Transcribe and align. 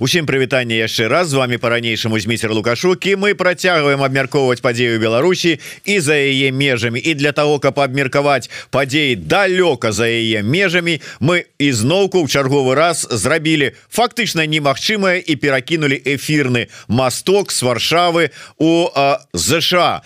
Усім 0.00 0.24
прывітанне 0.24 0.80
яшчэ 0.80 1.12
раз. 1.12 1.28
З 1.28 1.34
вами 1.34 1.58
по-ранейшаму 1.60 2.16
змейцер 2.16 2.48
лукашукі 2.56 3.20
мы 3.20 3.36
працягваем 3.36 4.00
абмяркоўваць 4.00 4.64
падзею 4.64 4.96
Беларусі 4.96 5.60
і 5.84 6.00
за 6.00 6.16
яе 6.16 6.48
межамі. 6.56 6.96
І 6.96 7.14
для 7.14 7.32
того 7.36 7.60
каб 7.60 7.76
абмеркаваць 7.76 8.48
падзеі 8.72 9.20
далёка 9.20 9.92
за 9.92 10.08
яе 10.08 10.40
межамі 10.40 11.04
мы 11.20 11.44
ізноўку 11.60 12.24
ў 12.24 12.32
чарговы 12.32 12.74
раз 12.80 13.04
зрабілі 13.12 13.76
фактычна 13.92 14.48
немагчымае 14.48 15.20
і 15.20 15.36
перакінулі 15.36 16.00
эфірны 16.00 16.72
масток 16.88 17.52
с 17.52 17.60
варшавы 17.60 18.32
у 18.56 18.88
ЗША 19.36 20.00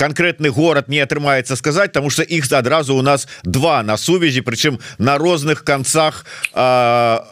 конкретны 0.00 0.48
город 0.48 0.88
не 0.88 1.04
атрымаецца 1.04 1.60
сказаць 1.60 1.92
тому 1.92 2.08
что 2.08 2.24
іх 2.24 2.48
адразу 2.52 2.96
у 2.96 3.02
нас 3.02 3.28
два 3.44 3.82
на 3.82 4.00
сувязі 4.00 4.40
прычым 4.40 4.80
на 4.96 5.18
розных 5.18 5.60
канцах 5.60 6.24
а, 6.56 7.28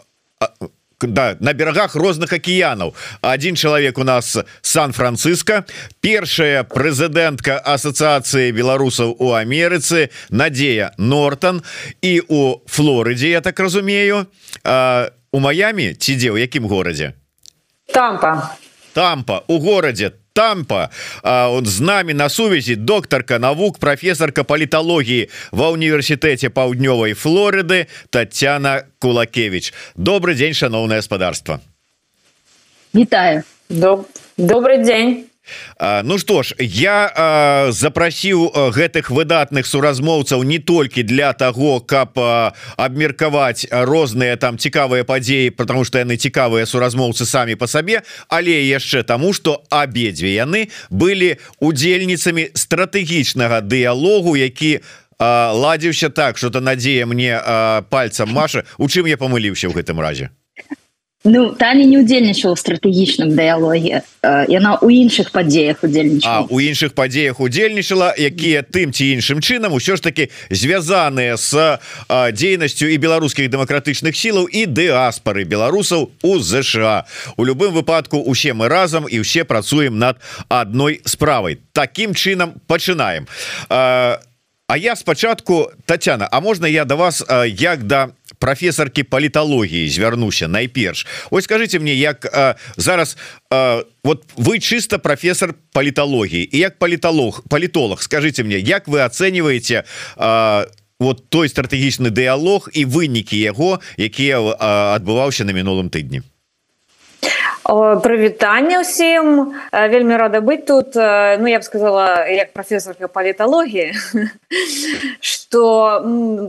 да, 1.07 1.37
на 1.39 1.53
берагах 1.53 1.95
розных 1.95 2.33
акіянаў 2.33 2.93
один 3.21 3.55
чалавек 3.55 3.97
у 3.97 4.03
нас 4.03 4.37
сан-франциско 4.61 5.65
першая 6.01 6.63
прэзідэнтка 6.63 7.59
ассоциацыі 7.63 8.51
беларусаў 8.51 9.15
у 9.19 9.33
Амерыцы 9.33 10.09
Надзея 10.29 10.93
Нортон. 10.97 11.63
І 12.01 12.21
у 12.27 12.61
Флорыдзе 12.67 13.29
я 13.29 13.41
так 13.41 13.59
разумею 13.59 14.27
у 15.31 15.39
Маямі 15.39 15.93
ці 15.93 16.15
дзе 16.15 16.31
ў 16.35 16.45
якім 16.45 16.67
горадзе 16.67 17.13
тампа. 17.93 18.55
Тампа 18.93 19.43
у 19.47 19.59
горадзе 19.59 20.11
тампа. 20.33 20.89
Он 21.23 21.65
з 21.65 21.81
нами 21.81 22.13
на 22.13 22.29
сувязі 22.29 22.75
докторка 22.75 23.39
навук 23.39 23.77
професорка 23.77 24.43
паліталогіі 24.43 25.29
ва 25.51 25.69
універсітэце 25.69 26.49
паўднёвай 26.49 27.13
Флорыды 27.13 27.87
Татяна 28.09 28.83
кулакевич. 28.99 29.73
Добрый 29.95 30.35
день 30.35 30.53
шановное 30.53 30.97
гаспадарство 30.97 31.59
Вітаю 32.93 33.43
Доб... 33.69 34.07
добрый 34.37 34.83
день 34.83 35.28
Ну 36.03 36.17
что 36.17 36.43
ж 36.43 36.55
я 36.59 37.69
запрасіў 37.71 38.71
гэтых 38.75 39.09
выдатных 39.09 39.65
суразмоўцаў 39.65 40.43
не 40.43 40.59
толькі 40.59 41.03
для 41.03 41.33
того 41.33 41.79
каб 41.79 42.17
абмеркаваць 42.77 43.67
розныя 43.71 44.37
там 44.37 44.57
цікавыя 44.57 45.03
падзеі 45.03 45.49
потому 45.49 45.83
что 45.83 45.99
яны 45.99 46.17
цікавыя 46.17 46.65
суразмоўцы 46.65 47.25
самі 47.25 47.55
по 47.55 47.67
сабе 47.67 48.01
але 48.29 48.63
яшчэ 48.67 49.03
тому 49.03 49.33
что 49.33 49.63
абедзве 49.69 50.33
яны 50.35 50.69
былі 50.89 51.37
удзельніцамі 51.59 52.49
стратэгічнага 52.53 53.61
дыялогу 53.61 54.35
які 54.35 54.79
ладзіўся 55.19 56.09
так 56.09 56.37
что-то 56.37 56.61
надзея 56.61 57.05
мне 57.05 57.39
пальцам 57.89 58.31
Маша 58.31 58.63
у 58.77 58.87
чым 58.87 59.05
я 59.05 59.17
памыліўся 59.17 59.67
ў 59.67 59.75
гэтым 59.75 59.99
разе 59.99 60.31
Ну 61.25 61.49
Таня 61.51 61.83
не 61.83 61.99
удзельнічала 61.99 62.55
стратэгічным 62.55 63.35
дыялогі 63.35 63.99
яна 64.47 64.79
у 64.79 64.87
іншых 64.87 65.35
падзеях 65.35 65.83
удзельнічала 65.83 66.47
у 66.47 66.63
іншых 66.63 66.95
падзеях 66.95 67.43
удзельнічала 67.43 68.15
якія 68.15 68.63
тым 68.63 68.95
ці 68.95 69.19
іншым 69.19 69.43
чынам 69.43 69.75
усё 69.75 69.99
ж 69.99 70.01
таки 70.01 70.31
звязаныя 70.47 71.35
с 71.35 71.51
дзейнасцю 72.07 72.87
і 72.87 72.95
беларускіх 72.95 73.51
дэмакратычных 73.51 74.15
сілаў 74.15 74.47
і 74.47 74.63
дыаспары 74.63 75.43
беларусаў 75.43 76.07
у 76.23 76.39
ЗША 76.39 77.03
у 77.35 77.43
любым 77.43 77.75
выпадку 77.75 78.23
усе 78.23 78.55
мы 78.55 78.71
разам 78.71 79.03
і 79.03 79.19
ўсе 79.19 79.43
працуем 79.43 79.99
над 79.99 80.23
адной 80.47 81.03
справай 81.03 81.59
таким 81.75 82.15
чынам 82.15 82.55
пачынаем 82.63 83.27
а 83.67 84.23
А 84.69 84.77
я 84.77 84.95
спачатку 84.95 85.71
Татяна 85.85 86.29
А 86.31 86.41
можна 86.41 86.67
я 86.67 86.85
да 86.85 86.95
вас 86.95 87.25
як 87.47 87.83
да 87.87 88.09
професорки 88.39 89.03
паліталогіі 89.03 89.89
звярнуся 89.89 90.47
найперш. 90.47 91.07
Ось 91.31 91.43
скажите 91.43 91.79
мне 91.79 91.95
як 91.95 92.25
а, 92.25 92.55
зараз 92.77 93.17
а, 93.49 93.83
вот 94.03 94.23
вы 94.37 94.59
чисто 94.59 94.99
профессор 94.99 95.53
паліталогіі 95.71 96.49
і 96.51 96.57
як 96.57 96.79
палітолог 96.79 97.43
палітолог 97.49 98.01
скажите 98.01 98.43
мне 98.43 98.59
як 98.59 98.87
вы 98.87 99.05
оцениваете 99.05 99.83
а, 100.17 100.65
вот 100.99 101.29
той 101.29 101.47
стратэгічны 101.47 102.09
дыялог 102.09 102.69
і 102.73 102.85
вынікі 102.85 103.39
яго 103.39 103.79
якія 103.97 104.39
адбываўся 104.95 105.45
на 105.45 105.51
мінулым 105.51 105.89
тыдні 105.89 106.21
прывітанне 108.03 108.81
ўсім 108.81 109.53
вельмі 109.71 110.17
рада 110.17 110.41
быць 110.41 110.65
тут. 110.65 110.95
Ну 110.95 111.45
я 111.45 111.59
б 111.59 111.63
сказала 111.63 112.25
як 112.25 112.53
профессорка 112.53 113.07
паліталогіі 113.07 113.93
что 115.21 116.01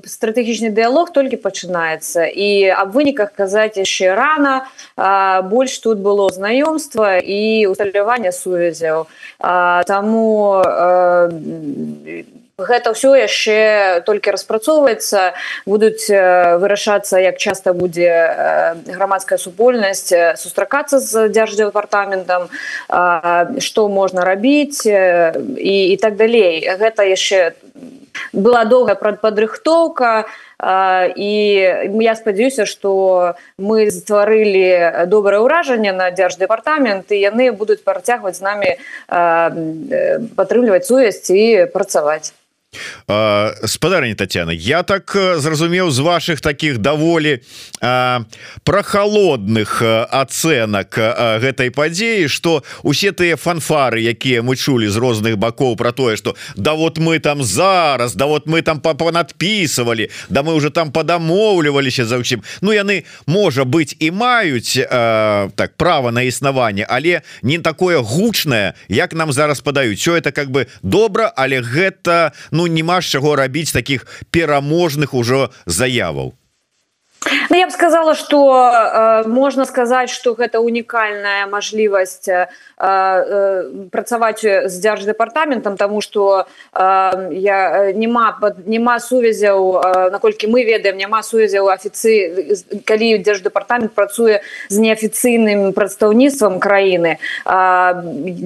стратэгічны 0.04 0.70
дыялог 0.72 1.12
толькі 1.12 1.41
пачынаецца. 1.41 2.25
І 2.28 2.72
аб 2.72 2.92
выніках 2.97 3.32
казаць 3.36 3.76
яшчэ 3.76 4.14
рано 4.16 4.64
больш 5.48 5.78
тут 5.84 5.98
было 6.00 6.28
знаёмства 6.32 7.20
і 7.20 7.66
усталявання 7.69 8.32
сувязяў. 8.32 9.06
Таму 9.41 10.62
гэта 12.69 12.93
ўсё 12.93 13.16
яшчэ 13.16 14.03
толькі 14.06 14.34
распрацоўваецца 14.37 15.34
будуць 15.66 16.09
вырашацца 16.10 17.21
як 17.21 17.37
часта 17.38 17.72
будзе 17.72 18.10
грамадская 18.87 19.38
супольнасць 19.38 20.12
сустракацца 20.37 20.98
з 21.00 21.28
дзярждзепартаментам 21.28 22.48
што 23.59 23.88
можна 23.88 24.25
рабіць 24.25 24.87
і, 24.87 25.76
і 25.93 25.97
так 25.97 26.16
далей. 26.16 26.65
Гэта 26.66 27.06
яшчэ 27.09 27.53
была 28.32 28.65
доўгая 28.65 28.94
падрыхтоўка 28.97 30.27
і 31.16 31.32
я 32.04 32.15
спадзяюся 32.16 32.66
што 32.66 33.37
мы 33.56 33.91
стварылі 33.91 35.06
добрае 35.06 35.41
ўражанне 35.41 35.92
на 35.97 36.10
дзярждепартамент 36.10 37.12
і 37.12 37.21
яны 37.21 37.50
будуць 37.53 37.81
працягваць 37.87 38.37
з 38.37 38.44
намі 38.44 38.71
падтрымліваць 40.37 40.84
сувязь 40.84 41.25
і 41.31 41.71
працаваць 41.72 42.34
спадарня 43.66 44.14
Татяна 44.14 44.53
я 44.53 44.82
так 44.82 45.16
зразумеў 45.36 45.91
з 45.91 45.98
ваших 45.98 46.41
таких 46.41 46.78
даволі 46.78 47.41
прохалодных 48.64 49.82
ацэнак 50.10 50.94
гэтай 51.42 51.70
падзеі 51.75 52.28
что 52.28 52.62
усе 52.82 53.10
тыя 53.10 53.34
фанфары 53.34 54.00
якія 54.06 54.42
мы 54.42 54.54
чулі 54.54 54.86
з 54.88 54.97
розных 54.97 55.36
бакоў 55.36 55.76
про 55.76 55.92
тое 55.92 56.16
что 56.16 56.36
да 56.54 56.75
вот 56.75 56.98
мы 56.98 57.19
там 57.19 57.42
зараз 57.42 58.14
да 58.14 58.26
вот 58.26 58.47
мы 58.47 58.62
там 58.62 58.80
понадпісывалі 58.80 60.10
да 60.28 60.42
мы 60.42 60.54
уже 60.54 60.70
там 60.70 60.92
падамоўліваліся 60.92 62.06
за 62.06 62.22
ўсім 62.22 62.42
Ну 62.60 62.72
яны 62.72 63.04
можа 63.26 63.64
быть 63.64 63.97
і 63.98 64.10
маюць 64.10 64.78
так 65.56 65.75
права 65.76 66.12
на 66.12 66.22
існаванне 66.22 66.86
але 66.88 67.22
не 67.42 67.59
такое 67.59 67.98
гучнае 67.98 68.75
як 68.88 69.12
нам 69.12 69.32
зараз 69.32 69.60
падаюць. 69.60 69.98
Все 69.98 70.16
это 70.16 70.32
как 70.32 70.50
бы 70.50 70.66
добра 70.82 71.32
але 71.36 71.60
гэта 71.60 72.32
ну 72.50 72.59
ну 72.60 72.66
няма 72.69 73.00
з 73.00 73.16
чаго 73.16 73.37
рабіць 73.41 73.72
таких 73.72 74.04
пераможных 74.28 75.16
ужо 75.16 75.48
заяваў 75.65 76.34
Ну, 77.50 77.56
я 77.56 77.66
б 77.66 77.70
сказала 77.70 78.14
что 78.14 78.72
э, 78.72 79.28
можно 79.28 79.66
сказать 79.66 80.08
что 80.08 80.32
гэта 80.32 80.58
унікальная 80.60 81.47
мажлівасць 81.47 82.28
э, 82.28 82.48
э, 82.78 83.64
працаваць 83.92 84.41
з 84.41 84.81
дзярждепартаментам 84.81 85.76
тому 85.76 86.00
что 86.00 86.47
э, 86.72 87.28
я 87.32 87.92
нема 87.92 88.38
нема 88.64 88.98
сувязяў 89.00 89.60
э, 89.76 90.10
наколькі 90.10 90.48
мы 90.48 90.64
ведаем 90.64 90.97
няма 90.97 91.22
сувязяў 91.22 91.69
афіцы 91.69 92.64
калі 92.88 93.19
дзярждепартамент 93.19 93.92
працуе 93.92 94.41
з 94.69 94.78
неафіцыйным 94.78 95.75
прадстаўніцтвам 95.76 96.59
краіны 96.59 97.19
э, 97.44 97.92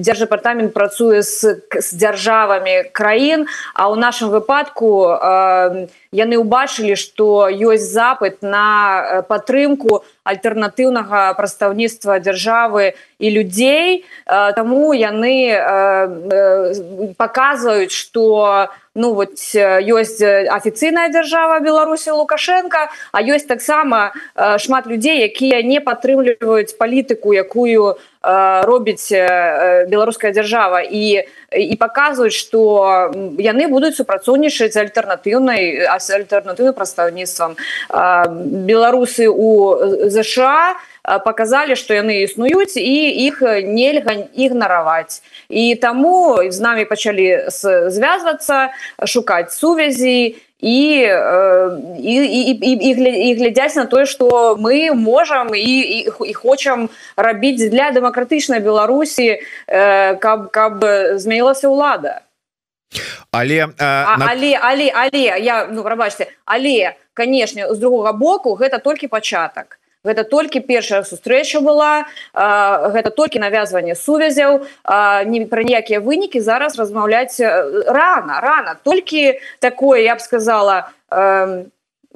дзярждепартамент 0.03 0.73
працуе 0.73 1.21
з, 1.21 1.63
з 1.79 1.95
дзяржавамі 1.95 2.91
краін 2.91 3.47
а 3.73 3.87
ў 3.87 3.95
нашым 3.95 4.35
выпадку 4.35 5.15
э, 5.15 5.87
яны 6.11 6.35
ўбачылі 6.43 6.99
што 6.99 7.47
ёсць 7.47 7.87
запыт 7.87 8.43
на 8.43 8.64
э, 8.65 9.21
падтрымку 9.29 10.03
альтэрнатыўнага 10.23 11.33
прадстаўніцтва 11.37 12.19
дзяржавы 12.19 12.93
і 13.19 13.27
людзей. 13.29 14.05
Э, 14.25 14.53
таму 14.57 14.93
яны 14.93 15.37
э, 15.51 17.13
паказваюць 17.17 17.93
што 17.93 18.69
ну 18.95 19.13
вот 19.13 19.35
ёсць 19.35 20.23
афіцыйная 20.23 21.11
дзяржава 21.11 21.59
беларусі 21.59 22.15
лукашенко 22.15 22.87
а 23.11 23.21
ёсць 23.21 23.45
таксама 23.45 24.15
шмат 24.57 24.87
людзей 24.87 25.19
якія 25.27 25.61
не 25.61 25.83
падтрымліваюць 25.83 26.79
палітыку 26.79 27.35
якую 27.35 27.99
робіць 28.65 29.11
беларуская 29.91 30.31
дзяржава 30.31 30.81
і 30.81 31.27
і 31.55 31.75
паказваюць 31.79 32.33
што 32.33 33.11
яны 33.37 33.67
будуць 33.69 33.95
супрацоўнічаць 33.95 34.75
альтэрнатыўнай 34.75 35.85
альтэрнатыўным 35.87 36.73
прадстаўніцтвам. 36.73 37.55
Беларусы 38.65 39.29
у 39.29 39.77
ЗША 40.09 40.75
показалі 41.05 41.77
што 41.77 41.93
яны 41.93 42.25
існуюць 42.25 42.75
і 42.81 42.95
іх 43.29 43.41
нельга 43.61 44.25
ігнараваць. 44.33 45.21
І 45.49 45.75
таму 45.75 46.41
з 46.49 46.59
намі 46.59 46.85
пачалі 46.89 47.45
звязвацца 47.53 48.73
шукаць 49.05 49.53
сувязі 49.53 50.35
і 50.59 50.79
і, 51.99 52.15
і, 52.15 52.41
і, 52.51 52.71
і, 52.71 53.29
і 53.29 53.33
глядзяць 53.35 53.75
на 53.75 53.85
тое 53.85 54.05
што 54.05 54.55
мы 54.59 54.93
можам 54.95 55.55
і, 55.55 55.61
і, 55.61 55.99
і 56.09 56.33
хочам 56.33 56.89
рабіць 57.15 57.69
для 57.69 57.91
дэмакратычнай 57.91 58.59
беларусі 58.59 59.41
каб 60.19 60.49
каб 60.51 60.85
змянілася 61.19 61.69
ўлада 61.69 62.21
але 63.31 63.67
а, 63.77 64.17
на... 64.17 64.31
але 64.31 64.55
але 64.55 64.91
але 64.95 65.23
я 65.43 65.67
ну 65.71 65.83
прабачце 65.83 66.31
але 66.45 66.95
канешне 67.13 67.67
з 67.69 67.77
другога 67.77 68.13
боку 68.13 68.55
гэта 68.55 68.79
толькі 68.79 69.07
пачатак 69.07 69.79
гэта 70.05 70.23
толькі 70.23 70.61
першая 70.61 71.03
сустрэча 71.03 71.59
была 71.59 72.05
а, 72.33 72.89
гэта 72.93 73.09
толькі 73.09 73.41
навязванне 73.41 73.95
сувязяў 73.97 74.63
не 75.25 75.45
пра 75.49 75.63
ніякія 75.65 75.99
вынікі. 75.99 76.39
Зараз 76.39 76.77
размаўляць 76.79 77.39
рано 77.41 78.39
рано 78.41 78.77
толькі 78.83 79.39
такое 79.59 80.05
я 80.05 80.15
б 80.15 80.21
сказала 80.21 80.89
а, 81.09 81.65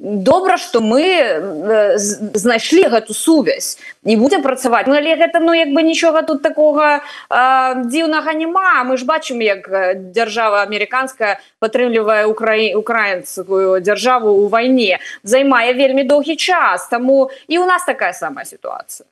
добра 0.00 0.56
что 0.56 0.80
мы 0.80 1.02
э, 1.02 1.98
знайшлі 1.98 2.88
гэту 2.88 3.14
сувязь 3.14 3.78
не 4.02 4.16
будем 4.16 4.42
працаваць. 4.42 4.86
Ну, 4.86 4.94
але 4.94 5.16
гэта 5.16 5.40
ну 5.40 5.52
як 5.52 5.68
бы 5.68 5.82
нічога 5.82 6.22
тут 6.22 6.42
такого 6.42 7.00
дзіўнага 7.28 8.32
няма. 8.32 8.84
Мы 8.84 8.96
ж 8.96 9.04
бачым 9.04 9.40
як 9.44 9.68
э, 9.68 9.94
дзяржава 9.94 10.62
американская 10.62 11.40
падтрымлівае 11.60 12.24
украі 12.24 12.74
украінскую 12.74 13.80
дзяржаву 13.80 14.30
у 14.30 14.48
вайне 14.48 14.98
займае 15.22 15.72
вельмі 15.74 16.04
доўгі 16.04 16.36
час. 16.36 16.88
Таму 16.88 17.30
і 17.48 17.58
у 17.58 17.66
нас 17.66 17.84
такая 17.84 18.12
самая 18.12 18.44
ситуация 18.44 19.09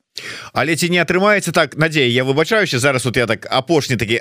але 0.52 0.76
ці 0.76 0.88
не 0.90 0.98
атрымаецца 0.98 1.52
так? 1.52 1.76
Надзея 1.76 2.08
я 2.08 2.24
выбачаюся 2.24 2.78
зараз 2.78 3.04
вот 3.04 3.16
я 3.16 3.26
так 3.26 3.46
апошні 3.50 3.96
такі 3.96 4.20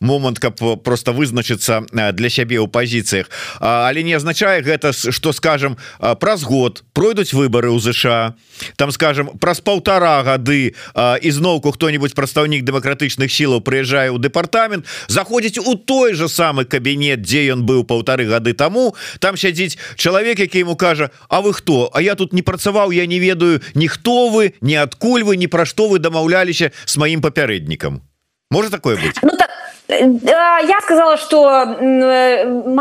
момант 0.00 0.38
каб 0.38 0.82
просто 0.82 1.12
вызначыцца 1.12 1.84
для 1.92 2.30
сябе 2.30 2.58
ў 2.58 2.68
пазіцыях. 2.68 3.30
Але 3.60 4.02
не 4.02 4.14
азначае 4.14 4.62
гэта 4.62 4.92
что 4.92 5.32
скажем 5.32 5.76
праз 5.98 6.42
год 6.42 6.84
пройдуць 6.92 7.32
выборы 7.32 7.68
ў 7.68 7.78
ЗША 7.78 8.34
там 8.76 8.90
скажем 8.90 9.38
праз 9.38 9.60
полтора 9.60 10.22
гады 10.22 10.74
ізноўку 11.22 11.72
кто-нибудь 11.72 12.14
прадстаўнік 12.14 12.64
дэмакратычных 12.64 13.30
сілаў 13.30 13.60
прыязджае 13.60 14.10
ў 14.10 14.18
дэпартамент 14.18 14.86
заходзіць 15.08 15.58
у 15.58 15.74
той 15.74 16.14
же 16.14 16.28
самы 16.28 16.64
кабінет 16.64 17.22
дзе 17.22 17.52
ён 17.52 17.62
быў 17.62 17.84
полторы 17.84 18.26
гады 18.26 18.52
тому 18.52 18.96
там 19.20 19.36
сядзіць 19.36 19.78
чалавек 19.96 20.38
які 20.38 20.64
ему 20.66 20.76
кажа 20.76 21.10
А 21.28 21.40
вы 21.40 21.52
хто? 21.52 21.90
А 21.92 22.02
я 22.02 22.14
тут 22.14 22.32
не 22.32 22.42
працаваў 22.42 22.90
я 22.90 23.06
не 23.06 23.18
ведаю 23.18 23.60
ніхто 23.74 24.28
вы 24.28 24.54
ниадкуль 24.60 25.17
пакуль 25.18 25.24
вы 25.26 25.36
ні 25.36 25.48
пра 25.48 25.64
што 25.64 25.88
вы 25.88 25.98
дамаўляліся 25.98 26.70
с 26.84 26.96
маім 26.96 27.20
папярэднікам 27.20 28.02
может 28.50 28.72
такое 28.72 28.96
быть? 28.96 29.16
Ну, 29.22 29.30
так, 29.36 29.50
я 29.88 30.80
сказала 30.80 31.16
что 31.16 31.66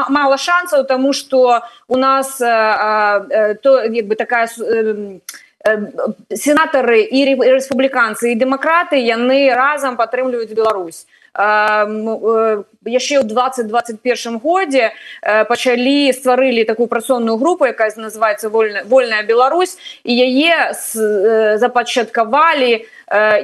мало 0.09 0.37
шансаў 0.37 0.85
тому 0.85 1.13
что 1.13 1.61
у 1.87 1.97
нас 1.97 2.37
то 2.37 3.83
як 3.83 4.07
бы 4.07 4.15
такая 4.15 4.47
сенатары 6.35 7.01
і 7.01 7.35
рэспубліканцы 7.35 8.31
і 8.31 8.35
дэмакраты 8.35 9.01
яны 9.01 9.53
разам 9.53 9.97
падтрымліваюць 9.97 10.53
Беларусь 10.53 11.05
яшчэ 11.37 13.21
ў 13.21 13.23
2021 13.29 14.41
годзе 14.41 14.91
пачалі 15.21 16.09
стварылі 16.13 16.65
такую 16.65 16.87
працоўную 16.87 17.37
групу 17.37 17.65
якая 17.65 17.93
называется 17.95 18.49
вольная 18.49 18.83
вольная 18.83 19.23
Беларусь 19.23 19.77
і 20.03 20.13
яе 20.17 20.73
запачаткавалі 21.61 22.85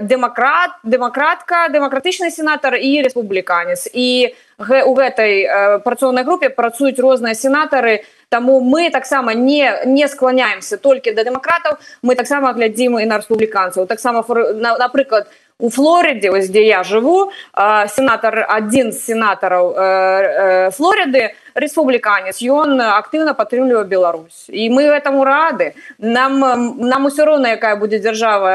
дэмакрат 0.02 0.82
дэмакратка 0.84 1.70
дэмакратычны 1.70 2.32
сенатар 2.32 2.76
і 2.76 3.06
рэспубліканец. 3.06 3.88
І 3.94 4.36
у 4.60 4.94
гэтай 4.94 5.80
працоўнай 5.86 6.24
групе 6.24 6.50
працуюць 6.50 7.00
розныя 7.00 7.36
сенатары 7.36 8.04
Таму 8.34 8.62
мы 8.62 8.90
таксама 8.90 9.36
не 9.36 9.72
не 9.86 10.08
склоняемся 10.08 10.78
толькі 10.78 11.12
да 11.14 11.24
дэмакратаў 11.24 11.78
мы 12.02 12.16
таксама 12.16 12.54
глядзім 12.54 12.98
і 12.98 13.06
на 13.06 13.22
рэспубліканцаў. 13.22 13.86
Таксама 13.86 14.26
напрыклад 14.82 15.30
у 15.30 15.43
Флорыдзе 15.70 16.32
ось 16.32 16.50
дзе 16.52 16.66
я 16.68 16.84
жыву 16.84 17.32
сенатор 17.96 18.44
адзін 18.50 18.92
з 18.92 19.00
сенатараў 19.00 19.72
Флорыды 20.76 21.32
рэспубліканец 21.56 22.42
ён 22.44 22.82
актыўна 22.82 23.34
падтрымлівае 23.38 23.86
Беларусь. 23.86 24.50
І 24.50 24.70
мы 24.70 24.84
этому 24.84 25.24
рады. 25.24 25.74
Нам 26.00 26.40
нам 26.80 27.06
усё 27.06 27.26
роўна 27.26 27.56
якая 27.56 27.76
будзе 27.76 28.00
дзяржава 28.00 28.52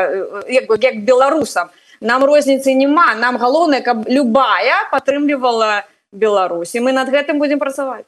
як, 0.49 0.69
як 0.82 1.05
беларусам 1.05 1.70
нам 2.00 2.25
розніцы 2.25 2.75
няма 2.75 3.14
нам 3.14 3.38
галоўнае 3.38 3.81
каб 3.81 4.08
любая 4.08 4.84
падтрымлівала 4.93 5.84
Беларусь. 6.12 6.75
І 6.75 6.81
мы 6.81 6.93
над 6.93 7.08
гэтым 7.08 7.38
будзем 7.38 7.58
працаваць 7.58 8.04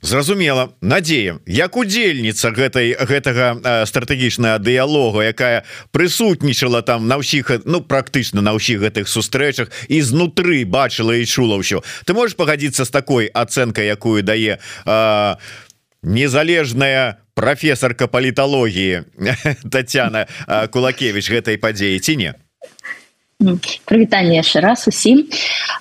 зразумела. 0.00 0.72
Надеем 0.80 1.40
як 1.46 1.76
удзельніца 1.76 2.50
гэтай 2.50 2.96
гэтага 2.96 3.86
стратэгічная 3.86 4.58
дыялога 4.58 5.22
якая 5.28 5.64
прысутнічала 5.92 6.82
там 6.82 7.08
на 7.08 7.20
ўсіх 7.20 7.64
ну 7.64 7.84
практычна 7.84 8.40
на 8.40 8.56
ўсіх 8.56 8.80
гэтых 8.80 9.08
сустрэчах 9.08 9.68
і 9.88 10.00
знутры 10.00 10.64
бачыла 10.64 11.16
і 11.16 11.24
чула 11.26 11.60
ўсё. 11.60 11.84
Ты 12.04 12.14
можешь 12.16 12.36
пагадзіцца 12.36 12.84
з 12.84 12.90
такой 12.90 13.28
ацэнкай 13.28 13.86
якую 13.86 14.22
дае 14.24 14.58
а, 14.84 15.36
незалежная 16.02 17.20
професорка 17.34 18.08
паліталогіі 18.08 19.04
Татяна 19.72 20.26
кулакевич 20.72 21.28
гэтай 21.28 21.60
падзеі 21.60 22.00
ці 22.00 22.16
не? 22.16 22.32
Прывітанне 23.88 24.36
яшчэ 24.40 24.60
раз 24.60 24.84
усім. 24.88 25.28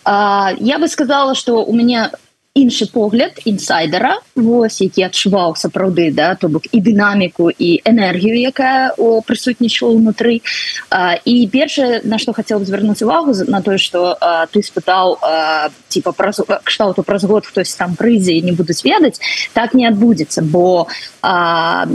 Я 0.05 0.77
бы 0.79 0.87
сказала 0.87 1.35
что 1.35 1.63
у 1.63 1.73
меня 1.75 2.11
у 2.11 2.28
іншы 2.59 2.91
погляд 2.91 3.39
інсайдера. 3.45 4.19
Вось 4.35 4.81
які 4.81 5.07
адчуваў 5.07 5.55
сапраўды 5.55 6.11
да 6.11 6.35
то 6.35 6.49
бок 6.49 6.67
і 6.71 6.79
дынаміку 6.81 7.49
і 7.51 7.81
энергію 7.85 8.35
якая 8.35 8.93
прысутнічала 9.27 9.95
унутры 9.95 10.41
і 11.25 11.35
першае 11.51 12.01
на 12.03 12.19
што 12.19 12.33
хацеў 12.33 12.63
звярнуць 12.65 13.01
увагу 13.01 13.33
на 13.47 13.61
тое 13.61 13.77
что 13.77 14.17
ты 14.51 14.63
спытаў 14.63 15.17
типа 15.89 16.11
праз 16.11 16.41
кшталту 16.63 17.03
праз 17.03 17.23
год 17.23 17.45
хтось 17.45 17.75
там 17.75 17.95
прыйдзе 17.95 18.35
і 18.39 18.41
не 18.41 18.51
будуць 18.51 18.83
ведаць 18.83 19.19
так 19.53 19.73
не 19.73 19.87
адбудзецца 19.87 20.41
бо 20.43 20.87
а, 21.21 21.85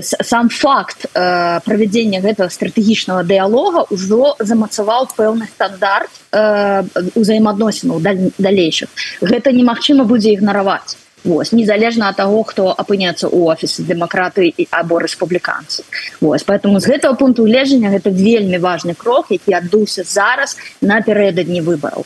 сам 0.00 0.48
факт 0.48 1.08
правядзення 1.12 2.20
гэтага 2.20 2.50
стратэгічнага 2.50 3.22
дыялога 3.24 3.86
ўжо 3.90 4.36
замацаваў 4.40 5.08
пэўны 5.16 5.46
стандарт 5.48 6.10
узаемаадносінаў 6.32 8.00
далейшых. 8.38 8.88
Гэта 9.20 9.52
немагчыма 9.52 10.01
будзе 10.04 10.32
ігнараваць. 10.32 10.96
Вось, 11.24 11.52
незалежна 11.52 12.08
ад 12.10 12.16
таго 12.18 12.42
хто 12.42 12.72
апыняцца 12.74 13.30
ў 13.30 13.54
офісы 13.54 13.86
дэмакраты 13.86 14.50
і 14.50 14.66
або 14.74 14.98
рэспубліканцы. 14.98 15.86
Вось 16.18 16.42
поэтому 16.42 16.82
з 16.82 16.90
гэтага 16.90 17.14
пункту 17.14 17.46
гледжання 17.46 17.94
гэта 17.94 18.10
вельмі 18.10 18.58
важны 18.58 18.98
крок 18.98 19.30
які 19.30 19.54
адбыўся 19.54 20.02
зараз 20.02 20.58
напярэдадні 20.82 21.62
выбараў. 21.62 22.02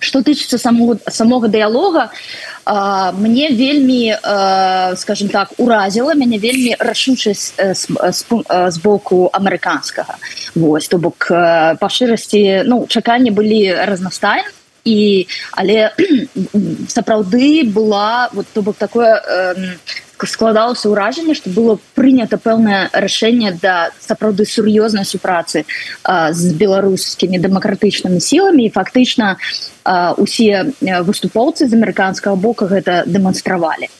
Что 0.00 0.20
тычыцца 0.20 0.58
самого 0.58 0.98
самого 1.06 1.46
дыялога 1.46 2.10
мне 3.14 3.54
вельмі 3.54 4.18
а, 4.18 4.96
скажем 4.96 5.28
так 5.28 5.54
уразіла 5.56 6.18
мяне 6.18 6.38
вельмі 6.38 6.74
рашучасць 6.80 7.54
з 7.54 8.78
боку 8.82 9.30
амерыканскага. 9.30 10.18
Вось 10.58 10.88
то 10.88 10.98
бок 10.98 11.30
па 11.30 11.86
шчырасці 11.86 12.66
ну 12.66 12.86
чаканні 12.90 13.30
былі 13.30 13.78
разнастайны 13.86 14.50
і 14.84 15.26
але 15.52 15.92
сапраўды 16.88 17.64
была 17.64 18.28
вот 18.32 18.46
то 18.52 18.62
бок 18.62 18.76
такое 18.76 19.16
э, 19.16 19.76
складалася 20.24 20.88
ўражанне 20.88 21.34
што 21.34 21.50
было 21.50 21.78
прынята 21.94 22.38
пэўнае 22.40 22.88
рашэнне 22.92 23.58
да 23.60 23.90
сапраўды 24.00 24.46
сур'ёзнай 24.48 25.04
супрацы 25.04 25.64
з 26.04 26.42
беларускімі 26.54 27.36
дэмакратычнымі 27.38 28.20
сіламі. 28.20 28.64
І 28.64 28.72
фактычна 28.72 29.36
усе 30.16 30.72
выступоўцы 30.80 31.68
з 31.68 31.72
амерыканскага 31.76 32.36
бока 32.36 32.66
гэта 32.66 33.04
дэманстравалі. 33.04 33.90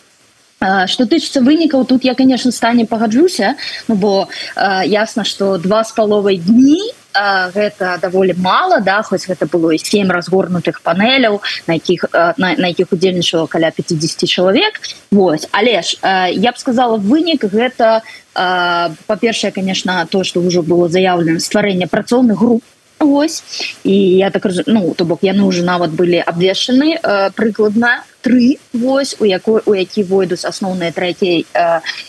Что 0.88 1.04
тычыцца 1.04 1.44
вынікаў 1.44 1.84
тут 1.84 2.04
я 2.04 2.14
конечно 2.14 2.48
стане 2.52 2.86
пагаджуся 2.86 3.56
ну 3.88 3.94
бо 3.96 4.28
э, 4.56 4.88
ясна 4.88 5.24
что 5.24 5.58
два 5.58 5.84
з 5.84 5.92
паловай 5.92 6.38
дні 6.38 6.80
э, 6.88 7.03
гэта 7.14 7.98
даволі 8.02 8.34
мало 8.38 8.80
да 8.80 9.02
хоць 9.02 9.26
гэта 9.28 9.46
было 9.46 9.70
і 9.70 9.78
семь 9.78 10.10
разгорнутых 10.10 10.82
панеляў 10.82 11.40
на 11.66 11.74
якіх 11.78 12.04
на, 12.12 12.54
на 12.58 12.66
якіх 12.68 12.92
удзельнічала 12.92 13.46
каля 13.46 13.70
50 13.70 14.28
чалавек. 14.28 14.80
Вось 15.10 15.46
але 15.52 15.82
ж 15.82 15.98
я 16.34 16.50
б 16.52 16.58
сказала 16.58 16.96
вынік 16.96 17.44
гэта 17.44 18.02
па-першае 18.34 19.52
конечно 19.52 20.06
то 20.10 20.24
что 20.24 20.40
ўжо 20.40 20.62
было 20.62 20.88
заявлена 20.88 21.38
стварэнне 21.38 21.86
працоўных 21.86 22.38
груп. 22.38 22.62
Ось 22.98 23.42
і 23.84 23.94
я 23.94 24.30
так 24.30 24.46
ну 24.66 24.94
то 24.94 25.04
бок 25.04 25.22
яны 25.22 25.44
уже 25.44 25.62
нават 25.62 25.90
былі 25.92 26.18
абвешаны 26.18 26.98
прыкладна 27.34 28.02
тры 28.24 28.56
вось 28.72 29.16
у 29.20 29.28
якой 29.28 29.60
у 29.66 29.74
які 29.76 30.02
войдуць 30.08 30.44
асноўныя 30.48 30.92
трэцей 30.96 31.46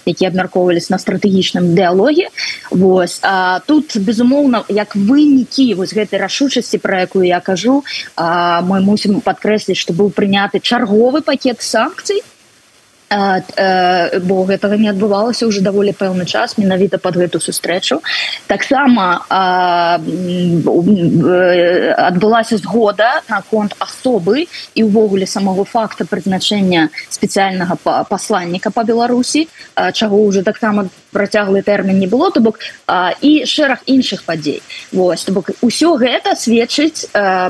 які 0.05 0.25
абмяркоўвались 0.25 0.89
на 0.89 0.97
стратэгічным 0.97 1.75
дыалоге 1.75 2.31
Вось 2.71 3.19
а, 3.21 3.59
тут 3.67 3.97
безумоўна 3.97 4.63
як 4.69 4.95
вынікі 4.95 5.73
вось 5.75 5.93
гэтай 5.93 6.19
рашучасці 6.19 6.77
про 6.79 7.03
якую 7.05 7.25
я 7.27 7.39
кажу 7.39 7.83
а, 8.15 8.61
мы 8.61 8.81
мусім 8.81 9.19
падкрэсліць 9.21 9.77
што 9.77 9.93
быў 9.93 10.09
прыняты 10.09 10.59
чарговы 10.59 11.21
пакет 11.21 11.61
санкцый 11.61 12.23
бо 13.09 14.43
гэтага 14.49 14.77
не 14.77 14.89
адбывалася 14.89 15.45
уже 15.45 15.61
даволі 15.61 15.93
пэўны 15.93 16.25
час 16.25 16.57
менавіта 16.57 16.97
под 16.97 17.15
гэту 17.21 17.39
сустрэчу 17.39 18.01
таксама 18.47 19.21
адбылася 22.09 22.57
згода 22.57 23.21
наконт 23.29 23.75
асобы 23.79 24.47
і 24.73 24.83
увогуле 24.83 25.27
самого 25.27 25.65
факта 25.65 26.05
прызначэння 26.05 26.89
спецыяльнага 27.09 27.77
пасланніка 28.09 28.71
по 28.71 28.83
беларусі 28.83 29.47
чаго 29.93 30.17
уже 30.17 30.41
таксама 30.41 30.89
працяглы 31.15 31.63
тэрмін 31.63 31.99
не 32.03 32.07
было 32.11 32.29
то 32.35 32.43
бок 32.43 32.59
і 33.21 33.31
шэраг 33.47 33.87
іншых 33.87 34.27
падзей. 34.27 34.61
Вось 34.91 35.23
то 35.23 35.31
бок 35.31 35.55
усё 35.63 35.95
гэта 35.95 36.35
сведчыць 36.35 37.07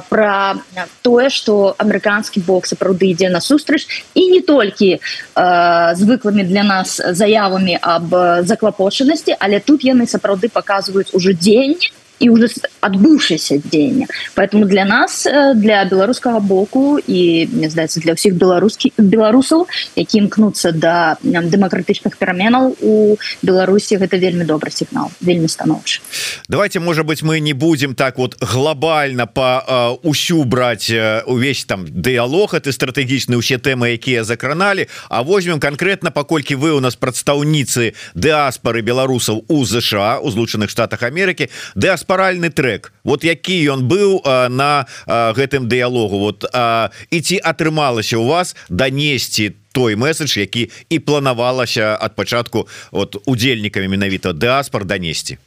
пра 0.09 0.61
тое 1.01 1.29
што 1.33 1.73
амерыканскі 1.81 2.45
бок 2.45 2.69
сапраўды 2.69 3.11
ідзе 3.11 3.33
на 3.33 3.41
сустрач. 3.41 3.87
І 4.13 4.29
не 4.29 4.41
толькі 4.45 5.01
звыклымі 5.35 6.45
для 6.45 6.63
нас 6.63 7.01
заявамі 7.01 7.79
аб 7.81 8.15
заклапочанасці 8.45 9.35
але 9.39 9.59
тут 9.59 9.83
яны 9.83 10.05
сапраўды 10.07 10.49
паказваюць 10.53 11.13
ужо 11.13 11.33
дзень 11.33 11.79
і 12.19 12.29
уже 12.29 12.47
адбыўшыся 12.81 13.59
дзеяння 13.59 14.07
поэтому 14.35 14.65
для 14.65 14.85
нас 14.85 15.25
э, 15.25 15.53
для 15.55 15.83
беларускага 15.85 16.39
боку 16.39 16.97
і 16.97 17.49
мне 17.51 17.69
здаецца 17.69 17.99
для 17.99 18.15
ўсіх 18.15 18.39
беларускі 18.39 18.93
беларусаў 18.97 19.67
які 19.95 20.25
імкнуцца 20.25 20.71
да 20.71 21.17
дэмакратычных 21.21 22.17
пераменаў 22.17 22.75
у 22.81 23.17
беларусі 23.41 23.99
гэта 23.99 24.17
вельмі 24.17 24.47
добры 24.47 24.71
сігнал 24.71 25.11
вельмі 25.19 25.47
станоўчы 25.51 25.99
давайте 26.47 26.79
можа 26.79 27.03
быть 27.03 27.23
мы 27.23 27.39
не 27.39 27.53
будем 27.53 27.95
так 27.95 28.17
вот 28.17 28.39
глобально 28.39 29.27
по 29.27 29.99
ўсю 30.03 30.43
браць 30.45 30.91
увесь 31.25 31.65
там 31.65 31.85
дыалог 31.89 32.53
это 32.53 32.71
стратэгічны 32.71 33.35
усе 33.35 33.57
тэмы 33.57 33.99
якія 33.99 34.23
закраналі 34.23 34.87
А 35.09 35.23
возьмем 35.23 35.59
конкретно 35.59 36.11
паколькі 36.11 36.55
вы 36.55 36.71
у 36.71 36.79
нас 36.79 36.95
прадстаўніцы 36.95 37.93
дыаспоры 38.15 38.81
беларусаў 38.81 39.45
у 39.47 39.65
ЗША 39.65 40.19
у 40.19 40.31
злучаных 40.31 40.69
штатах 40.69 41.03
Америки 41.03 41.49
дыаспор 41.75 42.04
дыяспаральны 42.05 42.49
трек 42.49 42.93
вот 43.03 43.23
які 43.23 43.71
ён 43.71 43.87
быў 43.87 44.21
а, 44.23 44.49
на 44.49 44.85
а, 45.05 45.33
гэтым 45.33 45.67
дыялогу. 45.67 46.19
Вот 46.19 46.45
а, 46.53 46.89
і 47.09 47.21
ці 47.21 47.39
атрымалася 47.43 48.17
у 48.17 48.25
вас 48.25 48.55
данесці 48.69 49.53
той 49.71 49.95
месседж 49.95 50.37
які 50.37 50.69
і 50.89 50.99
планавалася 50.99 51.97
ад 51.99 52.15
пачатку 52.15 52.67
от 52.91 53.17
удзельнікамі 53.25 53.87
менавіта 53.87 54.33
дыаспор 54.33 54.85
данесці? 54.85 55.37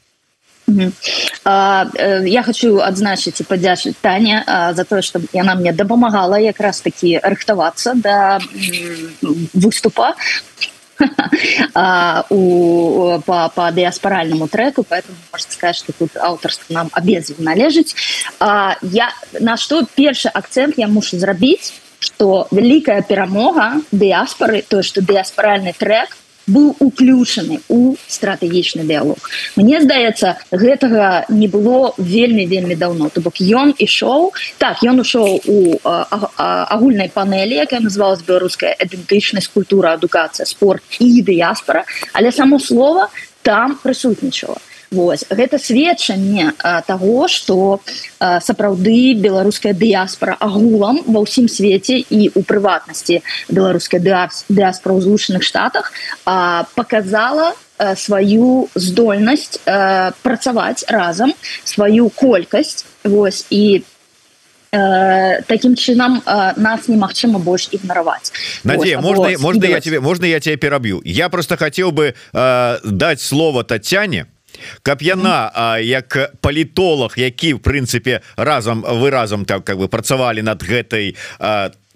Я 0.69 2.43
хочу 2.45 2.77
адзначыць 2.85 3.41
і 3.41 3.45
падзячыць 3.49 3.97
Таня 4.01 4.45
за 4.77 4.85
тое 4.85 5.03
што 5.03 5.21
яна 5.33 5.55
мне 5.55 5.73
дапамагала 5.73 6.37
якраз 6.39 6.81
такі 6.81 7.19
рыхтавацца 7.25 7.95
да 7.95 8.39
выступа 9.55 10.15
у 12.31 13.21
по, 13.25 13.49
по 13.55 13.71
дыаспаральнаму 13.73 14.49
треку 14.49 14.85
поэтому 14.89 15.17
можно 15.33 15.53
сказать 15.53 15.77
что 15.77 15.93
тут 15.93 16.17
аўтарство 16.17 16.73
нам 16.73 16.89
обязан 16.93 17.37
належыць 17.39 17.95
я 18.41 19.13
на 19.41 19.57
что 19.57 19.85
першы 19.95 20.29
акцент 20.29 20.79
я 20.79 20.89
мушу 20.89 21.19
зрабіць 21.19 21.73
что 22.01 22.49
вялікая 22.51 23.03
перамога 23.03 23.81
дыаспоры 23.91 24.65
то 24.67 24.83
что 24.83 25.03
дыаспаральны 25.03 25.73
трек 25.77 26.17
быў 26.49 26.75
уключаны 26.81 27.61
у 27.69 27.95
стратэгічны 28.09 28.85
дыалог 28.89 29.21
Мне 29.57 29.81
здаецца 29.85 30.37
гэтага 30.51 31.27
не 31.29 31.49
было 31.49 31.95
вельмі 31.99 32.47
вельмі 32.47 32.75
давно 32.75 33.09
то 33.09 33.21
бок 33.21 33.41
ён 33.41 33.75
ішоў 33.79 34.33
так 34.59 34.83
ён 34.83 35.01
ушоў 35.05 35.41
у 35.47 35.59
агульнай 35.85 37.13
панелі 37.13 37.61
якая 37.65 37.81
называлась 37.85 38.25
беларуская 38.25 38.75
ідэнтычнасць 38.81 39.53
культура 39.53 39.93
адукацыя 39.95 40.47
спорт 40.47 40.83
і 40.99 41.23
дыяспора 41.23 41.85
але 42.13 42.33
само 42.33 42.59
слова 42.59 43.09
там 43.43 43.79
прысутнічала 43.83 44.59
Вось. 44.91 45.25
Гэта 45.29 45.59
сведчанне 45.59 46.53
того 46.87 47.29
что 47.29 47.81
сапраўды 48.19 49.13
беларуская 49.15 49.75
дыяспора 49.75 50.37
агулам 50.41 51.03
ва 51.05 51.21
ўсім 51.29 51.49
свеце 51.49 52.01
і 52.01 52.33
у 52.33 52.43
прыватнасці 52.43 53.21
беларускай 53.53 54.01
дыаспора 54.01 54.97
ў 54.97 55.01
злучаных 55.05 55.45
штатах 55.45 55.93
показала 56.73 57.53
сваю 57.97 58.69
здольнасць 58.75 59.61
працаваць 60.25 60.89
разам 60.89 61.37
сваю 61.65 62.09
колькасць. 62.09 62.85
Вось. 63.05 63.45
І 63.51 63.85
таким 64.71 65.77
чынам 65.77 66.23
нас 66.57 66.89
немагчыма 66.89 67.39
больш 67.39 67.69
ігнараваць. 67.73 68.33
Надея 68.65 69.01
можно 69.01 69.29
можно 69.39 69.65
я 69.65 69.81
тебе 69.81 70.01
можно 70.01 70.25
я 70.25 70.41
тебе 70.41 70.57
пераб'ю? 70.57 71.01
Я 71.05 71.29
просто 71.29 71.57
хотел 71.57 71.91
бы 71.91 72.15
э, 72.33 72.79
дать 72.85 73.21
слово 73.21 73.65
татяне 73.65 74.27
каб 74.83 75.03
яна 75.03 75.51
а, 75.55 75.79
як 75.79 76.35
палітолог 76.41 77.15
які 77.17 77.55
в 77.55 77.61
прынцыпе 77.61 78.21
разам 78.37 78.83
вы 78.83 79.11
разам 79.11 79.45
так 79.45 79.65
как 79.65 79.79
бы 79.79 79.89
працавалі 79.89 80.43
над 80.43 80.63
гэтай 80.63 81.17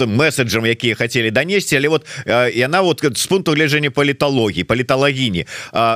месседжам 0.06 0.66
якія 0.66 0.94
хотели 0.94 1.30
донесці 1.30 1.76
але 1.76 1.88
вот 1.88 2.06
яна 2.54 2.80
вот 2.80 3.04
с 3.04 3.26
пункту 3.26 3.52
гледжання 3.52 3.90
паліталогіі 3.90 4.64
паліталагіні 4.64 5.46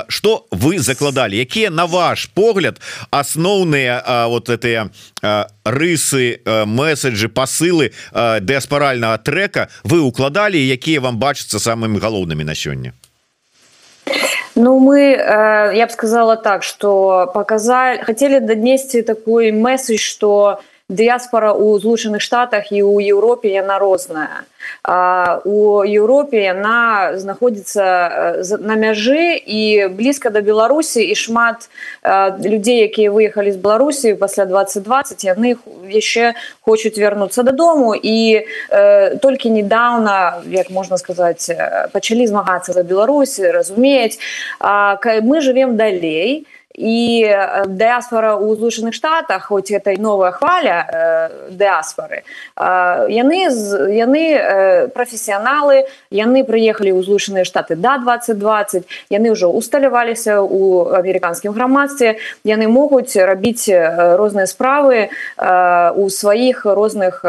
что 0.07 0.45
вы 0.51 0.79
закладалі? 0.79 1.37
Якія 1.37 1.69
на 1.69 1.85
ваш 1.85 2.25
погляд 2.25 2.81
асноўныя 3.11 4.27
вот 4.27 4.49
этыя 4.49 4.89
рысы 5.63 6.39
месседжы 6.45 7.27
посылы 7.27 7.91
дыаспарального 8.13 9.17
трека 9.17 9.67
вы 9.83 9.99
укладалі 9.99 10.67
якія 10.67 10.99
вам 10.99 11.17
бачацца 11.17 11.59
самымі 11.59 11.99
галоўнымі 11.99 12.43
на 12.43 12.55
сёння 12.55 12.93
Ну, 14.59 14.79
мы, 14.79 15.11
э, 15.11 15.71
я 15.75 15.85
бы 15.85 15.91
сказала 15.91 16.35
так, 16.35 16.63
что 16.63 17.29
показали, 17.31 18.01
хотели 18.01 18.39
донести 18.39 19.03
такой 19.03 19.51
месседж, 19.51 19.99
что 19.99 20.61
дыяспора 20.89 21.51
ў 21.51 21.83
злучаных 21.83 22.23
штатах 22.23 22.71
і 22.71 22.79
ў 22.79 23.11
Еўропе 23.11 23.51
яна 23.51 23.75
розная 23.75 24.47
у 25.43 25.83
Еўропе 25.83 26.47
яна 26.47 27.11
знаходзіцца 27.19 28.47
на 28.63 28.75
мяжы 28.79 29.35
і 29.35 29.91
блізка 29.91 30.31
да 30.31 30.39
Беларусі 30.39 31.03
і 31.03 31.11
шмат 31.11 31.67
людзей 32.39 32.87
якія 32.87 33.11
выехалі 33.11 33.51
з 33.51 33.59
Беларусі 33.59 34.15
пасля 34.15 34.47
2020 34.47 35.27
яны 35.27 35.59
яшчэ 35.91 36.39
хочуць 36.63 36.95
вярнуцца 36.95 37.43
дадому 37.43 37.91
і 37.91 38.47
э, 38.47 39.19
толькі 39.19 39.51
недавно 39.51 40.39
як 40.47 40.71
можна 40.71 40.95
сказаць 40.95 41.51
пачалі 41.91 42.31
змагацца 42.31 42.71
за 42.71 42.87
Беларусі 42.87 43.51
разумець 43.51 44.15
мы 44.63 45.41
живвем 45.43 45.75
далей. 45.75 46.47
і 46.47 46.56
і 46.77 47.25
дыаспора 47.65 48.37
ў 48.37 48.53
злучаных 48.53 48.93
штатах 48.93 49.49
хоць 49.49 49.73
этой 49.73 49.97
новая 49.97 50.29
хваля 50.31 50.85
э, 50.85 51.49
дыаспоры 51.49 52.21
э, 52.21 53.05
яны 53.09 53.49
яны 53.89 54.23
э, 54.37 54.87
прафесіяналы 54.93 55.89
яны 56.13 56.45
прыехалі 56.45 56.93
ў 56.93 57.01
злучаныя 57.01 57.49
штаты 57.49 57.73
да 57.73 57.97
2020 57.97 58.85
яны 59.09 59.27
ўжо 59.33 59.49
усталяваліся 59.49 60.37
у 60.45 60.93
амерыканскім 60.93 61.49
грамадстве 61.57 62.21
яны 62.45 62.69
могуць 62.69 63.17
рабіць 63.17 63.65
розныя 63.73 64.45
справы 64.45 65.09
у 65.97 66.09
сваіх 66.09 66.65
розных 66.65 67.25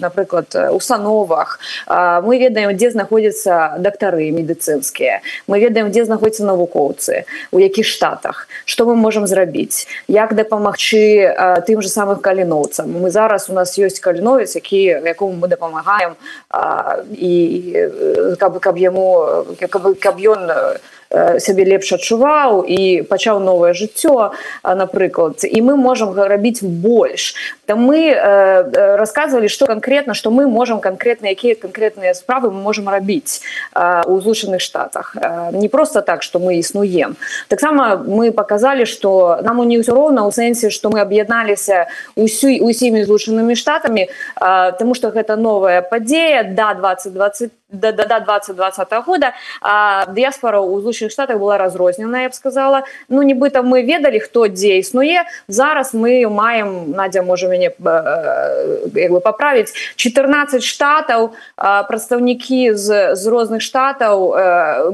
напрыклад 0.00 0.54
установах. 0.72 1.60
Мы 1.88 2.38
ведаем 2.38 2.72
дзе 2.76 2.90
знаходзяцца 2.90 3.76
дактары 3.78 4.30
медыцынскія 4.32 5.20
мы 5.46 5.60
ведаем 5.60 5.92
дзе 5.92 6.08
знаходзяцца 6.08 6.48
навукоўцы 6.48 7.28
у 7.52 7.58
якіх 7.60 7.84
штатах 7.84 8.37
рэгіёнах 8.38 8.48
что 8.64 8.84
мы 8.86 8.94
можем 8.94 9.26
зрабіць 9.26 9.86
як 10.08 10.34
дапамагчы 10.34 11.34
тым 11.66 11.82
же 11.82 11.88
самых 11.88 12.20
каліноўцам 12.20 12.90
мы 12.90 13.10
зараз 13.10 13.50
у 13.50 13.52
нас 13.52 13.78
ёсць 13.78 14.00
каліновец 14.00 14.54
які 14.54 14.82
якому 15.04 15.32
мы 15.32 15.48
дапамагаем 15.48 16.16
і 17.10 17.34
каб 18.38 18.60
каб 18.60 18.78
яму 18.78 19.46
каб 19.70 20.16
ён 20.18 20.46
не 20.46 20.98
сябе 21.40 21.64
лепш 21.64 21.96
адчуваў 21.96 22.68
і 22.68 23.02
пачаў 23.08 23.40
новае 23.40 23.72
жыццё 23.72 24.36
напрыклад 24.60 25.40
і 25.40 25.58
мы 25.64 25.76
можемм 25.80 26.12
рабіць 26.12 26.60
больш 26.60 27.32
там 27.64 27.80
мы 27.80 28.12
рассказывалі 29.00 29.48
что 29.48 29.66
конкретно 29.66 30.12
что 30.12 30.30
мы 30.30 30.46
можем 30.46 30.80
конкретно 30.80 31.32
якія 31.32 31.54
конкретныя 31.54 32.12
справы 32.12 32.52
мы 32.52 32.60
можем 32.60 32.88
рабіць 32.88 33.40
у 34.06 34.20
злучаных 34.20 34.60
штатах. 34.60 35.16
Не 35.52 35.68
просто 35.68 36.02
так 36.02 36.22
что 36.22 36.38
мы 36.38 36.58
існуем 36.58 37.16
таксама 37.48 37.96
мы 37.96 38.27
мы 38.28 38.32
показалі 38.32 38.84
что 38.84 39.40
нам 39.42 39.58
у 39.60 39.64
не 39.64 39.80
ўсё 39.80 39.96
роўна 39.96 40.28
у 40.28 40.30
сэнсе 40.30 40.70
что 40.70 40.92
мы 40.92 41.00
аб'ядналіся 41.00 41.88
усю 42.16 42.52
усімі 42.60 43.04
злучанымі 43.04 43.56
штатамі 43.56 44.08
тому 44.78 44.94
что 44.94 45.08
гэта 45.08 45.36
новая 45.36 45.80
падзея 45.82 46.44
да 46.44 46.74
2020 46.74 47.50
до, 47.68 47.92
до, 47.92 48.04
до 48.06 48.20
2020 48.20 48.92
года 49.06 49.34
а 49.60 50.06
дыяспора 50.06 50.60
у 50.60 50.80
злучаных 50.80 51.12
штатах 51.12 51.38
была 51.38 51.58
разрознена 51.58 52.22
я 52.22 52.28
б 52.28 52.34
сказала. 52.34 52.84
Ну 53.08 53.22
нібыта 53.22 53.62
мы 53.62 53.82
ведалі 53.82 54.20
хто 54.20 54.48
дзе 54.48 54.78
існуе 54.78 55.24
зараз 55.48 55.92
мы 55.92 56.26
маем 56.28 56.92
надзя 56.92 57.22
можа 57.22 57.48
мяне 57.48 57.70
бы 57.78 59.20
поправіць 59.20 59.72
14 59.96 60.62
штатаў 60.62 61.36
прадстаўнікі 61.56 62.74
з 62.74 63.14
з 63.14 63.26
розных 63.26 63.60
штатаў 63.60 64.32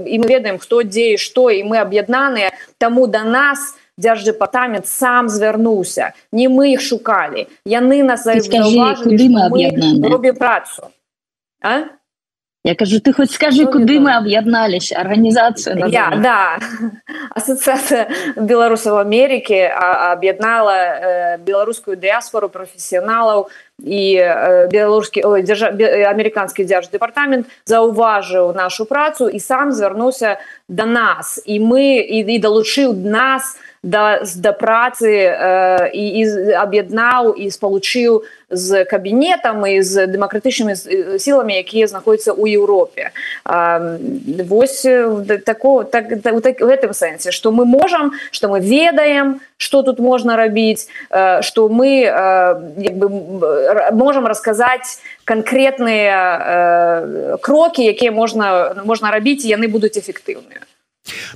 і 0.07 0.19
мы 0.19 0.27
ведаем 0.27 0.59
хто 0.59 0.83
дзе 0.83 1.15
і 1.15 1.19
што 1.19 1.51
і 1.51 1.63
мы 1.63 1.79
аб'яднаныя 1.79 2.51
таму 2.79 3.07
да 3.07 3.23
нас 3.23 3.79
дзярждэпартамент 3.99 4.87
сам 4.87 5.29
звярнуўся 5.29 6.13
не 6.33 6.49
мы 6.49 6.75
іх 6.75 6.83
шукалі 6.83 7.47
яны 7.65 8.03
нас 8.03 8.27
робім 10.11 10.35
працу. 10.35 10.91
А 11.63 11.95
Я 12.65 12.75
кажу 12.75 12.99
ты 13.01 13.13
хоть 13.13 13.31
скажи 13.31 13.67
куды 13.67 14.01
мы 14.01 14.17
аб'ядналіся 14.17 14.97
арганізацыя 14.97 15.87
я, 15.93 16.17
да. 16.17 16.57
Ассоциация 17.31 18.09
беларусаў 18.37 18.97
Америки 19.05 19.69
аб'яднала 19.69 20.73
э, 20.73 21.39
беларускую 21.45 22.01
дыяспору 22.01 22.49
професіяналаў 22.49 23.53
і 23.83 24.15
э, 24.15 24.69
беларускі 24.71 25.23
дзяржа 25.43 25.75
американскі 26.11 26.63
дзярждэпартамент 26.63 27.51
заўважыў 27.67 28.55
нашу 28.55 28.87
працу 28.87 29.27
і 29.29 29.41
сам 29.41 29.73
звярнуўся 29.73 30.39
да 30.69 30.87
нас. 30.87 31.43
І 31.45 31.59
мы 31.59 31.99
і, 31.99 32.23
і 32.23 32.39
далучыў 32.39 32.95
нас 32.95 33.59
на 33.59 33.75
да, 33.85 34.25
да 34.37 34.53
працы 34.53 35.13
э, 35.13 35.91
і, 35.93 36.05
і 36.21 36.53
аб'яднаў 36.57 37.37
і 37.37 37.51
спалучыў 37.53 38.25
з 38.49 38.85
кабінетам 38.89 39.61
і 39.69 39.83
з 39.85 40.09
дэмакратычнымі 40.09 40.75
сіламі 41.21 41.55
якія 41.61 41.87
знаходзяцца 41.87 42.33
ў 42.33 42.57
Еўропе 42.57 43.13
восьось 44.49 44.89
такого 45.45 45.85
так, 45.85 46.09
так, 46.23 46.41
так 46.41 46.61
в 46.61 46.67
гэтым 46.67 46.97
сэнсе 46.97 47.31
что 47.31 47.53
мы 47.53 47.65
можам 47.65 48.17
что 48.33 48.49
мы 48.49 48.61
ведаем 48.61 49.41
что 49.57 49.83
тут 49.83 49.99
можна 49.99 50.37
рабіць 50.37 50.89
что 51.41 51.69
мы 51.69 51.89
як 52.79 52.99
бы 52.99 53.09
можам 53.93 54.27
расказаць 54.27 54.99
конкретныя 55.25 57.39
крокі 57.41 57.85
якія 57.85 58.13
можна 58.13 58.75
можна 58.85 59.11
рабіць 59.11 59.45
яны 59.45 59.69
будуць 59.69 59.99
эфектыўныя 59.99 60.61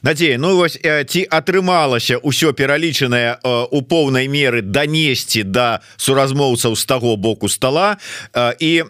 Надзея 0.02 0.38
Ну 0.38 0.56
вось 0.56 0.80
ці 0.80 1.26
атрымалася 1.28 2.16
ўсё 2.24 2.56
пералічанае 2.56 3.36
у 3.70 3.82
поўнай 3.84 4.28
меры 4.28 4.64
данесці 4.64 5.44
да 5.44 5.80
суразмоўцаў 5.96 6.76
з 6.76 6.84
таго 6.88 7.16
боку 7.16 7.48
стола. 7.48 7.98
І 8.58 8.84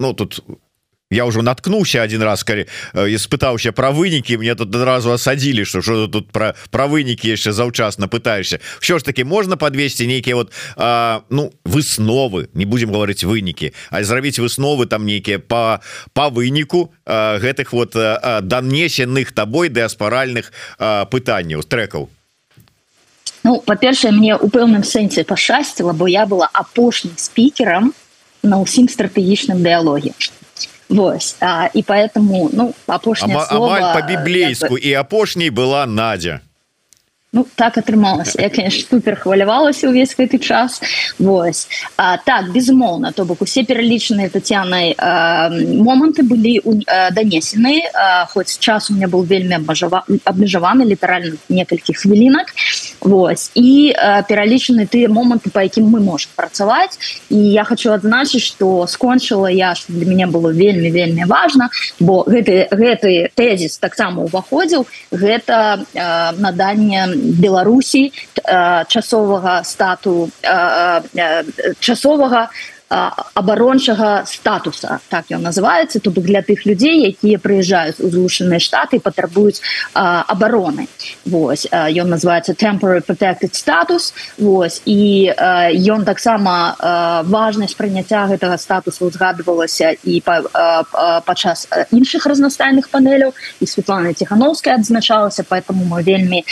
ну 0.00 0.12
тут 0.12 0.44
у 0.44 0.67
я 1.10 1.24
уже 1.24 1.42
наткнуўся 1.42 2.02
один 2.02 2.22
раз 2.22 2.44
калі 2.44 2.66
спытаўся 3.16 3.72
про 3.72 3.92
вынікі 3.96 4.36
мне 4.36 4.54
тут 4.54 4.74
адразу 4.76 5.12
асадзілі 5.16 5.64
что 5.64 5.80
что 5.80 6.06
тут 6.06 6.28
про 6.30 6.52
про 6.70 6.84
вынікі 6.86 7.32
яшчэ 7.32 7.52
заўчасна 7.52 8.08
пытаешься 8.08 8.60
все 8.80 8.98
ж 8.98 9.04
таки 9.04 9.24
можна 9.24 9.56
подвесці 9.56 10.06
нейкіе 10.06 10.34
вот 10.34 10.52
а, 10.76 11.22
ну 11.30 11.52
высновы 11.64 12.48
не 12.52 12.66
будем 12.66 12.92
говорить 12.92 13.24
вынікі 13.24 13.72
а 13.90 14.04
зрабіць 14.04 14.38
высновы 14.38 14.84
там 14.86 15.06
нейкіе 15.06 15.38
по 15.38 15.80
по 16.12 16.28
выніку 16.28 16.92
а, 17.06 17.38
гэтых 17.38 17.72
вот 17.72 17.96
данесенных 18.42 19.32
табой 19.32 19.68
дыаспаральных 19.68 20.52
пытанняў 21.08 21.64
трекаў 21.64 22.08
Ну 23.44 23.62
па-першае 23.64 24.12
мне 24.12 24.36
у 24.36 24.48
пэўным 24.52 24.84
сэнсе 24.84 25.24
пашасціла 25.24 25.92
бо 25.92 26.04
я 26.04 26.26
была 26.26 26.52
апошнім 26.52 27.16
спікерам 27.16 27.94
на 28.42 28.60
ўсім 28.60 28.92
стратэгічным 28.92 29.64
дыалоге 29.64 30.12
Вось 30.88 31.36
а, 31.40 31.68
і 31.74 31.82
поэтому 31.82 32.50
ну 32.52 32.74
апошняя 32.86 33.92
по-біблейску 33.94 34.78
і 34.78 34.92
апошняй 34.94 35.50
была 35.50 35.86
Надя. 35.86 36.40
Ну 37.32 37.44
так 37.54 37.76
атрымалася 37.76 38.40
я 38.40 38.48
конечно 38.48 38.88
супер 38.88 39.16
хвалявалася 39.20 39.88
увесь 39.88 40.16
гэты 40.16 40.38
час. 40.38 40.80
Вось 41.18 41.68
а, 41.96 42.16
так 42.16 42.52
безумоўна 42.52 43.12
то 43.12 43.24
бок 43.28 43.42
усе 43.42 43.64
пералічаныя 43.68 44.32
татянай 44.32 44.96
моманты 44.96 46.24
былі 46.24 46.56
данесены 47.12 47.84
хоць 48.32 48.58
час 48.58 48.90
у 48.90 48.94
меня 48.94 49.08
был 49.08 49.28
вельмі 49.28 49.60
абмежаваны 50.24 50.88
літаральна 50.88 51.36
некалькі 51.48 51.92
хвілінак 51.92 52.54
Вось 53.00 53.50
і 53.54 53.94
пералічаны 54.28 54.86
тыя 54.86 55.08
моманты 55.08 55.50
по 55.50 55.62
якім 55.62 55.86
мы 55.86 56.00
можем 56.00 56.30
працаваць. 56.36 56.98
І 57.30 57.38
я 57.38 57.64
хочу 57.64 57.92
адзначыць 57.92 58.42
что 58.42 58.86
скончыла 58.86 59.46
я 59.46 59.74
что 59.74 59.92
для 59.92 60.06
меня 60.06 60.26
было 60.26 60.50
вельмі 60.50 60.90
вельмі 60.90 61.24
важно 61.24 61.70
бо 62.00 62.24
гэты 62.26 62.68
гэты 62.70 63.30
тезіс 63.34 63.78
таксама 63.78 64.22
уваходзіў 64.22 64.86
гэта 65.10 65.84
наданне 66.38 67.06
беларусі 67.38 68.12
часовага 68.88 69.62
стату 69.64 70.30
часовага 71.80 72.50
абарончага 72.88 74.24
статуса 74.26 75.00
так 75.08 75.26
ён 75.30 75.42
называется 75.42 76.00
тут 76.00 76.14
для 76.14 76.42
тых 76.42 76.64
людзей 76.64 77.04
якія 77.08 77.38
прыязджаюць 77.38 78.00
у 78.00 78.08
злучаныя 78.08 78.58
штаты 78.58 79.00
патрабуюць 79.00 79.60
абароны. 79.92 80.88
Вось 81.24 81.66
ён 81.72 82.08
называется 82.08 82.54
temporary 82.54 83.04
protected 83.04 83.54
статус 83.54 84.14
Вось 84.38 84.82
і 84.86 85.30
ён 85.84 86.04
таксама 86.04 86.76
важнасць 87.28 87.76
прыняцця 87.76 88.26
гэтага 88.32 88.56
статусу 88.56 89.06
узгадывалася 89.06 89.94
і 90.04 90.22
падчас 90.24 91.68
іншых 91.92 92.26
разнастайных 92.26 92.88
панеляў 92.88 93.34
і 93.60 93.66
Светлана 93.66 94.14
ціхановская 94.14 94.74
адзначалася 94.74 95.44
поэтому 95.44 95.84
мы 95.84 96.02
вельмі 96.02 96.44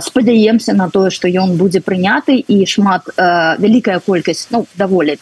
спадзяемся 0.00 0.72
на 0.74 0.90
тое 0.90 1.10
что 1.10 1.28
ён 1.28 1.56
будзе 1.56 1.80
прыняты. 1.80 2.38
І 2.38 2.66
шмат 2.66 3.10
вялікая 3.18 3.98
колькасць 3.98 4.46
ну 4.50 4.66
даволі 4.76 5.18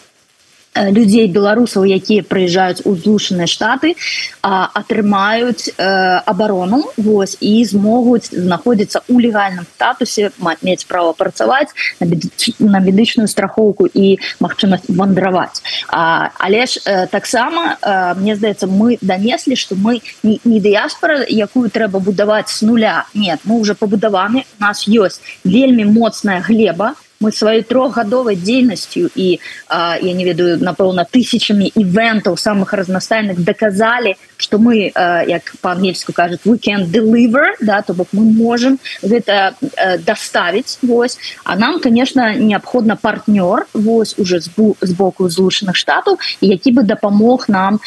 людзей 0.75 1.27
беларусаў 1.27 1.85
якія 1.85 2.23
прыязджаюць 2.23 2.87
у 2.87 2.95
злучаныя 2.95 3.51
штаты 3.51 3.97
атрымаюць 4.43 5.75
э, 5.75 6.23
абарону 6.27 6.85
Вось 6.97 7.37
і 7.41 7.65
змогуць 7.65 8.31
знаходзіцца 8.31 9.03
ў 9.11 9.17
легальным 9.19 9.67
статусе 9.75 10.31
мець 10.63 10.87
права 10.87 11.13
працаваць 11.13 11.75
на 12.01 12.79
медычную 12.79 13.27
страхоўку 13.27 13.91
і 13.91 14.19
магчымасць 14.39 14.87
вандраваць 14.89 15.63
а, 15.91 16.31
але 16.39 16.67
ж 16.67 16.79
э, 16.87 17.07
таксама 17.11 17.77
э, 17.83 18.15
мне 18.15 18.37
здаецца 18.37 18.71
мы 18.71 18.99
данеслі 19.03 19.57
што 19.59 19.75
мы 19.75 20.01
не, 20.23 20.39
не 20.45 20.61
дыяспора 20.61 21.27
якую 21.27 21.71
трэба 21.71 21.99
будаваць 21.99 22.49
с 22.49 22.63
нуля. 22.63 23.07
Нет 23.15 23.41
мы 23.45 23.59
уже 23.59 23.75
пабудаваны 23.75 24.47
нас 24.59 24.87
ёсць 24.87 25.21
вельмі 25.45 25.85
моцная 25.85 26.41
глеба 26.41 26.95
мы 27.21 27.33
сваёй 27.33 27.63
трохгадовай 27.63 28.37
дзейнасцю 28.37 29.11
і 29.15 29.41
а, 29.69 29.99
я 30.01 30.13
не 30.17 30.25
ведаю 30.25 30.57
напэўна 30.57 31.05
тысячамі 31.05 31.69
івентаў 31.77 32.41
самых 32.41 32.73
разнастайных 32.73 33.45
даказалі 33.45 34.17
что 34.41 34.59
мы 34.59 34.93
а, 34.95 35.23
як 35.23 35.53
по-ангельску 35.61 36.13
кажуць 36.13 36.41
we 36.45 36.59
can 36.59 36.87
deliver 36.87 37.55
да 37.61 37.83
то 37.83 37.95
бок 37.95 38.09
мы 38.13 38.25
можем 38.25 38.79
гэта 39.03 39.55
а, 39.77 39.99
доставить 39.99 40.79
Вось. 40.83 41.19
А 41.45 41.57
нам 41.57 41.81
конечно 41.81 42.35
неабходна 42.35 42.97
партнёр 42.97 43.67
Вось 43.75 44.15
уже 44.19 44.41
з 44.41 44.93
боку 44.93 45.29
злучаных 45.29 45.77
штатаў 45.77 46.19
які 46.41 46.73
бы 46.73 46.83
дапамог 46.83 47.49
нам 47.49 47.81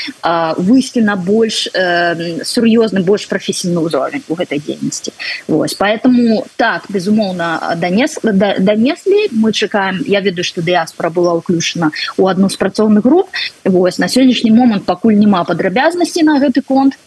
выйсці 0.57 1.01
на 1.01 1.15
больш 1.15 1.67
сур'ёзны 1.73 3.03
больш 3.03 3.27
прафесійны 3.27 3.79
ўзровень 3.81 4.23
у 4.27 4.35
гэтай 4.35 4.59
дзейнасці. 4.59 5.11
Вось. 5.47 5.73
Поэтому 5.73 6.45
так 6.55 6.85
безумоўна 6.89 7.75
данес 7.75 8.19
данеслі. 8.23 9.29
Мы 9.31 9.51
чакаем 9.51 10.03
я 10.05 10.19
ведаю 10.21 10.43
что 10.43 10.61
дыаспора 10.61 11.09
была 11.09 11.33
ўключана 11.33 11.91
у 12.17 12.27
одну 12.27 12.49
з 12.49 12.57
працоўных 12.57 13.03
груп. 13.03 13.29
Вось. 13.63 13.99
На 13.99 14.07
сённяшні 14.07 14.51
момант 14.51 14.85
пакуль 14.85 15.13
няма 15.13 15.43
падрабязнасці 15.43 16.23
на 16.23 16.39
гэты 16.43 16.61
конт 16.61 16.99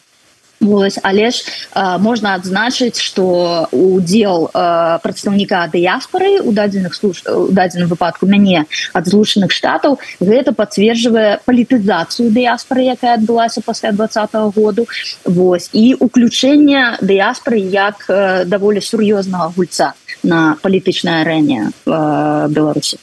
Вось, 0.61 0.99
але 1.03 1.31
ж 1.31 1.45
э, 1.75 1.99
можна 1.99 2.35
адзначыць 2.35 2.99
что 2.99 3.69
удзел 3.73 4.49
э, 4.49 4.99
прадстаўніка 5.03 5.69
дыяспоры 5.69 6.41
у 6.41 6.53
дадзеных 6.53 6.95
служ 6.95 7.23
у 7.29 7.53
дадзеным 7.53 7.89
выпадку 7.89 8.25
мяне 8.25 8.65
ад 8.97 9.05
злучаных 9.07 9.53
штатаў 9.53 10.01
гэта 10.19 10.57
подцверджвае 10.57 11.45
палітызацыю 11.45 12.33
дыяспоры 12.33 12.89
якая 12.89 13.21
адбылася 13.21 13.61
пасля 13.61 13.93
двадцатого 13.93 14.51
году 14.51 14.89
Вось 15.25 15.69
і 15.77 15.93
уключэнне 16.01 17.05
дыяспоры 17.05 17.61
як 17.61 18.09
э, 18.09 18.45
даволі 18.49 18.81
сур'ёзнага 18.81 19.53
гульца 19.53 19.93
на 20.23 20.57
палітычнай 20.63 21.21
арэне 21.21 21.69
э, 21.69 22.49
беларусі 22.49 22.97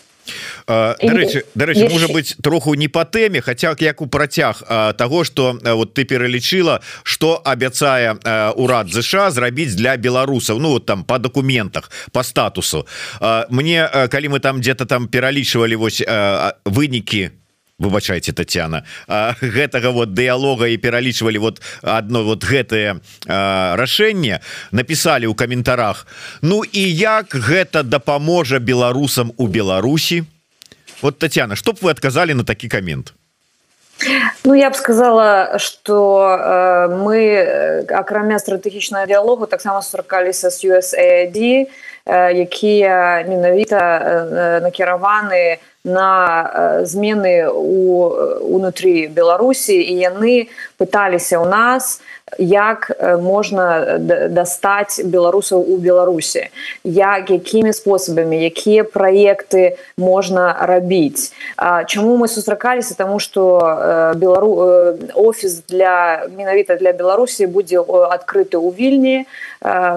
дарэчы 0.68 1.46
дарэчы 1.56 1.90
можа 1.90 2.08
быть 2.08 2.36
троху 2.42 2.74
не 2.74 2.88
по 2.88 3.06
тэме 3.06 3.42
хотя 3.42 3.76
як 3.80 4.02
у 4.02 4.08
працяг 4.08 4.64
того 4.98 5.24
что 5.24 5.60
вот 5.62 5.94
ты 5.94 6.04
пералічыла 6.04 6.82
что 7.04 7.42
абяцае 7.46 8.18
урад 8.56 8.90
ЗША 8.90 9.32
зрабіць 9.32 9.76
для 9.76 9.98
беларусаў 9.98 10.64
Ну 10.64 10.70
вот 10.70 10.86
там 10.86 11.04
по 11.04 11.20
документах 11.20 11.92
по 12.12 12.24
статусу. 12.24 12.88
Мне 13.50 13.90
калі 14.10 14.30
мы 14.30 14.40
там 14.40 14.60
где-то 14.60 14.86
там 14.86 15.08
пералічвалі 15.08 15.76
вось 15.76 16.02
вынікі 16.66 17.43
выбачайте 17.84 18.34
Татьяна. 18.34 18.84
Гэтага 19.42 19.92
вот 19.92 20.14
дыалога 20.16 20.68
і 20.72 20.78
пералічвалі 20.78 21.38
вот 21.38 21.62
одно 21.82 22.24
вот 22.24 22.44
гэтае 22.44 23.04
рашэнне 23.28 24.40
написали 24.72 25.26
у 25.26 25.36
каментарах 25.36 26.08
Ну 26.42 26.64
і 26.64 26.84
як 26.96 27.36
гэта 27.36 27.84
дапаможа 27.84 28.60
беларусам 28.60 29.34
у 29.38 29.48
Беларусі? 29.48 30.24
Вот 31.02 31.20
Татьяна 31.20 31.56
чтоб 31.56 31.78
вы 31.82 31.92
отказали 31.92 32.34
на 32.34 32.44
такі 32.44 32.68
коммент 32.68 33.14
Ну 34.44 34.54
я 34.56 34.70
б 34.70 34.76
сказала 34.76 35.60
что 35.60 36.20
э, 36.28 36.88
мы 36.88 37.86
акрамя 37.90 38.40
стратэгічнага 38.40 39.08
дыалогу 39.08 39.48
таксама 39.48 39.82
сустракаліся 39.82 40.52
с 40.52 40.66
USAID 40.66 41.68
э, 42.06 42.34
якія 42.34 43.26
менавіта 43.28 43.80
э, 43.80 44.60
накіраваны 44.62 45.58
на 45.58 45.73
э, 45.86 46.86
змены 46.86 47.52
у 47.52 48.08
унутры 48.56 49.08
беларусі 49.08 49.76
і 49.76 49.94
яны 50.00 50.48
пыталіся 50.80 51.44
ў 51.44 51.46
нас 51.48 52.00
як 52.40 52.92
можна 53.22 54.00
дастаць 54.32 55.04
беларусаў 55.04 55.60
у 55.60 55.78
беларусі 55.78 56.48
як 56.84 57.30
якімі 57.30 57.74
спосабамі 57.76 58.40
якія 58.48 58.88
праекты 58.88 59.76
можна 59.98 60.56
рабіць 60.62 61.36
чаму 61.60 62.18
мы 62.18 62.28
сустракаліся 62.28 62.96
тому 62.96 63.20
что 63.20 63.60
белару 64.16 64.96
офіс 65.14 65.68
для 65.68 66.28
менавіта 66.32 66.76
для 66.76 66.94
беларусі 66.94 67.46
будзе 67.48 67.84
адкрыты 67.84 68.56
ў 68.56 68.72
вільні 68.72 69.18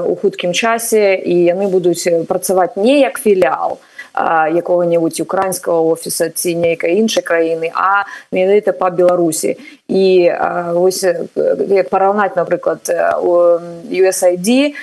у 0.03 0.15
хуткім 0.19 0.53
часе 0.53 1.15
і 1.15 1.47
яны 1.47 1.71
будуць 1.71 2.27
працаваць 2.27 2.75
не 2.77 3.01
як 3.07 3.23
філіал 3.23 3.79
а 3.79 3.96
якога-небудзь 4.17 5.21
украінскага 5.21 5.77
офіса 5.93 6.31
ці 6.33 6.57
нейкай 6.57 6.97
іншай 6.97 7.23
краіны 7.23 7.69
а 7.75 8.09
менавіта 8.33 8.73
па 8.73 8.91
беларусі. 8.91 9.57
І 9.89 10.33
вось 10.73 11.05
як 11.05 11.89
параўнаць 11.93 12.35
напрыклад 12.35 12.89
у 13.23 13.61
USAID 13.87 14.75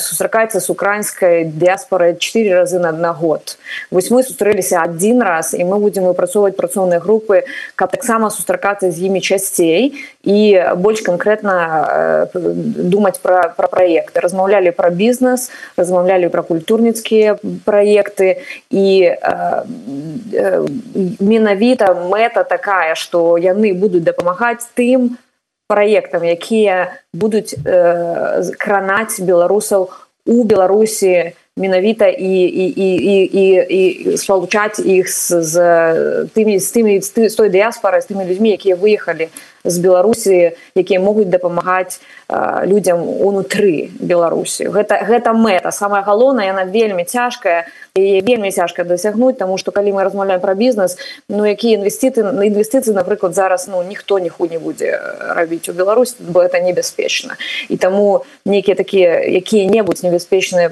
сустракаецца 0.00 0.60
з 0.60 0.66
украінскай 0.70 1.44
дыаспорай 1.44 2.16
четыре 2.16 2.56
разы 2.56 2.78
на 2.78 2.92
на 2.92 3.12
год. 3.12 3.58
Вось 3.90 4.10
мы 4.10 4.24
сустрэліся 4.24 4.80
адзін 4.82 5.22
раз 5.22 5.54
і 5.54 5.62
мы 5.64 5.78
будзем 5.78 6.08
выпрацоўваць 6.08 6.56
працоўныя 6.56 6.98
групы 7.04 7.44
каб 7.76 7.92
таксама 7.92 8.30
сустракацца 8.30 8.90
з 8.90 8.98
імі 9.06 9.20
часцей 9.20 9.94
і 10.24 10.38
больш 10.76 11.04
канкрэтна 11.04 12.28
думаць 12.34 13.20
пра 13.20 13.52
пра 13.54 13.68
праекты. 13.68 14.24
Размаўлялі 14.24 14.72
пра 14.72 14.90
бізнес 14.90 15.50
размаўлялі 15.76 16.32
пра 16.32 16.42
культурніцкія 16.42 17.38
праекты 17.64 18.37
і 18.70 19.02
э, 19.02 19.62
э, 20.32 20.66
менавіта 21.20 21.94
мэта 21.94 22.44
такая 22.44 22.94
што 22.94 23.38
яны 23.38 23.74
будуць 23.74 24.04
дапамагаць 24.04 24.68
тым 24.74 25.16
праектам 25.68 26.24
якія 26.24 26.98
будуць 27.12 27.54
э, 27.54 28.42
кранаць 28.58 29.20
беларусаў 29.20 29.90
у 30.26 30.44
беларусі 30.44 31.32
менавіта 31.58 32.06
і 32.08 32.34
і 32.46 32.66
і 32.70 32.90
і 32.96 33.16
і, 33.32 33.46
і 33.78 34.16
спалучаць 34.16 34.78
іх 34.78 35.10
з, 35.10 35.42
з 35.42 35.54
тымі 36.34 36.58
з 36.58 36.68
тымі 36.72 37.02
з 37.02 37.34
той 37.34 37.50
дыяспорай 37.50 38.00
з 38.00 38.06
тымі 38.06 38.24
людзьмі 38.24 38.54
якія 38.54 38.76
выехалі 38.78 39.28
з 39.64 39.78
беларусі 39.78 40.54
якія 40.78 41.00
могуць 41.00 41.28
дапамагаць 41.28 42.00
людзям 42.64 43.02
унутры 43.02 43.90
беларусі. 44.00 44.68
Гэта 44.68 45.00
гэта 45.08 45.32
мэта. 45.32 45.72
Самая 45.72 46.02
галоўная 46.04 46.46
яна 46.46 46.64
вельмі 46.64 47.04
цяжкая 47.04 47.66
і 47.98 48.20
вельмі 48.20 48.52
цяжка 48.52 48.84
дасягнуць 48.84 49.36
тому 49.38 49.58
что 49.58 49.72
калі 49.72 49.92
мы 49.92 50.04
размаўляем 50.04 50.40
про 50.40 50.54
бізнес 50.54 50.98
ну 51.28 51.44
якія 51.44 51.78
інвестыты 51.78 52.22
на 52.22 52.44
інвестыцыі 52.44 52.94
напрыклад 52.94 53.34
зараз 53.34 53.68
ну 53.68 53.82
ніхто 53.82 54.18
ніху 54.18 54.46
не 54.46 54.58
будзе 54.58 55.00
рабіць 55.34 55.68
у 55.68 55.72
Беларусь 55.72 56.16
бо 56.18 56.40
это 56.40 56.60
небяспечна. 56.60 57.36
І 57.68 57.76
таму 57.76 58.24
нейкія 58.46 58.74
такія 58.74 59.20
якія-небудзь 59.20 60.02
небяспечныя 60.02 60.70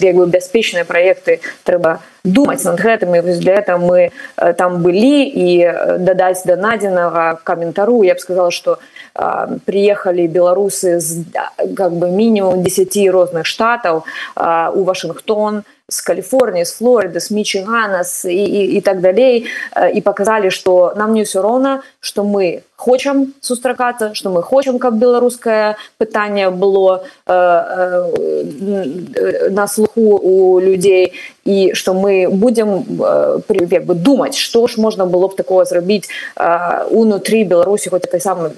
як 0.00 0.16
бы 0.16 0.26
бяспечныя 0.26 0.84
праекты 0.84 1.40
трэба 1.64 1.98
думаць 2.24 2.64
над 2.64 2.80
гэтым. 2.80 3.16
І 3.16 3.20
вось 3.20 3.38
для 3.38 3.54
этого 3.54 3.78
мы 3.78 4.10
там 4.56 4.82
былі 4.82 5.24
і 5.24 5.72
дадаць 5.98 6.44
да 6.44 6.56
надзенага 6.56 7.40
каментару. 7.44 8.02
Я 8.04 8.14
б 8.14 8.20
сказала 8.20 8.50
что 8.50 8.78
приехали 9.64 10.26
беларусы 10.26 11.00
з 11.00 11.24
как 11.76 11.92
бы 11.92 12.10
мінімум 12.10 12.62
10 12.62 13.10
розных 13.10 13.46
штатаў 13.46 14.04
у 14.74 14.84
Вашынгтон 14.84 15.58
и 15.58 15.77
с 15.90 16.02
Калифорнии, 16.02 16.64
с 16.64 16.74
Флориды, 16.74 17.18
с 17.18 17.30
Мичигана 17.30 18.04
с, 18.04 18.28
и, 18.28 18.44
и, 18.44 18.76
и 18.76 18.82
так 18.82 19.00
далее, 19.00 19.46
э, 19.74 19.90
и 19.92 20.02
показали, 20.02 20.50
что 20.50 20.92
нам 20.96 21.14
не 21.14 21.24
все 21.24 21.40
равно, 21.40 21.80
что 22.00 22.24
мы 22.24 22.62
хотим 22.76 23.32
сустракаться, 23.40 24.12
что 24.14 24.28
мы 24.30 24.42
хотим, 24.42 24.78
как 24.78 24.98
белорусское 24.98 25.78
питание 25.96 26.50
было 26.50 27.04
э, 27.26 27.32
э, 27.32 29.48
на 29.48 29.66
слуху 29.66 30.20
у 30.22 30.58
людей, 30.58 31.14
и 31.44 31.72
что 31.72 31.94
мы 31.94 32.28
будем 32.30 32.84
э, 33.02 33.40
как 33.48 33.84
бы, 33.84 33.94
думать, 33.94 34.36
что 34.36 34.66
ж 34.66 34.76
можно 34.76 35.06
было 35.06 35.28
бы 35.28 35.34
такого 35.34 35.64
сделать 35.64 36.08
э, 36.36 36.84
внутри 36.90 37.44
Беларуси, 37.44 37.88
хоть 37.88 38.04
это 38.04 38.20
самое, 38.20 38.52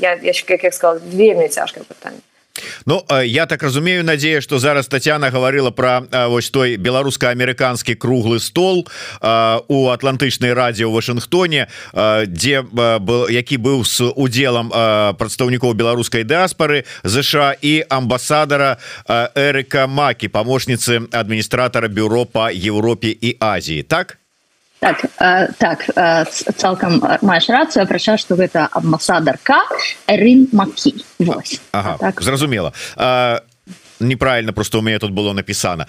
я, 0.00 0.14
я, 0.14 0.32
как 0.46 0.62
я 0.62 0.72
сказала, 0.72 0.98
вельми 1.04 1.48
тяжкое 1.48 1.84
питание. 1.84 2.22
Ну 2.86 3.04
я 3.24 3.46
так 3.46 3.62
разумею 3.62 4.04
Надея 4.04 4.40
что 4.40 4.58
зараз 4.58 4.86
Татьяна 4.86 5.30
говорила 5.30 5.70
про 5.70 6.02
вось 6.28 6.50
той 6.50 6.76
беларуска-американскі 6.76 7.94
круглы 7.94 8.40
стол 8.40 8.88
у 9.68 9.88
атлантычнай 9.88 10.52
радио 10.52 10.90
в 10.90 10.94
Вашингтоне 10.94 11.68
дзе 12.26 12.62
был 12.62 13.28
які 13.28 13.56
быў 13.58 13.84
с 13.84 14.00
удзелам 14.00 14.70
прадстаўнікоў 14.70 15.74
беларускай 15.74 16.24
дыаспоры 16.24 16.84
ЗША 17.04 17.56
і 17.60 17.84
амбасадара 17.88 18.78
Эрыка 19.08 19.86
макі 19.86 20.28
помощніцы 20.28 21.08
адміністратора 21.12 21.88
бюро 21.88 22.24
по 22.24 22.50
Европе 22.50 23.08
і 23.08 23.36
Азіі 23.40 23.82
так 23.82 24.19
так 24.80 25.04
э, 25.04 25.48
так 25.58 25.84
э, 25.94 26.24
цалкам 26.56 27.02
маеш 27.22 27.48
рацыю 27.48 27.86
прача 27.86 28.16
што 28.16 28.34
гэта 28.34 28.68
амбасадарка 28.72 29.60
Рын 30.08 30.48
Макі 30.52 30.96
ага, 31.72 31.96
так. 32.00 32.20
зразумела 32.22 32.72
неправильно 34.00 34.52
просто 34.52 34.78
у 34.78 34.82
меня 34.82 34.98
тут 34.98 35.12
было 35.12 35.32
написано. 35.32 35.86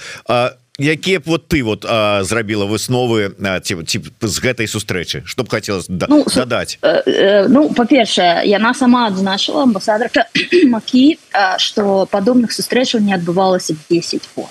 Якія 0.79 1.19
б 1.19 1.23
вот 1.25 1.47
ты 1.47 1.63
вот 1.63 1.85
а, 1.85 2.23
зрабіла 2.23 2.65
высновы 2.65 3.35
ці, 3.61 3.83
ці 3.83 4.01
з 4.21 4.39
гэтай 4.39 4.67
сустрэчы? 4.67 5.21
Чтоб 5.25 5.49
хотелось 5.49 5.85
да, 5.87 6.07
ну, 6.09 6.25
дадаць 6.25 6.79
э, 6.81 7.03
э, 7.05 7.47
ну 7.47 7.69
по-першае 7.69 8.47
яна 8.47 8.73
сама 8.73 9.07
адзначыла 9.07 9.63
амбасадарка 9.63 10.25
Макі 10.65 11.19
что 11.57 12.07
падобных 12.09 12.51
сустрэчаў 12.51 13.01
не 13.01 13.13
адбывалася 13.13 13.75
10 13.89 14.29
год 14.35 14.49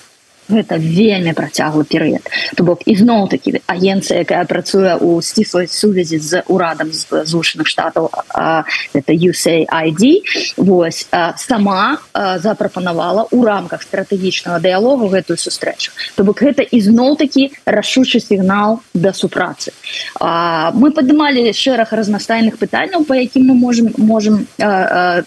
гэта 0.51 0.77
вельмі 0.77 1.33
працяглы 1.33 1.83
перыяд 1.83 2.27
то 2.55 2.63
бок 2.63 2.85
ізноў 2.85 3.27
такі 3.31 3.57
агенцыя 3.67 4.21
якая 4.27 4.45
працуе 4.45 4.95
у 4.99 5.21
сціслай 5.21 5.67
сувязі 5.67 6.19
з 6.19 6.43
урадам 6.47 6.91
з 6.91 7.25
злучаных 7.25 7.67
штатаў 7.67 8.11
это 8.93 9.11
USAID 9.13 10.21
Вось 10.57 11.07
а, 11.11 11.33
сама 11.37 11.99
а, 12.13 12.39
запрапанавала 12.39 13.27
у 13.31 13.43
рамках 13.43 13.81
стратэгічнага 13.81 14.59
дыялогу 14.59 15.07
гэтую 15.07 15.37
сустрэчу. 15.37 15.91
То 16.15 16.23
бок 16.23 16.41
гэта 16.41 16.61
ізноў 16.63 17.17
такі 17.17 17.51
рашучы 17.65 18.19
сігнал 18.19 18.81
да 18.93 19.13
супрацы. 19.13 19.73
А, 20.19 20.71
мы 20.73 20.91
падымалі 20.91 21.53
шэраг 21.53 21.93
разнастайных 21.93 22.57
пытанняў 22.57 23.05
по 23.05 23.13
якім 23.13 23.51
мы 23.51 23.55
можем 23.55 23.93
можем 23.97 24.47
а, 24.59 25.23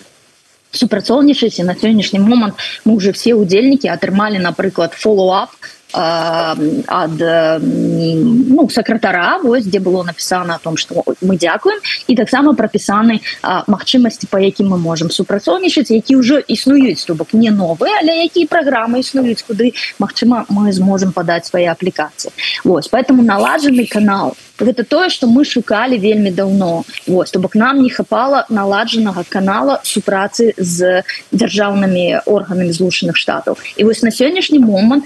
супрацоўнічаць 0.74 1.58
і 1.58 1.66
на 1.68 1.74
сённяшні 1.74 2.18
момант 2.20 2.54
мы 2.84 2.94
уже 2.98 3.12
все 3.16 3.34
удзельнікі 3.34 3.88
атрымалі 3.94 4.42
напрыклад 4.42 4.92
фоллоуап 4.92 5.50
ад 5.94 7.18
ну, 7.62 8.68
сакратара 8.70 9.38
вось 9.42 9.64
дзе 9.64 9.78
было 9.78 10.02
напісана 10.02 10.56
о 10.56 10.58
том 10.58 10.76
что 10.76 11.04
мы 11.22 11.38
дзякуем 11.38 11.78
і 12.06 12.16
таксама 12.16 12.54
прапісаны 12.54 13.20
магчымасці 13.66 14.26
по 14.26 14.38
якім 14.38 14.74
мы 14.74 14.78
можем 14.78 15.10
супрацоўнічаць 15.10 15.90
які 15.90 16.16
ўжо 16.18 16.38
існуюць 16.38 17.04
то 17.04 17.14
бок 17.14 17.32
не 17.32 17.50
новыя 17.50 18.02
але 18.02 18.26
якія 18.26 18.46
праграмы 18.50 19.00
існуюць 19.00 19.42
куды 19.42 19.72
Мачыма 19.98 20.44
мы 20.48 20.72
зможем 20.72 21.12
падаць 21.12 21.46
свае 21.46 21.70
аплікацыі. 21.70 22.32
Вось 22.64 22.88
поэтому 22.88 23.22
наладжаны 23.22 23.86
канал. 23.86 24.34
Гэта 24.58 24.84
тое 24.84 25.08
что 25.10 25.26
мы 25.26 25.44
шукалі 25.44 25.98
вельмі 25.98 26.30
давно 26.30 26.84
Вось 27.06 27.30
то 27.30 27.38
бок 27.38 27.54
нам 27.54 27.82
не 27.82 27.90
хапала 27.90 28.46
наладжанага 28.48 29.24
канала 29.28 29.80
супрацы 29.84 30.54
з 30.56 31.02
дзяржаўнымі 31.32 32.26
органамі 32.26 32.72
злучаных 32.72 33.16
штатаў. 33.16 33.58
І 33.76 33.84
вось 33.84 34.02
на 34.02 34.10
сённяшні 34.10 34.58
момант 34.58 35.04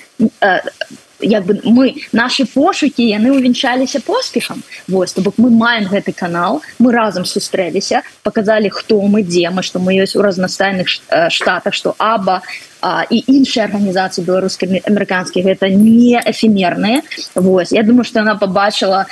як 1.21 1.45
бы 1.47 1.61
мы 1.65 1.95
наши 2.13 2.45
пошукі 2.45 3.03
яны 3.03 3.31
увенчаліся 3.31 4.01
поспехам 4.01 4.63
вось 4.89 5.13
то 5.13 5.23
бок 5.23 5.35
мы 5.39 5.51
маем 5.51 5.85
гэты 5.85 6.13
канал 6.13 6.63
мы 6.79 6.93
разам 6.93 7.25
сустрэліся 7.25 8.03
показалі 8.23 8.71
хто 8.71 9.01
мы 9.03 9.23
дзе 9.23 9.51
мы 9.51 9.63
што 9.63 9.79
мы 9.79 9.99
ёсць 9.99 10.17
у 10.17 10.23
разнастайных 10.23 10.89
штатах 11.29 11.75
что 11.75 11.95
аба 11.99 12.43
а, 12.81 13.03
і 13.11 13.19
іншыя 13.27 13.67
арганізацыі 13.67 14.25
беларускімі 14.25 14.83
амерыканскіх 14.87 15.45
гэта 15.45 15.69
не 15.71 16.23
эфемерныя 16.25 17.03
Вось 17.35 17.73
я 17.73 17.83
думаю 17.83 18.05
что 18.05 18.21
она 18.21 18.37
побачыла 18.37 19.07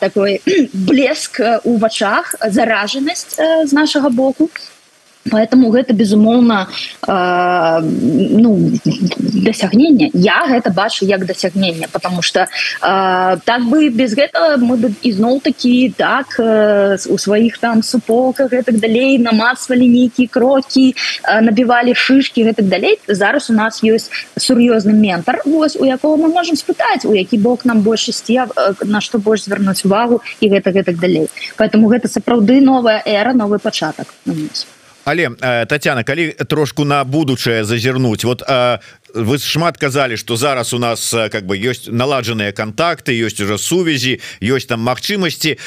такой 0.00 0.40
блеск 0.72 1.40
у 1.64 1.76
вачах 1.76 2.34
заражанасць 2.40 3.34
з 3.64 3.72
нашага 3.72 4.08
боку 4.08 4.50
поэтому 5.30 5.70
гэта 5.70 5.94
безумоўна 5.94 6.68
э, 7.06 7.80
ну 7.82 8.70
дасягнення 9.44 10.10
я 10.12 10.44
гэта 10.48 10.70
бачу 10.70 11.06
як 11.06 11.24
дасягнення 11.24 11.88
потому 11.92 12.22
что 12.22 12.40
э, 12.40 12.46
так 13.44 13.62
бы 13.62 13.88
без 13.88 14.14
гэтага 14.14 14.56
мы 14.58 14.76
бы 14.76 14.92
ізноў 15.02 15.40
такі 15.40 15.94
так 15.96 16.36
э, 16.38 16.96
у 17.08 17.18
сваіх 17.18 17.58
там 17.58 17.82
суполках 17.82 18.52
гэтак 18.52 18.78
далей 18.80 19.18
намацвалі 19.18 19.88
нейкія 19.88 20.28
крокі 20.28 20.94
э, 20.94 21.40
набівалі 21.40 21.94
шишки 21.94 22.44
гэтак 22.44 22.68
далей 22.68 22.98
зараз 23.08 23.50
у 23.50 23.54
нас 23.54 23.82
ёсць 23.82 24.10
сур'ёзны 24.36 24.92
ментар 24.92 25.40
вось 25.44 25.76
у 25.76 25.84
якого 25.84 26.16
мы 26.16 26.28
можем 26.28 26.56
спытаць 26.56 27.04
у 27.04 27.14
які 27.14 27.38
бок 27.38 27.64
нам 27.64 27.80
больш 27.80 28.08
ісці 28.08 28.40
на 28.84 29.00
што 29.00 29.18
больш 29.18 29.44
звярнуць 29.44 29.84
увагу 29.84 30.20
і 30.40 30.48
гэта 30.48 30.70
гэтак 30.70 31.00
далей 31.00 31.28
поэтому 31.56 31.88
гэта 31.88 32.08
сапраўды 32.08 32.60
новая 32.60 33.02
эра 33.06 33.32
новы 33.32 33.58
пачатак 33.58 34.14
на 34.26 34.34
нас 34.34 34.66
але 35.04 35.28
э, 35.28 35.66
Татяна 35.66 36.04
калі 36.04 36.30
трошку 36.48 36.84
на 36.84 37.04
будучае 37.04 37.64
зазірнуть 37.64 38.24
вот 38.24 38.42
э, 38.42 38.78
вы 39.14 39.38
шмат 39.38 39.76
казалі 39.76 40.16
что 40.16 40.36
зараз 40.36 40.74
у 40.74 40.78
нас 40.78 41.14
э, 41.14 41.28
как 41.28 41.46
бы 41.46 41.56
есть 41.56 41.88
наладжаныя 41.90 42.52
контакты 42.52 43.12
есть 43.12 43.40
уже 43.40 43.58
сувязі 43.58 44.20
есть 44.40 44.68
там 44.68 44.80
магчымасці. 44.80 45.58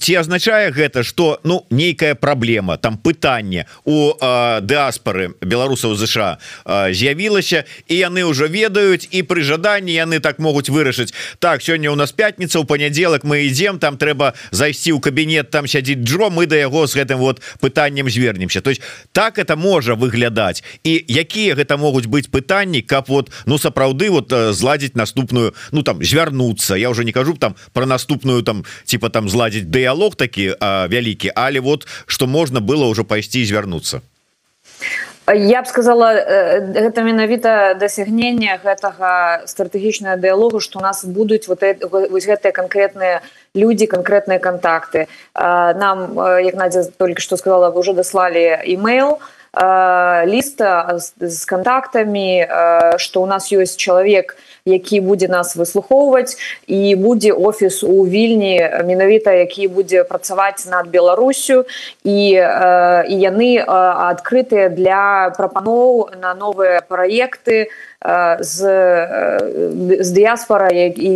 Ці 0.00 0.14
азначае 0.14 0.70
гэта 0.70 1.02
что 1.02 1.40
ну 1.44 1.66
нейкая 1.70 2.14
праблема 2.14 2.76
там 2.76 2.98
пытанне 2.98 3.66
у 3.84 4.12
э, 4.12 4.60
дыаспоры 4.60 5.34
беларусаў 5.40 5.96
ЗША 5.96 6.38
э, 6.64 6.92
з'явілася 6.92 7.64
і 7.88 7.96
яны 7.96 8.24
уже 8.24 8.48
ведаюць 8.48 9.08
і 9.10 9.22
пры 9.22 9.42
жаданні 9.42 9.92
яны 9.92 10.20
так 10.20 10.38
могуць 10.38 10.68
вырашыць. 10.68 11.14
Так 11.38 11.62
сёння 11.62 11.90
у 11.90 11.96
нас 11.96 12.12
пятница 12.12 12.60
у 12.60 12.64
панядзелак 12.64 13.24
мы 13.24 13.48
ідзем 13.48 13.78
там 13.78 13.96
трэба 13.96 14.34
зайсці 14.50 14.92
ў 14.92 15.00
кабінет 15.00 15.50
там 15.50 15.66
сядзіць 15.66 16.04
Джо 16.04 16.28
мы 16.28 16.46
да 16.46 16.56
яго 16.56 16.86
з 16.86 16.96
гэтым 17.00 17.16
вот 17.16 17.40
пытанням 17.60 18.10
звернемся. 18.10 18.60
То 18.60 18.70
есть 18.70 18.82
так 19.12 19.38
это 19.38 19.56
можа 19.56 19.94
выглядаць. 19.94 20.62
І 20.84 21.00
якія 21.08 21.54
гэта 21.54 21.76
могуць 21.76 22.06
быць 22.06 22.28
пытанні 22.28 22.82
каб 22.90 23.06
вот 23.08 23.30
ну 23.46 23.58
сапраўды 23.58 24.10
вот 24.10 24.32
э, 24.32 24.52
зладзіць 24.52 24.98
наступную 24.98 25.54
ну 25.70 25.82
там 25.86 26.02
звярнуцца. 26.02 26.74
Я 26.74 26.90
уже 26.90 27.04
не 27.04 27.12
кажу 27.12 27.34
там 27.38 27.54
про 27.72 27.86
наступную 27.86 28.42
там 28.42 28.64
типа 28.84 29.08
там 29.08 29.30
зладзіць 29.30 29.70
дыялог 29.70 30.16
такі 30.18 30.58
вялікі 30.60 31.30
але 31.34 31.60
вот 31.60 31.86
что 32.06 32.26
можна 32.26 32.60
было 32.60 32.90
уже 32.90 33.04
пайсці 33.04 33.46
звярнуцца. 33.46 34.02
Я 35.30 35.62
б 35.62 35.66
сказала 35.70 36.10
э, 36.18 36.90
гэта 36.90 37.06
менавіта 37.06 37.78
дасягнення 37.78 38.58
гэтага 38.58 39.46
стратэгічнага 39.46 40.18
дыялогу 40.18 40.58
что 40.58 40.80
у 40.80 40.82
нас 40.82 41.04
будуць 41.04 41.46
вот 41.46 41.62
вось 41.62 42.26
гэтыя 42.26 42.50
конкретныя 42.50 43.22
люди 43.54 43.86
конкретныя 43.86 44.38
контакты 44.38 45.06
нам 45.34 46.18
як 46.42 46.54
надзя 46.54 46.90
только 46.98 47.20
что 47.20 47.36
сказала 47.36 47.70
уже 47.70 47.94
даслали 47.94 48.58
email 48.66 49.18
то 49.18 49.39
Э, 49.52 50.26
ліста 50.26 50.98
з 51.20 51.44
контактамі 51.44 52.46
что 52.96 53.20
э, 53.20 53.22
у 53.22 53.26
нас 53.26 53.50
ёсць 53.50 53.74
чалавек 53.74 54.36
які 54.64 55.00
будзе 55.00 55.28
нас 55.28 55.56
выслухоўваць 55.56 56.36
і 56.66 56.94
будзе 56.94 57.32
офіс 57.32 57.82
у 57.84 58.06
вільні 58.06 58.60
менавіта 58.84 59.32
які 59.32 59.68
будзе 59.68 60.04
працаваць 60.04 60.66
над 60.66 60.88
Беларусю. 60.88 61.64
І 62.04 62.20
і 62.30 63.16
яны 63.16 63.62
адкрытыя 63.66 64.68
для 64.68 65.30
прапаноў 65.36 66.10
на 66.20 66.34
новыя 66.34 66.80
праекты 66.86 67.68
з, 68.40 68.56
з 70.00 70.08
дыяспора 70.12 70.70
і, 70.72 70.88
і, 70.88 71.12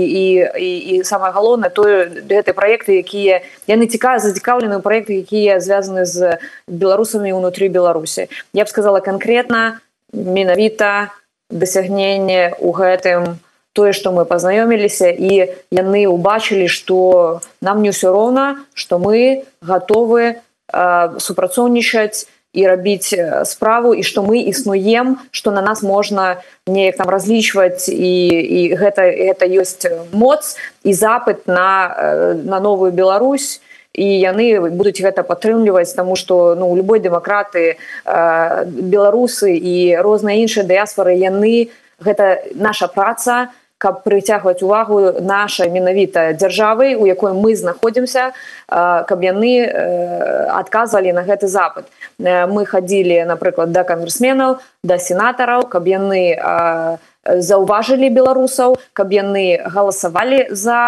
і, 0.61 0.71
і 0.97 1.05
самае 1.05 1.33
галоўнае 1.33 1.73
тое 1.73 2.13
гэты 2.29 2.53
праекты 2.53 3.01
якія 3.01 3.41
яны 3.67 3.89
цікавы 3.89 4.21
зацікаўлены 4.21 4.81
праекты 4.85 5.25
якія 5.25 5.61
звязаны 5.65 6.05
з 6.05 6.37
беларусамі 6.69 7.33
ўнутры 7.33 7.73
беларусі. 7.73 8.29
Я 8.53 8.65
б 8.65 8.69
сказала 8.69 9.01
конкретно 9.01 9.81
менавіта 10.13 11.17
дасягненне 11.51 12.55
у 12.61 12.73
гэтым 12.73 13.39
тое 13.75 13.93
што 13.93 14.13
мы 14.15 14.25
пазнаёміліся 14.25 15.11
і 15.11 15.51
яны 15.75 16.07
ўбачылі 16.07 16.71
што 16.71 17.43
нам 17.61 17.83
не 17.83 17.91
ўсё 17.91 18.15
роўна 18.15 18.65
што 18.75 19.03
мы 19.03 19.45
гатовы 19.61 20.41
супрацоўнічаць 21.19 22.31
і 22.55 22.67
рабіць 22.71 23.11
справу 23.51 23.93
і 23.99 24.07
што 24.07 24.23
мы 24.23 24.47
існуем 24.47 25.19
што 25.35 25.51
на 25.51 25.61
нас 25.61 25.83
можна 25.83 26.39
неяк 26.71 26.97
там 27.03 27.11
разлічваць 27.11 27.91
і, 27.91 28.15
і 28.31 28.61
гэта 28.79 29.11
гэта 29.11 29.45
ёсць 29.51 29.83
моц 30.15 30.55
і 30.87 30.95
запыт 30.95 31.51
на 31.51 32.33
на 32.47 32.63
новую 32.63 32.95
Беларусь 32.95 33.61
і 33.95 34.07
яны 34.21 34.75
будуць 34.75 34.99
гэта 35.01 35.23
падтрымліваць 35.23 35.95
таму 35.95 36.17
што 36.19 36.55
ну 36.59 36.71
у 36.71 36.77
любой 36.77 37.01
дэмакраты 37.01 37.79
беларусы 38.05 39.55
і 39.55 39.97
розныя 40.03 40.43
іншыя 40.43 40.67
дыяспоры 40.67 41.15
яны 41.15 41.71
гэта 42.03 42.43
наша 42.55 42.89
праца 42.89 43.55
каб 43.79 44.03
прыцягваць 44.03 44.63
увагу 44.63 45.23
нашай 45.23 45.71
менавіта 45.71 46.33
дзяржавы 46.35 46.95
у 46.99 47.07
якой 47.07 47.39
мы 47.39 47.55
знаходзімся 47.55 48.33
каб 48.69 49.19
яны 49.23 49.63
адказвалі 50.51 51.15
на 51.15 51.23
гэты 51.23 51.47
запад 51.47 51.87
мы 52.19 52.67
хадзілі 52.67 53.25
напрыклад 53.31 53.71
да 53.71 53.87
кангрэсменаў 53.87 54.59
да 54.83 54.99
сенатараў 54.99 55.71
каб 55.71 55.87
яны 55.87 56.35
у 56.35 57.14
заўважылі 57.25 58.09
беларусаў 58.11 58.77
каб 58.93 59.13
яны 59.13 59.59
галасавалі 59.65 60.47
за 60.51 60.81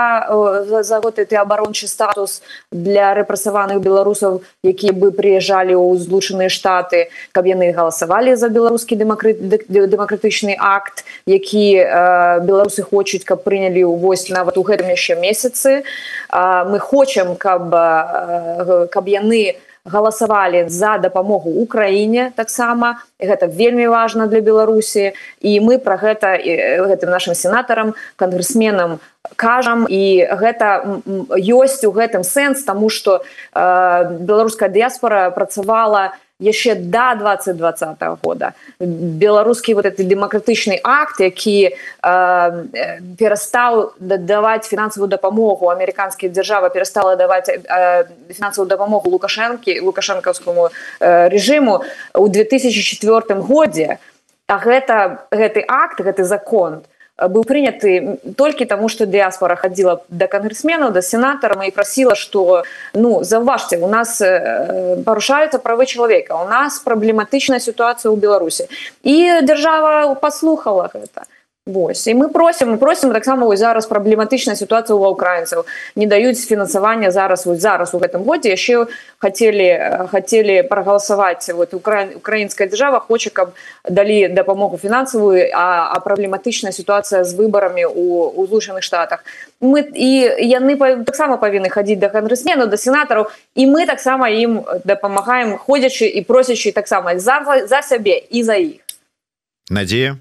за, 0.83 1.01
гэты 1.01 1.25
ты 1.25 1.37
абарончы 1.37 1.89
статус 1.89 2.43
для 2.71 3.15
рэпрасаваных 3.15 3.81
беларусаў 3.81 4.43
якія 4.65 4.93
бы 4.93 5.13
прыязджалі 5.13 5.75
ў 5.75 5.99
злучаныя 6.01 6.49
штаты 6.49 7.09
каб 7.33 7.47
яны 7.47 7.73
галасавалі 7.73 8.37
за 8.37 8.49
беларускі 8.49 8.97
дэмакратычны 8.97 10.57
акт 10.59 11.05
які 11.27 11.67
э, 11.77 12.41
беларусы 12.41 12.83
хочуць 12.83 13.25
каб 13.25 13.43
прынялі 13.43 13.85
ў 13.85 13.97
вось 13.99 14.29
нават 14.31 14.59
у 14.59 14.63
гэтым 14.63 14.91
яшчэ 14.93 15.17
месяцы. 15.21 15.83
Э, 16.31 16.65
мы 16.65 16.79
хочам 16.79 17.37
каб 17.37 17.73
э, 17.73 18.87
каб 18.91 19.09
яны 19.09 19.57
галасавалі 19.87 20.69
за 20.69 20.99
дапамогу 20.99 21.51
Украіне 21.63 22.33
таксама. 22.37 23.03
Гэта 23.23 23.47
вельмі 23.47 23.87
важна 23.89 24.27
для 24.27 24.41
Беларусі. 24.41 25.15
І 25.41 25.61
мы 25.61 25.79
про 25.79 25.97
гэта 25.97 26.37
гэтым 26.91 27.11
нашим 27.11 27.35
сенатарам 27.35 27.95
кангрэсменам 28.17 28.99
кажам. 29.37 29.87
І 29.89 30.27
гэта 30.27 31.01
ёсць 31.39 31.87
у 31.87 31.91
гэтым 31.95 32.27
сэнс 32.27 32.63
тому 32.67 32.91
что 32.91 33.23
э, 33.55 34.19
беларуская 34.21 34.69
дыяспора 34.69 35.31
працавала 35.31 36.03
на 36.03 36.26
яшчэ 36.39 36.75
до 36.75 37.15
2020 37.19 37.97
года. 38.23 38.53
Беларускі 38.81 39.75
вот 39.75 39.87
этот 39.87 40.07
дэмакратычны 40.07 40.81
акт 40.85 41.21
які 41.21 41.73
э, 41.73 42.65
перастаў 43.19 43.95
даваць 44.01 44.69
фінансавую 44.69 45.09
дапамогу 45.09 45.71
амерыканскія 45.71 46.33
дзяржава 46.33 46.69
перастала 46.69 47.17
даваць 47.17 47.49
э, 47.49 48.05
фінансавую 48.29 48.69
дапамогу 48.69 49.11
лукашэнкі 49.11 49.81
лукашэнкаўскому 49.81 50.71
э, 51.01 51.29
режиму 51.29 51.83
у 52.15 52.29
2004 52.29 53.41
годзе. 53.41 53.99
А 54.47 54.59
гэта 54.59 55.27
гэты 55.33 55.65
акт 55.67 56.01
гэты 56.01 56.25
закон 56.25 56.81
то 56.81 56.96
быў 57.17 57.45
прыняты 57.49 58.21
толькі 58.37 58.69
таму 58.69 58.89
што 58.93 59.07
дыаспора 59.09 59.57
хадзіла 59.57 60.05
да 60.09 60.29
кангрэсменаў 60.29 60.93
да 60.93 61.01
сенатарам 61.01 61.65
і 61.65 61.73
прасіла 61.73 62.15
што 62.15 62.65
ну 62.93 63.25
заўважце 63.25 63.81
у 63.81 63.89
нас 63.89 64.21
парушаюцца 64.21 65.59
правы 65.59 65.87
чалавека 65.87 66.37
у 66.37 66.49
нас 66.49 66.79
праблематычная 66.85 67.61
сітуацыя 67.61 68.13
ў 68.13 68.21
беларусі 68.21 68.69
і 69.01 69.47
дзяржава 69.49 70.13
паслухала 70.21 70.93
гэта 70.93 71.25
Вось. 71.67 72.07
І 72.07 72.15
мы 72.15 72.29
просім 72.29 72.79
просім 72.79 73.13
таксама 73.13 73.47
вось 73.47 73.59
зараз 73.59 73.87
праблематычная 73.87 74.55
сітуацыя 74.55 74.95
ва 74.95 75.11
украінцаў 75.11 75.67
не 75.97 76.07
даюць 76.07 76.47
фінансавання 76.47 77.11
зараз 77.11 77.47
вось 77.47 77.59
зараз 77.59 77.91
у 77.95 77.99
гэтым 77.99 78.23
годзе. 78.23 78.55
Яшчэ 78.55 78.87
хацелі 79.19 80.07
хацелі 80.07 80.63
прагаласаваць 80.63 81.51
вот 81.51 81.75
украінская 81.75 82.69
дзяржава 82.71 83.03
хоча 83.03 83.31
каб 83.31 83.51
далі 83.83 84.29
дапамогу 84.29 84.79
фінансавую 84.79 85.51
а, 85.51 85.91
а 85.91 85.99
праблематычная 85.99 86.71
сітуацыя 86.71 87.25
з 87.25 87.35
выбарамі 87.35 87.91
у 87.91 88.47
злучаных 88.47 88.87
штатах. 88.87 89.25
Мы 89.59 89.91
і 89.91 90.23
яны 90.47 90.79
таксама 91.03 91.35
павінны 91.35 91.67
хадзіць 91.67 91.99
да 91.99 92.15
кангрэсмену 92.15 92.71
да 92.71 92.79
сенатараў 92.79 93.27
і 93.59 93.67
мы 93.67 93.91
таксама 93.91 94.31
ім 94.31 94.63
дапамагаем 94.85 95.59
ходзячы 95.59 96.07
і 96.07 96.23
просячы 96.23 96.71
таксама 96.71 97.19
за 97.19 97.43
за 97.67 97.83
сябе 97.83 98.23
і 98.31 98.47
за 98.47 98.55
іх. 98.55 98.87
Надзея 99.67 100.15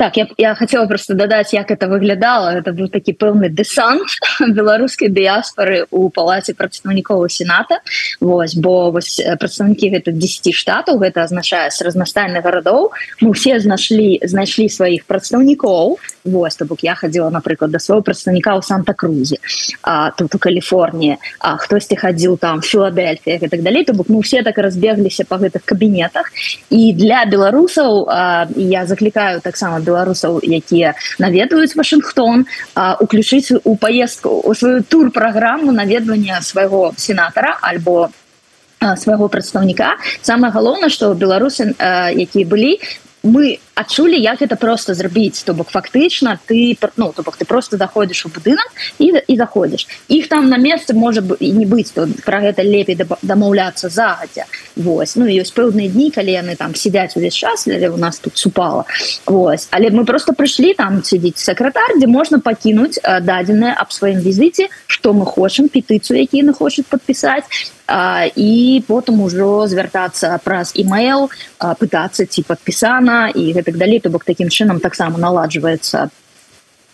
Так, 0.00 0.16
я, 0.16 0.26
я 0.38 0.54
хотела 0.54 0.86
просто 0.86 1.12
дадаць 1.12 1.52
як 1.52 1.70
это 1.70 1.86
выглядала 1.86 2.56
это 2.56 2.72
быў 2.72 2.88
такі 2.88 3.12
пэўны 3.12 3.50
дэсант 3.52 4.08
беларускай 4.56 5.12
дыяспоры 5.12 5.84
у 5.90 6.08
палаце 6.08 6.54
прадстаўнікоў 6.56 7.28
сената. 7.28 7.84
Вось 8.18 8.56
бо 8.56 8.88
вось 8.96 9.20
прадстаўнікі 9.20 9.90
гэта 9.92 10.16
10 10.16 10.56
штатаў 10.56 11.04
гэта 11.04 11.28
азначае 11.28 11.68
з 11.68 11.84
разнастайных 11.84 12.40
гарадоў 12.40 12.96
мы 13.20 13.36
все 13.36 13.60
знайшлі 13.60 14.24
знайшлі 14.24 14.72
сваіх 14.72 15.04
прадстаўнікоў 15.04 16.00
Вось 16.24 16.56
то 16.56 16.64
бок 16.64 16.82
я 16.82 16.94
хадзіла 16.94 17.30
напрыклад 17.30 17.70
да 17.70 17.78
свайго 17.78 18.02
прадстаўніка 18.02 18.56
ў 18.56 18.62
санта-крузе 18.62 19.38
тут 20.16 20.34
у 20.34 20.38
Каліфорніі 20.38 21.16
А 21.38 21.56
хтосьці 21.56 21.96
хадзіў 21.96 22.36
там 22.36 22.60
філадельфія 22.60 23.36
і 23.40 23.48
так 23.48 23.62
далей 23.62 23.84
то 23.84 23.92
бок 23.92 24.08
мы 24.08 24.20
все 24.20 24.42
так 24.42 24.58
разбегліся 24.58 25.24
по 25.24 25.36
гэтых 25.36 25.64
кабінетах. 25.64 26.32
І 26.70 26.92
для 26.92 27.24
беларусаў 27.24 28.08
я 28.56 28.86
заклікаю 28.86 29.40
таксама 29.40 29.80
беларусаў 29.80 30.40
якія 30.44 30.94
наведваюць 31.18 31.76
Вашынгтон 31.76 32.46
уключыць 33.00 33.52
у 33.64 33.76
поездку 33.76 34.40
у 34.44 34.54
сваю 34.54 34.82
тур 34.82 35.10
праграму 35.10 35.72
наведвання 35.72 36.42
свайго 36.42 36.92
сенатара 36.96 37.58
альбо 37.62 38.10
свайго 38.96 39.28
прадстаўніка 39.28 39.96
самое 40.22 40.52
галоўнае 40.52 40.90
что 40.90 41.14
беларусы 41.14 41.72
якія 42.12 42.46
былі 42.46 42.80
мы 43.22 43.58
адчулі 43.80 44.20
як 44.20 44.42
это 44.42 44.56
просто 44.56 44.94
зрабіць 44.94 45.42
то 45.44 45.54
бок 45.54 45.70
фактычна 45.70 46.38
ты 46.46 46.76
ну 46.96 47.12
то 47.16 47.22
бок 47.22 47.36
ты 47.36 47.44
просто 47.44 47.76
заходишь 47.76 48.26
у 48.26 48.28
будынак 48.28 48.68
і 48.98 49.12
і 49.26 49.36
заходишь 49.36 49.86
іх 50.08 50.28
там 50.28 50.48
на 50.48 50.58
месцы 50.58 50.94
можа 50.94 51.22
і 51.40 51.52
не 51.52 51.66
быць 51.66 51.92
то 51.94 52.08
про 52.24 52.40
гэта 52.40 52.62
лепей 52.62 52.98
дамаўляцца 53.22 53.88
загадзя 53.88 54.44
Вось 54.76 55.16
ну 55.16 55.26
ёсць 55.26 55.52
пэўныя 55.56 55.88
дні 55.88 56.10
калі 56.10 56.32
яны 56.32 56.56
там 56.56 56.74
сядзяць 56.74 57.16
увесь 57.16 57.34
час 57.34 57.66
але 57.66 57.88
у 57.88 57.96
нас 57.96 58.18
тут 58.18 58.36
супала 58.36 58.84
Вось 59.26 59.68
але 59.70 59.90
мы 59.90 60.04
просто 60.04 60.32
прыйшлі 60.32 60.74
там 60.74 61.02
сядзіць 61.02 61.38
сакратар 61.38 61.96
дзе 61.96 62.06
можна 62.06 62.38
пакінуць 62.38 63.00
дадзеныя 63.02 63.74
аб 63.76 63.92
сваім 63.92 64.20
візіце 64.20 64.68
что 64.86 65.12
мы 65.12 65.26
хочам 65.26 65.68
петыцыю 65.68 66.20
які 66.20 66.44
яны 66.44 66.52
хочуць 66.52 66.86
подпісаць 66.86 67.48
і 68.36 68.82
потым 68.86 69.22
ужо 69.22 69.66
звяртацца 69.66 70.38
праз 70.44 70.72
email 70.78 71.26
пытацца 71.58 72.26
ці 72.26 72.42
подпісана 72.46 73.30
і 73.34 73.50
гэтак 73.70 73.78
далей 73.78 74.00
то 74.00 74.10
бок 74.10 74.24
таким 74.24 74.48
чынам 74.48 74.80
таксама 74.80 75.18
наладжваецца 75.18 76.10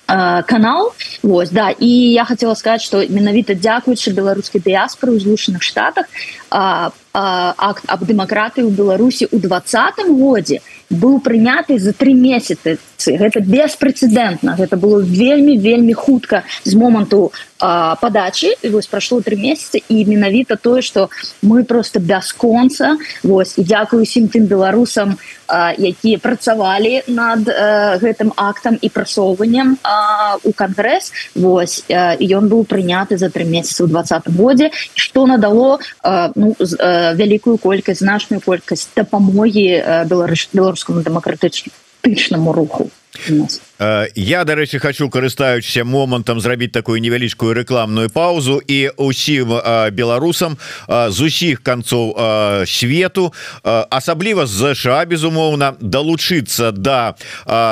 канал. 0.06 0.94
Вось 1.22 1.50
да 1.50 1.70
і 1.70 1.88
я 1.88 2.24
хотела 2.24 2.54
сказать 2.54 2.82
что 2.82 3.02
менавіта 3.08 3.54
дзякуючы 3.54 4.12
беларускай 4.12 4.60
дыяспоры 4.60 5.18
ў 5.18 5.20
злучаных 5.20 5.62
штатах 5.66 6.06
акт 6.50 7.82
аб 7.90 8.00
дэмакратыі 8.06 8.62
ў 8.62 8.70
беларусі 8.70 9.26
у 9.32 9.42
двадцатым 9.42 10.14
годзе 10.14 10.62
быў 10.90 11.18
прыняты 11.18 11.78
за 11.82 11.92
три 11.92 12.14
месяцы 12.14 12.78
гэта 13.04 13.40
беспрэцэдэнтна 13.40 14.56
гэта 14.56 14.76
было 14.76 15.00
вельмі 15.00 15.58
вельмі 15.58 15.92
хутка 15.92 16.44
з 16.64 16.74
моманту 16.74 17.32
подачи. 18.00 18.56
Вось 18.62 18.86
прошло 18.86 19.20
три 19.20 19.36
месяца 19.36 19.78
і 19.88 20.04
менавіта 20.04 20.56
тое 20.56 20.82
что 20.82 21.08
мы 21.42 21.64
просто 21.64 22.00
бясконца 22.00 22.96
Вось 23.22 23.58
і 23.58 23.64
дзякую 23.64 24.02
усім 24.02 24.28
тым 24.28 24.44
беларусам 24.46 25.16
якія 25.48 26.18
працавалі 26.18 27.02
над 27.06 27.48
гэтым 28.02 28.32
актам 28.36 28.78
і 28.80 28.88
прасоўваннем 28.88 29.78
у 30.44 30.52
кангрэс 30.52 31.12
Вось 31.34 31.84
ён 31.88 32.48
быў 32.48 32.64
прыняты 32.64 33.16
за 33.16 33.30
три 33.30 33.44
месяца 33.44 33.84
ў 33.84 33.88
двадцатым 33.88 34.36
годзе 34.36 34.70
что 34.94 35.26
надало 35.26 35.80
ну, 36.34 36.54
вялікую 36.60 37.56
колькасць 37.56 38.04
значную 38.04 38.40
колькасць 38.44 38.88
дапамогі 38.96 40.04
беларус 40.04 40.48
беларускаму 40.52 41.00
дэмакратычнаму 41.00 41.85
руху. 42.52 42.84
Э, 42.84 43.05
я 44.14 44.44
дарэчы 44.44 44.78
хочу 44.78 45.10
карыстаючся 45.10 45.84
момантам 45.84 46.40
зрабіць 46.40 46.72
такую 46.72 46.96
невялічкую 47.00 47.52
рэкламную 47.52 48.08
паузу 48.08 48.56
і 48.64 48.90
усім 48.96 49.52
э, 49.52 49.90
беларусам 49.90 50.56
э, 50.88 51.10
з 51.10 51.20
усіх 51.20 51.62
канцоў 51.62 52.16
свету 52.66 53.32
асабліва 53.62 54.46
з 54.46 54.72
ЗША 54.72 55.04
безумоўна 55.04 55.76
далучыцца 55.80 56.72
да 56.72 57.14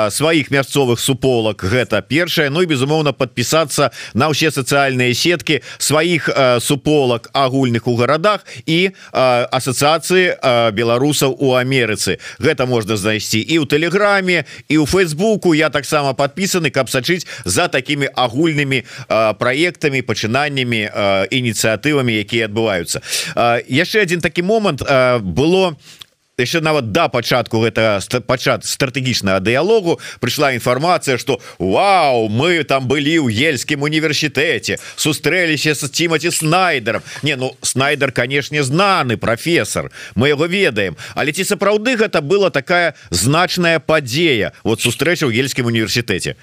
сваіх 0.09 0.51
мясцовых 0.51 0.99
суполак 0.99 1.63
гэта 1.63 2.01
першае 2.01 2.49
Ну 2.49 2.61
і 2.61 2.65
безумоўна 2.65 3.13
подпісацца 3.13 3.89
на 4.13 4.29
ўсе 4.29 4.51
сацыяльныя 4.51 5.13
сеткі 5.13 5.61
сваіх 5.77 6.29
суполак 6.61 7.29
агульных 7.33 7.87
у 7.87 7.95
гарадах 7.95 8.45
і 8.65 8.93
асацыяцыі 9.11 10.71
беларусаў 10.71 11.35
у 11.39 11.55
Амерыцы 11.55 12.19
гэта 12.39 12.65
можна 12.65 12.97
знайсці 12.97 13.39
і 13.39 13.59
ў 13.59 13.65
тэлеграме 13.65 14.45
і 14.69 14.75
ў 14.77 14.85
фейсбуку 15.35 15.53
я 15.53 15.69
таксама 15.69 16.13
подписаны 16.13 16.71
каб 16.71 16.89
сачыць 16.89 17.27
за 17.45 17.67
такими 17.67 18.09
агульными 18.15 18.85
проектами 19.39 20.01
пачынаннями 20.01 20.89
ініцыятывами 21.31 22.11
якія 22.11 22.47
адбываюцца 22.47 23.01
яшчэ 23.67 24.01
один 24.01 24.21
такі 24.21 24.43
момант 24.43 24.81
было 25.21 25.75
еще 26.43 26.59
нават 26.59 26.91
да 26.91 27.07
пачатку 27.07 27.63
гэта 27.63 28.03
пачат 28.27 28.65
стратэгічнага 28.65 29.39
дыялогу 29.39 29.99
прыйшла 30.19 30.51
інфармацыя 30.51 31.17
что 31.17 31.39
Вау 31.59 32.27
мы 32.27 32.63
там 32.63 32.87
былі 32.87 33.23
ў 33.23 33.31
ельскім 33.31 33.87
універсітэце 33.87 34.77
сустрэліся 34.95 35.75
с 35.75 35.89
Тимати 35.89 36.31
снайдером 36.31 37.03
не 37.23 37.35
ну 37.35 37.55
снайдер 37.61 38.11
канешне 38.11 38.63
знаны 38.63 39.17
профессор 39.17 39.91
мы 40.15 40.35
его 40.35 40.45
ведаем 40.45 40.97
але 41.15 41.31
ці 41.31 41.43
сапраўды 41.43 41.95
гэта 41.95 42.19
была 42.21 42.49
такая 42.51 42.95
значная 43.09 43.79
падзея 43.79 44.51
вот 44.63 44.81
сустрэча 44.81 45.27
ў 45.27 45.39
ельскім 45.39 45.71
універсітэце? 45.71 46.35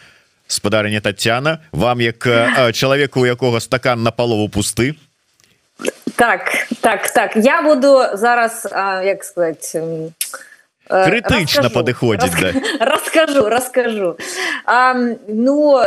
Спадарня 0.48 1.00
Татяна 1.00 1.60
вам 1.72 2.00
як 2.00 2.24
чалавеку 2.72 3.20
у 3.20 3.28
якога 3.28 3.60
стакан 3.60 4.02
на 4.02 4.10
палову 4.10 4.48
пусты. 4.48 4.92
то 4.92 5.11
Так, 6.16 6.66
так, 6.80 7.10
так. 7.10 7.36
Я 7.36 7.62
буду 7.62 8.02
зараз, 8.14 8.68
а, 8.72 9.02
як 9.02 9.24
сказати, 9.24 10.12
критично 10.88 11.70
расскажу, 11.70 12.52
да. 12.52 12.60
расскажу 12.80 13.48
расскажу 13.48 14.16
а, 14.64 14.94
ну 15.28 15.80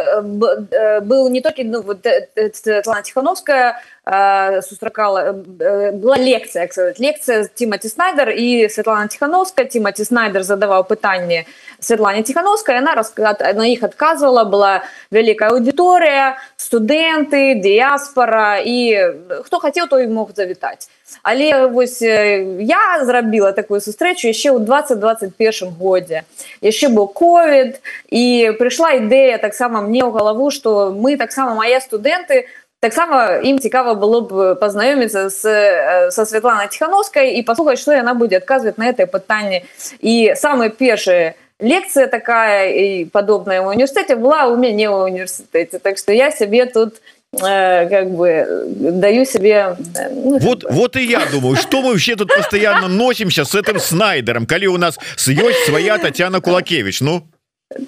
был 1.02 1.30
не 1.30 1.42
только 1.42 1.64
ну 1.64 1.82
вот 1.82 2.08
Светлана 2.54 3.02
Тихановская 3.02 3.82
сустракала 4.06 5.32
была 5.32 6.18
лекция 6.18 6.70
лекция 7.00 7.50
Тимати 7.56 7.88
Снайдер 7.88 8.30
и 8.30 8.70
Светлана 8.70 9.08
Тихановская. 9.08 9.66
Тимати 9.66 10.04
Снайдер 10.04 10.44
задавал 10.44 10.84
пытание 10.84 11.48
Светлане 11.80 12.24
Тихановской 12.24 12.78
она 12.78 12.94
рассказала 12.94 13.54
на 13.54 13.68
их 13.68 13.84
отказывала 13.84 14.44
была 14.44 14.84
великая 15.10 15.50
аудитория 15.50 16.38
студенты 16.56 17.56
диаспора 17.56 18.60
и 18.64 19.14
кто 19.46 19.60
хотел 19.60 19.88
то 19.88 19.98
и 20.00 20.08
мог 20.08 20.36
завитать. 20.36 20.88
Але 21.24 21.68
вось 21.68 22.02
я 22.02 23.06
зрабіла 23.06 23.52
такую 23.52 23.80
сустрэчу 23.80 24.28
яшчэ 24.28 24.58
ў 24.58 24.60
2021 24.60 25.78
годзе 25.78 26.26
яшчэ 26.62 26.90
быў 26.90 27.14
ковід 27.14 27.78
і 28.10 28.52
прыйшла 28.58 28.98
ідэя 28.98 29.38
таксама 29.38 29.86
мне 29.86 30.02
ў 30.02 30.12
галаву 30.12 30.50
што 30.50 30.90
мы 30.92 31.16
таксама 31.18 31.54
мае 31.54 31.78
студэнты 31.80 32.50
таксама 32.80 33.40
ім 33.44 33.60
цікава 33.60 33.96
было 33.96 34.22
б 34.22 34.32
пазнаёміцца 34.62 35.30
з 35.30 35.42
са 36.12 36.26
Святланай 36.26 36.68
ціхановскай 36.68 37.36
і 37.40 37.42
паслухаць 37.44 37.80
што 37.80 37.94
яна 37.94 38.14
будзе 38.14 38.38
адказваць 38.38 38.78
на 38.78 38.92
гэтае 38.92 39.08
пытанне 39.08 39.66
і 40.02 40.36
самыя 40.36 40.70
першыя 40.70 41.34
лекцыя 41.60 42.08
такая 42.08 42.72
і 42.72 43.06
падобная 43.12 43.64
ў 43.64 43.76
універсітэце 43.76 44.20
была 44.20 44.48
ў 44.52 44.60
мяне 44.60 44.88
ў 44.92 45.08
універсітэце 45.12 45.80
так 45.80 45.98
што 45.98 46.12
я 46.12 46.32
сябе 46.32 46.66
тут 46.66 47.00
не 47.00 47.16
Э, 47.42 47.90
как 47.90 48.12
бы 48.12 48.46
даю 48.80 49.26
себе 49.26 49.76
э, 49.96 50.10
ну, 50.10 50.38
вот 50.38 50.64
вот 50.70 50.96
и 50.96 51.04
я 51.04 51.26
думаю 51.26 51.58
что 51.58 51.82
мы 51.82 51.90
вообще 51.90 52.16
тут 52.16 52.34
постоянно 52.34 52.88
носимся 52.88 53.44
с 53.44 53.54
этим 53.56 53.80
снайдером 53.80 54.46
коли 54.46 54.68
у 54.68 54.78
нас 54.78 54.98
съесть 55.18 55.66
своя 55.66 55.98
татьяна 55.98 56.40
кулакевич 56.40 57.02
ну 57.02 57.28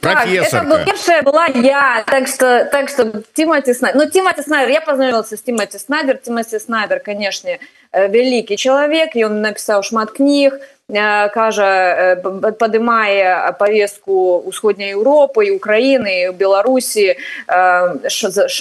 профессор 0.02 0.66
так, 1.06 1.24
была 1.24 1.46
я. 1.46 2.04
Так 2.06 2.28
что 2.28 2.66
так 2.72 2.90
что 2.90 3.24
тимати 3.34 3.74
снайдер 3.74 4.02
ну 4.02 4.10
тимати 4.10 4.42
снайдер 4.42 4.74
я 4.74 4.82
познакомился 4.82 5.38
с 5.38 5.42
тимати 5.42 5.78
снайдер. 5.78 6.18
Тимати 6.18 6.60
снайдер 6.60 7.00
конечно 7.00 7.50
э, 7.92 8.08
великий 8.08 8.58
человек 8.58 9.16
и 9.16 9.24
он 9.24 9.42
написал 9.42 9.84
шмат 9.84 10.12
книг 10.12 10.60
кажа 10.88 12.16
падымае 12.60 13.52
повестку 13.60 14.40
усходняй 14.48 14.96
Еўропы 14.96 15.52
Украіны 15.52 16.32
Беларусі 16.32 17.20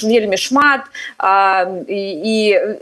вельмі 0.03 0.37
шмат. 0.37 0.83
І, 1.87 2.03
і 2.27 2.35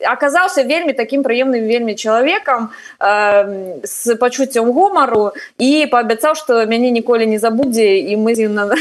аказаўся 0.09 0.64
вельмі 0.64 0.92
таким 0.96 1.22
прыемным 1.22 1.68
вельмі 1.68 1.94
чалавекам 1.94 2.70
з 3.85 4.16
пачуццем 4.16 4.72
гумару 4.72 5.33
і 5.61 5.87
паабяцаў 5.92 6.35
што 6.40 6.64
мяне 6.64 6.88
ніколі 6.90 7.26
не 7.26 7.38
забудзе 7.38 8.00
і 8.00 8.16
мы 8.16 8.35
з 8.35 8.48
на 8.48 8.72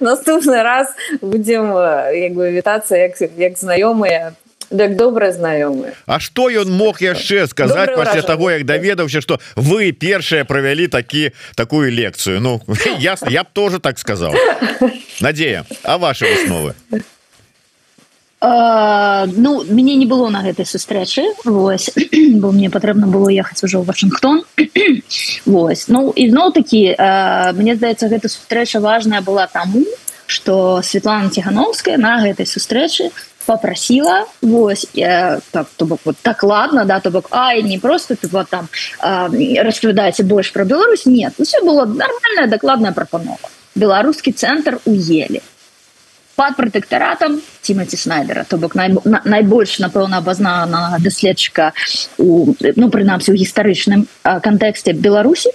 наступны 0.00 0.62
раз 0.62 0.94
будзем 1.20 1.74
як 2.14 2.32
бы 2.32 2.50
вітацца 2.50 2.96
як, 2.96 3.18
як 3.36 3.58
знаёмыя 3.58 4.32
так 4.76 4.96
добра 4.96 5.32
знаёмы 5.32 5.92
А 6.06 6.20
что 6.20 6.50
ён 6.50 6.70
мог 6.70 7.00
яшчэ 7.00 7.46
сказаць 7.46 7.94
пасля 7.96 8.22
того 8.22 8.50
як 8.50 8.64
даведаўся 8.64 9.20
что 9.20 9.38
вы 9.56 9.92
першыя 9.92 10.44
правялі 10.44 10.88
такі 10.88 11.32
такую 11.54 11.92
лекцыю 11.92 12.40
Ну 12.40 12.60
ясно 12.98 13.30
я 13.30 13.44
б 13.44 13.48
тоже 13.52 13.78
так 13.78 13.98
сказал. 13.98 14.34
Надея 15.20 15.64
а 15.82 15.98
ваши 15.98 16.26
высновы 16.26 16.74
Uh, 18.42 19.30
ну 19.36 19.62
мяне 19.62 19.94
не 19.94 20.04
было 20.04 20.28
на 20.28 20.42
гэтай 20.42 20.66
сустрэчы 20.66 21.22
Вось 21.44 21.90
бо 22.42 22.50
мне 22.50 22.70
патрэбна 22.70 23.06
было 23.06 23.28
ехаць 23.30 23.62
ужо 23.62 23.78
ў 23.78 23.86
Вашингтон. 23.86 24.42
Вось 25.46 25.86
Ну 25.86 26.10
ізноў 26.10 26.50
такі 26.50 26.90
uh, 26.90 27.54
мне 27.54 27.78
здаецца 27.78 28.10
гэта 28.10 28.26
сустрэча 28.26 28.80
важная 28.80 29.22
была 29.22 29.46
таму 29.46 29.86
что 30.26 30.82
Светлана 30.82 31.30
тихохановская 31.30 31.98
на 31.98 32.18
гэтай 32.18 32.46
сустрэчы 32.46 33.14
попросила 33.46 34.26
Вось 34.40 34.86
э, 34.94 35.40
так 35.50 35.66
то 35.76 35.86
бок 35.86 36.00
вот 36.04 36.16
так 36.22 36.42
ладно 36.42 36.84
да 36.84 37.00
то 37.00 37.10
бок 37.10 37.26
А 37.30 37.54
не 37.54 37.78
просто 37.78 38.16
ты 38.16 38.28
вот 38.28 38.48
там 38.48 38.68
э, 39.02 39.62
распавядаце 39.62 40.22
больш 40.22 40.52
про 40.52 40.64
Беларусь 40.64 41.06
нет 41.06 41.34
все 41.42 41.62
было 41.62 41.84
нормальная 41.84 42.46
дакладная 42.46 42.92
прапанова 42.92 43.38
беларускі 43.74 44.32
цэнтр 44.32 44.80
уелі 44.84 45.40
под 46.36 46.56
пратэктаратам 46.56 47.40
Тимати 47.60 47.96
снайдера 47.96 48.44
то 48.44 48.56
бок 48.56 48.74
най, 48.74 48.94
на, 49.04 49.22
найбольш 49.24 49.78
напэўна 49.78 50.18
абазнана 50.18 50.96
даследчыка 51.00 51.72
у 52.18 52.54
ну 52.76 52.90
прынамсі 52.90 53.32
у 53.32 53.36
гістарычным 53.36 54.06
кантэксце 54.22 54.92
беларусі 54.92 55.52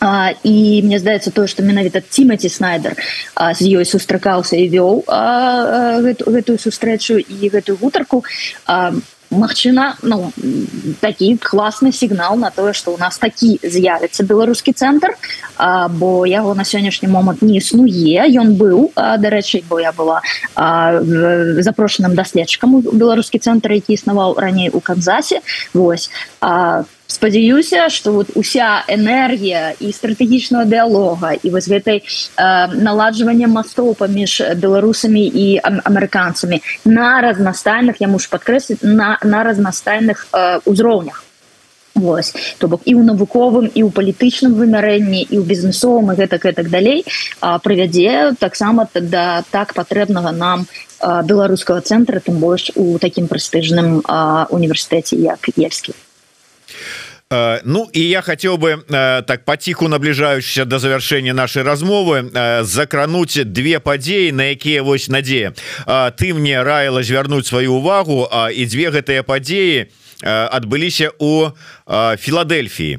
і 0.00 0.82
мне 0.84 0.98
здаецца 0.98 1.30
тое 1.34 1.46
што 1.50 1.62
менавіта 1.62 2.00
Тимати 2.00 2.48
снайдер 2.48 2.94
а, 3.34 3.54
з 3.54 3.66
ёй 3.66 3.84
сустракаўся 3.84 4.56
і 4.56 4.70
вёў 4.70 5.04
гэту, 6.06 6.30
гэтую 6.30 6.58
сустрэчу 6.58 7.18
і 7.18 7.48
гэтую 7.48 7.78
гутарку 7.80 8.24
Магчына 9.30 9.96
ну, 10.02 10.32
такі 11.00 11.36
класны 11.36 11.92
сігнал 11.92 12.38
на 12.40 12.48
тое 12.48 12.72
што 12.72 12.96
ў 12.96 12.98
нас 12.98 13.20
такі 13.20 13.60
з'явіцца 13.60 14.24
беларускі 14.24 14.72
цэнтр 14.72 15.12
бо 16.00 16.24
яго 16.24 16.54
на 16.56 16.64
сённяшні 16.64 17.12
момант 17.12 17.44
не 17.44 17.60
існуе 17.60 18.24
ён 18.40 18.56
быў 18.56 18.88
дарэчы 18.96 19.68
бо 19.68 19.84
я 19.84 19.92
была 19.92 20.24
запрошаным 20.56 22.16
даследчыкам 22.16 22.80
беларускі 22.80 23.36
цэнтр 23.36 23.76
які 23.76 24.00
існаваў 24.00 24.40
раней 24.40 24.72
у 24.72 24.80
канзасе. 24.80 25.44
Восьось 25.74 26.08
спадзяюся 27.18 27.90
что 27.90 28.12
вот 28.12 28.30
уся 28.34 28.84
энергія 28.86 29.74
і 29.80 29.90
стратэгічного 29.90 30.64
дыалога 30.70 31.34
і 31.34 31.50
вось 31.50 31.66
гэтай 31.66 32.06
э, 32.06 32.66
наладжвання 32.78 33.50
мастоў 33.50 33.98
паміж 33.98 34.54
беларусамі 34.54 35.26
і 35.26 35.58
амерыканцамі 35.58 36.62
на 36.86 37.18
разнастайных 37.20 37.98
я 37.98 38.06
муж 38.06 38.30
падкрэсліць 38.30 38.86
на 38.86 39.18
на 39.24 39.42
разнастайных 39.42 40.28
э, 40.30 40.60
узроўнях. 40.64 41.24
Вось 41.98 42.30
то 42.62 42.68
бок 42.68 42.86
і 42.86 42.94
ў 42.94 43.02
навуковым 43.02 43.66
і 43.66 43.82
ў 43.82 43.90
палітычным 43.90 44.54
вымярэнні 44.54 45.26
і 45.26 45.34
ў 45.34 45.42
бізнесовым 45.42 46.14
і 46.14 46.18
гэтак 46.22 46.46
і 46.46 46.54
так 46.54 46.70
далей 46.70 47.02
прывядзе 47.42 48.38
таксама 48.38 48.86
тогда 48.86 49.42
так 49.50 49.74
патрэбнага 49.74 50.30
нам 50.30 50.70
беларускага 51.02 51.82
цэнтра 51.82 52.22
тым 52.22 52.38
больш 52.38 52.70
у 52.78 53.02
такім 53.02 53.26
прэстыжным 53.26 54.06
універсітэце 54.54 55.18
як 55.18 55.50
ельскі 55.58 55.98
ну 57.30 57.88
и 57.92 58.00
я 58.00 58.22
хотел 58.22 58.56
бы 58.56 58.82
э, 58.88 59.22
так 59.26 59.44
потиху 59.44 59.88
наближающийся 59.88 60.64
до 60.64 60.78
завершения 60.78 61.34
нашей 61.34 61.62
размовы 61.62 62.30
э, 62.32 62.62
закрануть 62.64 63.52
две 63.52 63.80
падзеі 63.80 64.32
на 64.32 64.44
якія 64.44 64.82
вось 64.82 65.08
надея 65.08 65.52
ты 65.86 66.32
мне 66.32 66.62
раіла 66.62 67.02
звярнуць 67.02 67.46
свою 67.46 67.74
увагу 67.74 68.28
і 68.54 68.66
дзве 68.66 68.90
гэтыя 68.90 69.22
падзеі 69.22 69.92
адбыліся 70.24 71.12
у 71.18 71.50
філадельфіі 72.16 72.98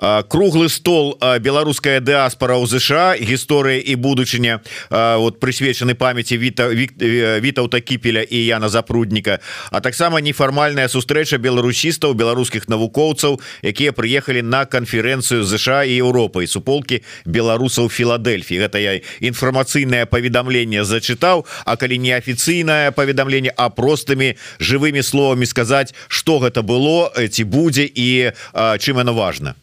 круглы 0.00 0.68
стол 0.68 1.18
беларуская 1.40 2.00
дыаспора 2.00 2.56
у 2.56 2.66
ЗША 2.66 3.16
гісторыя 3.20 3.80
і 3.80 3.94
будучыня 3.94 4.60
вот 4.90 5.40
прысвечаны 5.40 5.94
памяти 5.94 6.36
віта 6.36 6.68
вітаўта 6.68 7.80
кіпеля 7.80 8.22
і 8.22 8.36
Яна 8.46 8.68
запрудніка 8.68 9.40
а 9.70 9.80
таксама 9.80 10.20
нефармальная 10.20 10.88
сустрэча 10.88 11.38
беларусістаў 11.38 12.14
беларускіх 12.14 12.68
навукоўцаў 12.68 13.40
якія 13.62 13.92
прыехалі 13.92 14.42
на 14.42 14.64
канферэнцыю 14.66 15.44
ЗША 15.44 15.84
і 15.84 15.96
Еўропы 15.96 16.44
і 16.44 16.46
суполкі 16.46 17.02
беларусаў 17.24 17.88
Філадельфі 17.88 18.60
гэта 18.60 18.78
я 18.78 19.00
інфармацыйнае 19.20 20.06
паведамленне 20.06 20.84
зачытаў 20.84 21.46
А 21.64 21.76
калі 21.76 21.98
не 21.98 22.12
афіцыйнае 22.12 22.92
паведамленне 22.92 23.52
а 23.56 23.70
простымі 23.70 24.36
жывымі 24.60 25.02
словамі 25.02 25.46
сказаць 25.46 25.94
что 26.08 26.38
гэта 26.38 26.62
было 26.62 27.10
ці 27.16 27.44
будзе 27.44 27.88
і 27.88 28.32
чым 28.78 29.00
оно 29.00 29.14
важно 29.14 29.56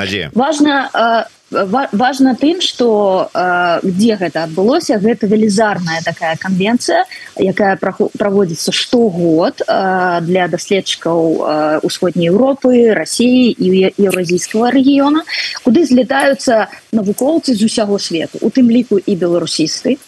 Надея. 0.00 0.30
Важно, 0.34 1.26
э, 1.50 1.86
важно 1.92 2.36
тым, 2.36 2.60
что 2.60 3.30
э, 3.32 3.80
где 3.82 4.16
гэта 4.16 4.44
адбылося, 4.44 4.98
гэта 4.98 5.26
велізарная 5.26 6.00
такая 6.04 6.36
конвенция, 6.36 7.04
якая 7.36 7.76
проводится 7.76 8.72
штогод 8.72 9.62
э, 9.66 10.18
для 10.22 10.48
даследчыкаў 10.48 11.80
усходняй 11.82 12.26
Европы, 12.26 12.92
России 12.92 13.50
и 13.52 13.92
Евразийского 13.96 14.70
региона, 14.70 15.22
куды 15.62 15.84
злетаются 15.84 16.68
навукоўцы 16.92 17.54
з 17.54 17.64
усяго 17.64 17.98
свету, 17.98 18.38
у 18.40 18.50
тым 18.50 18.70
ліку 18.70 18.98
і 18.98 19.16
беларусісты. 19.16 19.98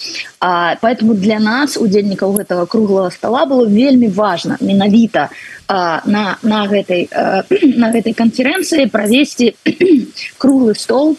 А, 0.40 0.76
поэтому 0.80 1.14
для 1.14 1.38
нас 1.38 1.76
удзельнікаў 1.76 2.32
гэтага 2.38 2.66
круглого 2.66 3.10
стола 3.10 3.46
было 3.46 3.66
вельмі 3.66 4.08
важно 4.08 4.56
менавіта 4.60 5.30
на, 5.68 6.36
на 6.42 6.66
гэтай 6.66 7.08
на 7.82 7.90
гэтай 7.92 8.12
канферэнцыі 8.12 8.90
правесці 8.92 9.54
круглы 10.42 10.74
стол 10.74 11.14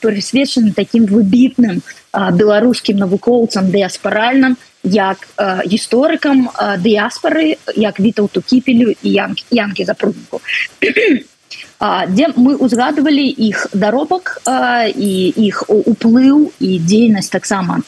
прысвечаны 0.00 0.72
таким 0.72 1.06
выбітным 1.06 1.82
беларускім 2.12 2.96
навукоўцам 2.96 3.70
дыаспаральным 3.70 4.56
як 4.82 5.28
гісторыкам 5.66 6.48
дыаспары 6.78 7.56
як 7.76 8.00
вітаўту 8.00 8.42
кіпелю 8.42 8.94
і 9.02 9.08
янкі 9.12 9.44
янкі 9.50 9.84
запрудніку 9.84 10.40
дзе 12.08 12.26
мы 12.36 12.56
узгадывалі 12.56 13.26
іх 13.26 13.66
даробак 13.72 14.38
і 14.46 15.12
іх 15.36 15.64
уплыў 15.68 16.52
і 16.60 16.78
дзейнасць 16.78 17.32
таксама 17.32 17.82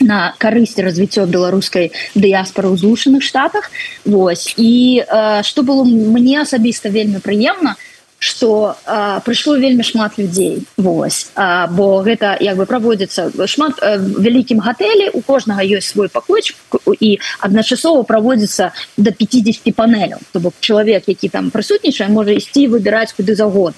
на 0.00 0.34
карысці 0.38 0.82
развіццё 0.82 1.26
беларускай 1.26 1.92
дыяспоры 2.14 2.68
ў 2.72 2.76
злучаных 2.76 3.22
штатах. 3.22 3.70
Вось 4.04 4.52
і 4.56 5.02
э, 5.02 5.42
што 5.42 5.62
было 5.62 5.84
мне 5.84 6.42
асабіста 6.42 6.88
вельмі 6.88 7.22
прыемна 7.22 7.76
что 8.18 8.76
прыйшло 9.24 9.56
вельмі 9.56 9.82
шмат 9.82 10.18
людзей. 10.18 10.64
Вось. 10.76 11.30
А, 11.34 11.66
бо 11.66 12.02
гэта 12.02 12.36
як 12.40 12.56
бы 12.56 12.66
праводзіцца 12.66 13.30
шмат 13.46 13.78
э, 13.82 13.98
вялікім 13.98 14.60
гатэлі 14.60 15.10
у 15.12 15.20
кожнага 15.20 15.62
ёсць 15.62 15.92
свой 15.92 16.08
пакойчик 16.08 16.56
і 17.00 17.18
адначасова 17.40 18.02
праводзіцца 18.02 18.72
до 18.96 19.12
50 19.12 19.74
панеляў 19.76 20.18
то 20.32 20.40
бок 20.40 20.54
чалавек 20.60 21.04
які 21.06 21.28
там 21.28 21.50
прысутнічае 21.50 22.08
можа 22.08 22.32
ісці 22.32 22.68
выбіраць 22.68 23.12
куды 23.12 23.36
загод 23.36 23.74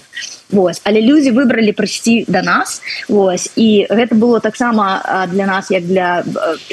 Вось. 0.50 0.80
Але 0.84 1.00
людзі 1.02 1.30
выбралі 1.36 1.76
прыйсці 1.76 2.24
до 2.28 2.40
нас. 2.42 2.80
Вось. 3.08 3.52
І 3.56 3.84
гэта 3.90 4.14
было 4.14 4.40
таксама 4.40 5.26
для 5.28 5.46
нас 5.46 5.70
як 5.70 5.84
для 5.84 6.24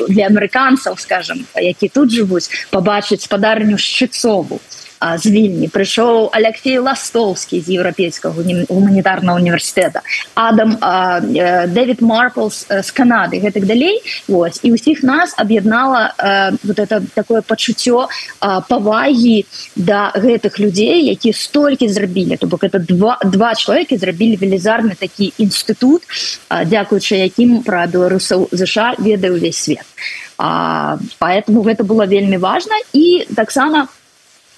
для 0.07 0.28
амерыканцаў 0.28 0.97
скажем 0.97 1.45
які 1.55 1.89
тут 1.89 2.11
жывуць 2.11 2.49
пабачыць 2.72 3.26
спадарню 3.26 3.78
шчыцову 3.78 4.61
з 5.02 5.26
вільні. 5.26 5.68
Прыйшоў 5.68 6.30
Алексей 6.32 6.80
ластовскі 6.80 7.62
з 7.62 7.76
еўрапейскага 7.78 8.41
гуманітарного 8.70 9.38
універсітэта 9.38 10.02
Адам 10.36 10.78
Дэвид 11.74 12.02
марплс 12.02 12.66
з 12.70 12.89
Канады 12.91 13.39
гэтак 13.39 13.66
далей. 13.66 14.02
Вось 14.28 14.60
і 14.64 14.74
ўсіх 14.74 15.04
нас 15.04 15.34
аб'яднала 15.38 16.14
вот 16.64 16.80
это 16.80 17.04
такое 17.14 17.41
пачуццё 17.41 18.08
павагі 18.39 19.46
да 19.76 20.12
гэтых 20.16 20.60
людзей 20.60 21.06
які 21.06 21.34
столькі 21.34 21.89
зрабілі 21.89 22.38
то 22.38 22.48
бок 22.48 22.64
это 22.64 22.80
два 22.80 23.20
два 23.24 23.56
чалавекі 23.56 23.98
зрабілі 23.98 24.38
велізарны 24.39 24.96
такі 24.96 25.34
інстытут 25.38 26.02
дзякуючы 26.50 27.16
якім 27.20 27.64
пра 27.64 27.88
беларусаў 27.88 28.48
ЗША 28.52 28.96
ведаю 29.00 29.36
увесь 29.36 29.58
свет 29.58 29.86
а, 30.38 30.98
поэтому 31.20 31.64
гэта 31.64 31.84
было 31.84 32.06
вельмі 32.06 32.38
важно. 32.38 32.74
І 32.93 33.28
таксама 33.36 33.84
у 33.84 34.05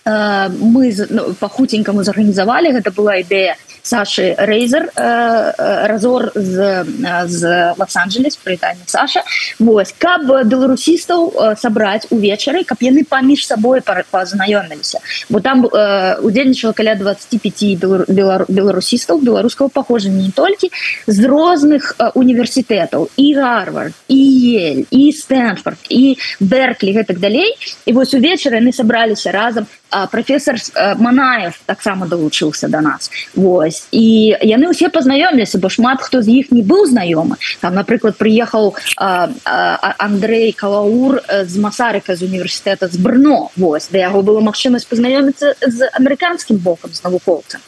мы 0.08 0.94
ну, 1.10 1.34
па 1.40 1.48
хутенькаму 1.48 2.04
зарганізавалі 2.04 2.72
гэта 2.80 2.92
была 2.96 3.20
ідэя 3.20 3.58
Саши 3.88 4.36
Рейзер 4.38 4.92
разор 4.96 6.32
з, 6.36 6.84
з 7.28 7.74
Лос-Анджелес 7.78 8.36
прытанне 8.44 8.84
Саша. 8.86 9.24
Вось 9.60 9.94
каб 9.98 10.28
беларусістаў 10.28 11.56
сабраць 11.56 12.08
увечары 12.12 12.64
каб 12.68 12.84
яны 12.84 13.04
паміж 13.08 13.48
сабой 13.48 13.82
пазнаёміліся 14.12 15.00
бо 15.30 15.40
там 15.40 15.64
удзельнічала 15.64 16.74
каля 16.74 16.96
25 16.96 18.08
беларусістаў 18.52 19.24
беларускаго 19.24 19.70
паходжання 19.70 20.24
не 20.28 20.32
толькі 20.32 20.72
з 21.08 21.24
розных 21.24 21.96
універсітэтаў 22.16 23.08
і 23.16 23.28
гарвард 23.40 23.94
і 24.08 24.22
ель 24.60 24.84
і 24.92 25.12
стэнфорд 25.12 25.80
і 25.90 26.18
берклі 26.40 26.96
гэтак 27.00 27.20
далей 27.20 27.56
і 27.86 27.92
вось 27.94 28.14
увечары 28.14 28.60
яны 28.60 28.76
сабраліся 28.76 29.32
разам 29.32 29.68
профессор 30.12 30.56
манаев 30.98 31.60
таксама 31.66 32.08
долучыўся 32.08 32.68
до 32.68 32.82
нас. 32.82 33.12
Вось 33.36 33.88
і 33.92 34.36
яны 34.42 34.72
ўсе 34.72 34.90
пазнаёміліся 34.90 35.58
бо 35.58 35.70
шмат 35.70 36.02
хто 36.02 36.22
з 36.22 36.44
іх 36.44 36.52
не 36.52 36.62
быў 36.64 36.88
знаёмы 36.88 37.38
там 37.62 37.76
напрыклад 37.76 38.18
прыехаў 38.18 38.76
Андрей 38.98 40.52
калаур 40.52 41.22
з 41.46 41.56
масарыка 41.58 42.16
з 42.16 42.24
універсітэта 42.28 42.88
з 42.88 42.98
брно. 42.98 43.50
Вось 43.56 43.90
да 43.92 43.98
яго 43.98 44.22
было 44.22 44.42
магчымасць 44.42 44.88
пазнаёміцца 44.90 45.56
з 45.62 45.90
амерыканскім 45.94 46.58
бокам 46.58 46.94
з 46.94 47.04
навукоўцам 47.04 47.62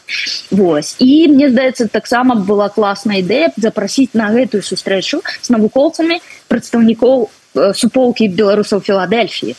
Вось 0.51 0.95
і 0.99 1.27
мне 1.27 1.49
здаецца 1.49 1.87
таксама 1.87 2.35
была 2.35 2.69
класная 2.69 3.19
ідэя 3.23 3.53
запрасіць 3.57 4.13
на 4.13 4.29
гэтую 4.33 4.61
сустрэчу 4.63 5.21
з 5.41 5.49
навукоўцамі 5.49 6.19
прадстаўнікоў 6.47 7.29
суполкі 7.73 8.29
беларусаў 8.29 8.81
філадельфіі 8.81 9.55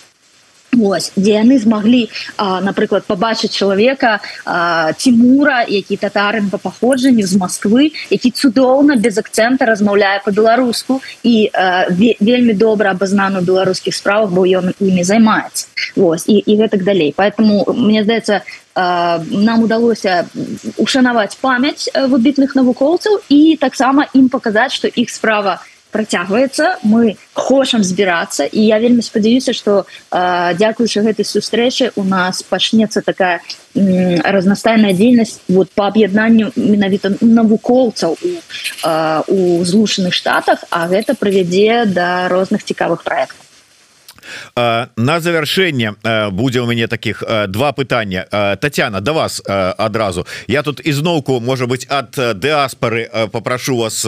Ось, 0.78 1.10
дзе 1.16 1.42
яны 1.42 1.58
змаглі 1.58 2.06
напрыклад 2.38 3.02
пабачыць 3.02 3.50
чалавека 3.50 4.20
Тимура 5.02 5.66
які 5.66 5.96
татарын 5.98 6.50
по 6.50 6.58
паходжанню 6.62 7.26
з 7.26 7.34
Москвы 7.34 7.90
які 8.10 8.30
цудоўна 8.30 8.94
без 8.94 9.18
акцэнта 9.18 9.66
размаўляе 9.66 10.22
по-беларуску 10.24 11.02
і 11.26 11.50
а, 11.50 11.90
вельмі 11.90 12.54
добра 12.54 12.94
абазнаны 12.94 13.42
беларускіх 13.42 13.94
справах 13.94 14.30
бо 14.30 14.46
ён 14.46 14.70
імі 14.78 15.02
займаецца 15.02 15.66
Вось 15.96 16.28
і, 16.30 16.38
і 16.38 16.56
гэтак 16.62 16.84
далей 16.86 17.10
поэтому 17.16 17.66
мне 17.74 18.04
здаецца 18.04 18.46
нам 18.76 19.62
удалося 19.66 20.30
ушанаваць 20.78 21.34
памяць 21.42 21.90
выбітных 21.94 22.54
навукоўцаў 22.54 23.18
і 23.28 23.58
таксама 23.60 24.06
ім 24.14 24.30
паказаць 24.30 24.72
што 24.78 24.86
іх 24.86 25.10
справа 25.10 25.58
працягваецца 25.90 26.78
мы 26.82 27.16
хочам 27.32 27.84
збірацца 27.84 28.46
і 28.46 28.60
я 28.60 28.78
вельмі 28.78 29.02
спадзяюся 29.02 29.52
что 29.52 29.86
дзякуючы 30.10 31.02
гэтай 31.06 31.24
сустрэчы 31.24 31.92
у 31.96 32.04
нас 32.04 32.42
пачнецца 32.42 33.02
такая 33.02 33.40
разнастайная 33.74 34.92
дзейнасць 34.92 35.40
вот 35.48 35.70
по 35.70 35.86
аб'яднанню 35.86 36.52
менавіта 36.56 37.14
навукоўцаў 37.20 38.16
у, 38.18 38.32
у 39.28 39.64
злучаных 39.64 40.14
штатах 40.14 40.64
а 40.70 40.86
гэта 40.88 41.14
прывядзе 41.14 41.84
да 41.86 42.28
розных 42.28 42.64
цікавых 42.64 43.04
проектаў 43.04 43.39
на 44.56 45.20
завяршэнне 45.20 45.94
будзе 46.30 46.60
у 46.60 46.66
мяне 46.66 46.86
таких 46.86 47.22
два 47.48 47.72
пытання 47.72 48.24
Татяна 48.60 49.00
до 49.00 49.10
да 49.10 49.12
вас 49.12 49.42
адразу 49.46 50.26
я 50.46 50.62
тут 50.62 50.80
ізноўку 50.84 51.40
можа 51.40 51.66
быть 51.66 51.86
от 51.90 52.14
дыаспоры 52.38 53.10
попрошу 53.32 53.76
вас 53.76 54.06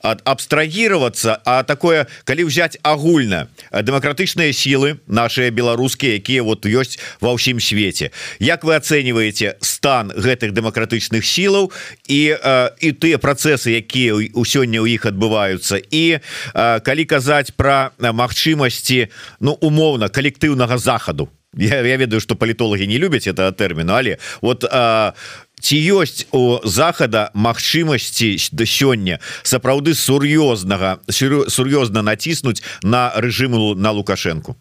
абстрагироваться 0.00 1.38
А 1.44 1.62
такое 1.62 2.06
калі 2.24 2.44
взять 2.44 2.78
агульна 2.82 3.48
дэмакратычныя 3.72 4.52
сілы 4.52 4.96
наши 5.06 5.50
беларускія 5.50 6.14
якія 6.14 6.42
вот 6.42 6.64
ёсць 6.64 6.98
ва 7.20 7.36
ўсім 7.36 7.60
свеце 7.60 8.10
Як 8.38 8.64
вы 8.64 8.76
оцениваете 8.76 9.56
стан 9.60 10.12
гэтых 10.16 10.52
дэмакратычных 10.52 11.24
сілаў 11.24 11.72
і 12.08 12.36
і 12.80 12.88
тыя 12.96 13.18
процессы 13.18 13.76
якія 13.76 14.14
у 14.16 14.42
сёння 14.48 14.80
ў 14.80 14.96
іх 14.96 15.04
адбываюцца? 15.04 15.76
І 15.76 16.24
калі 16.56 17.04
казаць 17.04 17.52
про 17.52 17.92
магчымасці 18.00 19.12
Ну 19.40 19.57
умоўна 19.60 20.08
калектыўнага 20.08 20.78
захаду 20.78 21.28
я, 21.54 21.80
я 21.80 21.96
ведаю 21.96 22.20
что 22.20 22.36
палітолагі 22.36 22.86
не 22.86 22.98
любяць 22.98 23.26
это 23.26 23.52
тэрміну 23.52 23.92
але 23.92 24.18
вот 24.42 24.64
а, 24.64 25.14
ці 25.60 25.76
ёсць 25.76 26.26
у 26.32 26.60
захада 26.64 27.30
магчымасці 27.34 28.36
да 28.52 28.64
сёння 28.64 29.18
сапраўды 29.42 29.94
сур'ёзнага 29.94 31.00
сур'ёзна 31.08 32.02
націснуць 32.02 32.62
на 32.82 33.12
рэжыму 33.16 33.74
на 33.74 33.90
лукашенко 33.92 34.54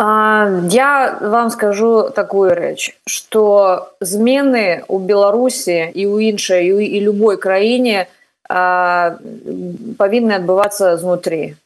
я 0.00 1.18
вам 1.20 1.50
скажу 1.50 2.10
такую 2.14 2.54
рэч 2.54 2.96
что 3.06 3.92
змены 4.00 4.84
у 4.88 4.98
беларусі 4.98 5.92
і 5.94 6.06
у 6.06 6.20
іншай 6.20 6.68
і 6.68 7.00
любой 7.00 7.36
краіне 7.36 8.06
павінны 8.48 10.32
адбывацца 10.40 10.96
знутры 10.96 11.59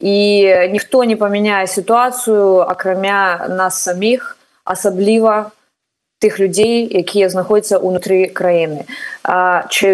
і 0.00 0.18
ніхто 0.72 1.04
не 1.04 1.16
памяняе 1.16 1.66
сітуацыю 1.66 2.64
акрамя 2.64 3.46
нас 3.48 3.82
саміх 3.84 4.36
асабліва 4.64 5.52
тых 6.20 6.36
людзей 6.40 6.84
якія 6.84 7.32
знаходзяцца 7.32 7.80
ўнутры 7.80 8.28
краіны. 8.28 8.84
Чы 9.72 9.88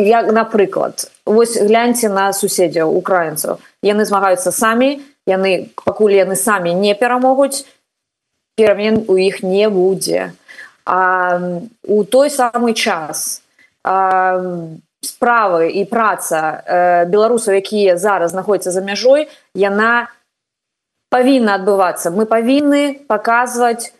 як 0.00 0.32
напрыклад 0.32 1.12
вось 1.28 1.60
гляньце 1.60 2.08
на 2.08 2.32
суседзяў 2.32 2.92
украінцаў. 2.92 3.60
Яны 3.84 4.08
змагаюцца 4.08 4.52
самі 4.52 5.00
яны 5.28 5.68
пакуль 5.84 6.16
яны 6.16 6.36
самі 6.36 6.72
не 6.72 6.96
перамогуць 6.96 7.68
перамен 8.56 9.04
у 9.08 9.16
іх 9.20 9.44
не 9.44 9.68
будзе. 9.68 10.32
А 10.88 11.36
у 11.84 12.04
той 12.04 12.32
самы 12.32 12.72
час 12.72 13.44
а, 13.84 14.40
справы 15.02 15.70
і 15.70 15.84
праца 15.84 16.62
э, 16.66 17.04
беларусаў 17.06 17.58
якія 17.58 17.96
зараз 17.96 18.34
знаходзяцца 18.34 18.70
за 18.74 18.82
мяжой 18.82 19.28
яна 19.54 20.10
павінна 21.10 21.54
адбывацца. 21.54 22.10
Мы 22.10 22.26
павінны 22.26 22.98
паказваць 23.06 23.94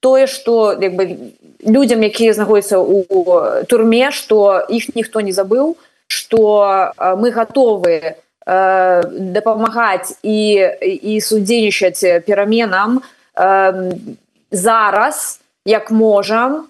тое 0.00 0.26
што 0.26 0.76
бы 0.78 1.34
людзям 1.64 2.04
якія 2.06 2.32
знаходзяцца 2.36 2.78
ў 2.78 3.64
турме 3.66 4.10
што 4.12 4.62
іх 4.68 4.94
ніхто 4.94 5.20
не 5.20 5.32
забыў 5.32 5.76
што 6.06 6.92
мы 7.18 7.30
гатовы 7.34 7.96
э, 8.04 8.14
дапамагаць 9.08 10.14
і 10.22 10.38
і 10.84 11.12
судзейнічаць 11.20 12.22
пераменам 12.28 13.00
э, 13.00 13.90
зараз 14.52 15.40
як 15.64 15.90
можам 15.90 16.68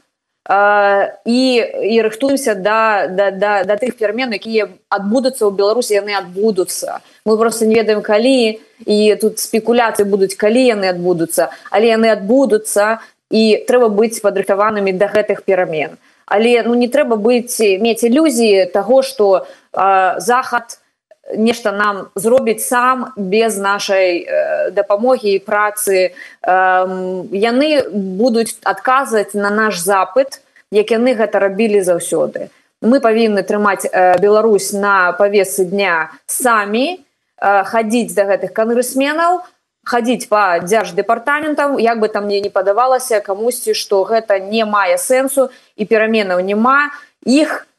і 0.51 1.41
і 1.89 2.03
рыхтуемся 2.03 2.55
да 2.55 3.09
да, 3.09 3.31
да, 3.31 3.65
да 3.65 3.77
тых 3.81 3.97
перамен 3.97 4.37
якія 4.37 4.69
адбудуцца 4.93 5.49
ў 5.49 5.57
беларусі 5.57 5.97
яны 5.97 6.13
адбудуцца 6.21 7.01
мы 7.25 7.39
просто 7.41 7.65
не 7.65 7.81
ведаем 7.81 8.05
калі 8.05 8.61
і 8.85 8.99
тут 9.17 9.41
спекуляцыі 9.41 10.05
будуць 10.05 10.37
калі 10.37 10.61
яны 10.61 10.93
адбудуцца 10.93 11.49
але 11.73 11.89
яны 11.97 12.13
адбудуцца 12.13 13.01
і 13.33 13.65
трэба 13.65 13.89
быць 13.89 14.21
падрыхтаванымі 14.21 14.93
да 14.93 15.09
гэтых 15.09 15.49
перамен 15.49 15.97
але 16.29 16.61
ну 16.69 16.77
не 16.77 16.93
трэба 16.93 17.17
быць 17.17 17.57
мець 17.81 18.05
ілюзіі 18.05 18.69
таго 18.69 19.01
што 19.01 19.49
захад 19.73 20.77
не 20.77 20.84
нешта 21.33 21.73
нам 21.73 22.07
зробіць 22.15 22.67
сам 22.67 23.13
без 23.17 23.59
нашай 23.59 24.25
э, 24.25 24.71
дапамогі 24.71 25.33
і 25.35 25.39
працы. 25.45 26.13
Яны 26.45 27.69
будуць 27.93 28.57
адказваць 28.63 29.35
на 29.35 29.51
наш 29.51 29.81
запыт 29.81 30.41
як 30.71 30.91
яны 30.91 31.15
гэта 31.15 31.39
рабілі 31.39 31.81
заўсёды. 31.81 32.51
Мы 32.83 33.01
павінны 33.01 33.43
трымаць 33.43 33.89
э, 33.89 34.19
Беларусь 34.21 34.73
на 34.73 35.13
павесы 35.13 35.65
дня 35.65 36.13
самі 36.27 36.99
э, 36.99 37.65
хадзіць 37.65 38.13
да 38.13 38.29
гэтых 38.29 38.53
кангрэсменаў 38.53 39.41
хадзіць 39.85 40.29
по 40.29 40.61
дзярждэпартаментам 40.65 41.79
як 41.79 42.01
бы 42.01 42.09
там 42.09 42.25
мне 42.25 42.41
не 42.41 42.51
падавалася 42.51 43.21
камусьці 43.21 43.73
што 43.73 44.05
гэта 44.05 44.41
не 44.41 44.65
мае 44.65 44.97
сэнсу 44.99 45.49
і 45.77 45.85
пераменаў 45.85 46.41
няма. 46.41 46.93
Іх 47.25 47.65
не 47.65 47.74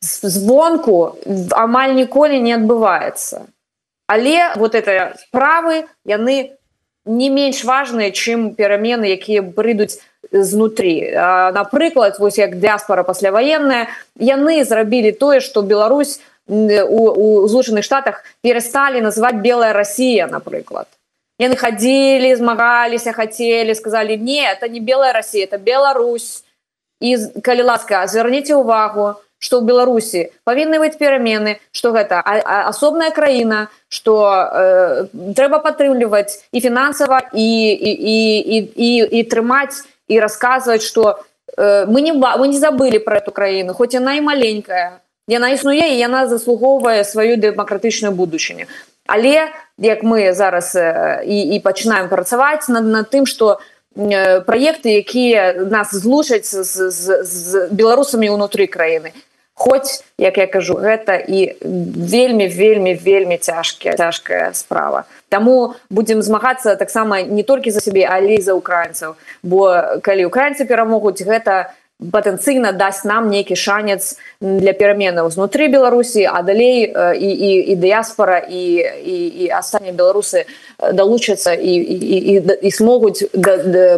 звонку 0.00 1.16
амаль 1.52 1.94
ніколі 1.94 2.40
не 2.40 2.56
адбываецца. 2.56 3.46
Але 4.08 4.52
вот 4.56 4.74
это 4.74 5.14
справы 5.20 5.86
яны 6.04 6.56
не 7.04 7.28
менш 7.30 7.64
важныя 7.64 8.10
чым 8.10 8.54
перамены 8.54 9.06
якія 9.12 9.42
прыйдуць 9.42 10.00
знутры. 10.32 11.12
Напрыклад 11.52 12.18
вось 12.18 12.38
як 12.38 12.58
дыаспора 12.58 13.02
пасляваенная 13.02 13.88
яны 14.16 14.64
зрабілі 14.64 15.12
тое 15.12 15.40
что 15.40 15.62
Беларусь 15.62 16.20
у 16.48 17.46
злучаных 17.46 17.84
штатах 17.84 18.24
перасталі 18.42 19.00
называть 19.00 19.36
белая 19.36 19.72
Россия 19.72 20.26
напрыклад. 20.26 20.88
Яны 21.38 21.56
хадзілі 21.56 22.36
змагаліся 22.36 23.12
хацелі 23.12 23.74
сказали 23.74 24.16
не 24.16 24.44
это 24.44 24.68
не 24.68 24.80
белая 24.80 25.12
Россия 25.12 25.44
это 25.44 25.58
Беларусь 25.58 26.44
і 27.00 27.16
калі 27.42 27.62
ласка 27.62 28.06
звярніце 28.06 28.54
увагу 28.54 29.16
что 29.40 29.58
ў 29.58 29.66
беларусі 29.66 30.28
павінны 30.44 30.78
быць 30.78 31.00
перамены 31.00 31.58
что 31.72 31.90
гэта 31.96 32.20
асобная 32.68 33.10
краіна 33.10 33.72
что 33.88 34.28
э, 34.30 35.08
трэба 35.34 35.64
падтрымліваць 35.64 36.44
і 36.52 36.60
фінансава 36.60 37.24
і 37.32 37.48
і, 37.72 37.90
і, 37.90 38.18
і, 38.38 38.58
і, 38.76 38.90
і 39.18 39.20
трымаць 39.24 39.82
і 40.06 40.20
расказваць 40.20 40.84
что 40.84 41.24
мы 41.56 42.00
не 42.00 42.12
мы 42.12 42.48
не 42.48 42.58
забыли 42.58 42.98
про 42.98 43.18
эту 43.18 43.32
краіну 43.32 43.74
хоць 43.74 43.94
яна 43.94 44.14
і 44.14 44.20
маленькая. 44.20 45.00
Яна 45.28 45.50
існуе 45.50 45.94
і 45.94 45.98
яна 45.98 46.26
заслугоўвае 46.26 47.04
сваю 47.04 47.36
дэмакратычную 47.36 48.12
будучыню 48.12 48.66
але 49.06 49.48
як 49.78 50.02
мы 50.02 50.32
зараз 50.34 50.76
і, 50.76 51.38
і 51.54 51.60
пачынаем 51.64 52.08
працаваць 52.08 52.68
над 52.68 52.84
над 52.84 53.10
тым 53.10 53.26
что 53.26 53.60
праекты 54.46 55.02
якія 55.02 55.66
нас 55.66 55.94
злучаць 55.94 56.46
з, 56.46 56.90
з, 56.90 57.22
з 57.24 57.68
беларусамі 57.70 58.30
ўнутры 58.30 58.66
краіны 58.66 59.12
хоць 59.60 60.04
як 60.16 60.38
я 60.38 60.46
кажу 60.46 60.74
гэта 60.80 61.20
і 61.20 61.52
вельмі 61.60 62.48
вельмі 62.48 62.94
вельмі 62.96 63.36
цяжкія 63.36 63.92
цяжкая 63.92 64.52
справа. 64.56 65.04
Таму 65.28 65.74
будзем 65.90 66.22
змагацца 66.22 66.76
таксама 66.80 67.20
не 67.22 67.44
толькі 67.44 67.70
за 67.70 67.84
сябе 67.84 68.08
але 68.08 68.40
за 68.40 68.56
украінцаў. 68.56 69.20
Бо 69.42 70.00
калі 70.00 70.24
украінцы 70.32 70.64
перамогуць 70.64 71.20
гэта 71.20 71.76
патэнцыйна 72.00 72.72
дасць 72.72 73.04
нам 73.04 73.28
нейкі 73.28 73.52
шанец 73.52 74.16
для 74.40 74.72
пераменаў 74.72 75.28
знутры 75.28 75.68
беларусі 75.68 76.24
а 76.24 76.40
далей 76.40 76.88
і, 76.88 77.28
і, 77.28 77.50
і 77.72 77.76
дыяспора 77.76 78.40
і, 78.40 78.64
і, 79.04 79.16
і 79.44 79.50
астатнія 79.52 79.92
беларусы 79.92 80.48
далучацца 80.80 81.52
і, 81.52 81.76
і, 81.76 82.16
і, 82.32 82.34
і 82.40 82.70
смогуць 82.72 83.28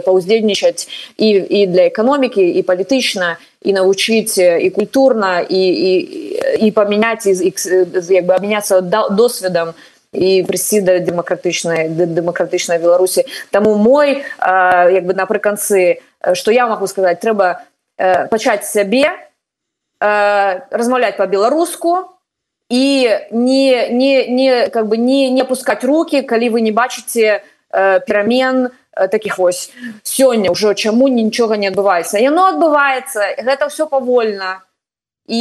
паўздзельнічаць 0.02 0.90
і, 1.14 1.28
і 1.30 1.66
для 1.70 1.86
эканомікі 1.94 2.42
і 2.42 2.66
палітычна 2.66 3.38
і 3.38 3.51
навучыць 3.70 4.34
і 4.42 4.68
культурна 4.74 5.38
і, 5.38 5.62
і, 5.62 5.92
і 6.66 6.70
памяняць 6.74 7.30
як 7.30 8.26
бы 8.26 8.34
абмяняцца 8.34 8.82
досведам 8.82 9.78
і 10.12 10.42
прыйсці 10.44 10.82
да 10.82 10.98
дэмакратычнай 10.98 11.88
дэмакратычнай 11.88 12.82
беларусі 12.82 13.24
Таму 13.50 13.78
мой 13.78 14.26
як 14.42 15.06
бы 15.06 15.14
напрыканцы 15.14 16.02
што 16.34 16.50
я 16.50 16.66
магу 16.66 16.86
сказаць 16.86 17.22
трэба 17.22 17.62
э, 17.98 18.28
пачаць 18.28 18.68
сябе 18.68 19.08
э, 19.08 20.60
размаўляць 20.70 21.16
по-беларуску 21.16 22.18
і 22.68 23.10
не 23.30 23.88
не 23.90 24.26
не 24.28 24.68
как 24.68 24.88
бы 24.88 24.96
не 24.96 25.30
не 25.30 25.42
опускать 25.42 25.84
руки 25.84 26.22
калі 26.22 26.50
вы 26.50 26.60
не 26.60 26.72
бачыце 26.72 27.42
э, 27.70 28.00
перамен 28.06 28.66
э, 28.66 28.70
таких 28.92 29.38
вось 29.38 29.70
сёння 30.02 30.52
ўжо 30.52 30.74
чаму 30.74 31.08
нічога 31.08 31.56
не 31.56 31.68
адбываецца. 31.72 32.18
Яно 32.18 32.48
адбываецца 32.52 33.40
гэта 33.40 33.68
все 33.68 33.86
павольна. 33.86 34.62
І 35.26 35.40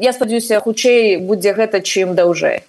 я 0.00 0.12
спадзяюся 0.12 0.60
хутчэй 0.64 1.20
будзе 1.20 1.52
гэта 1.52 1.84
чым 1.84 2.16
даўжэй 2.16 2.64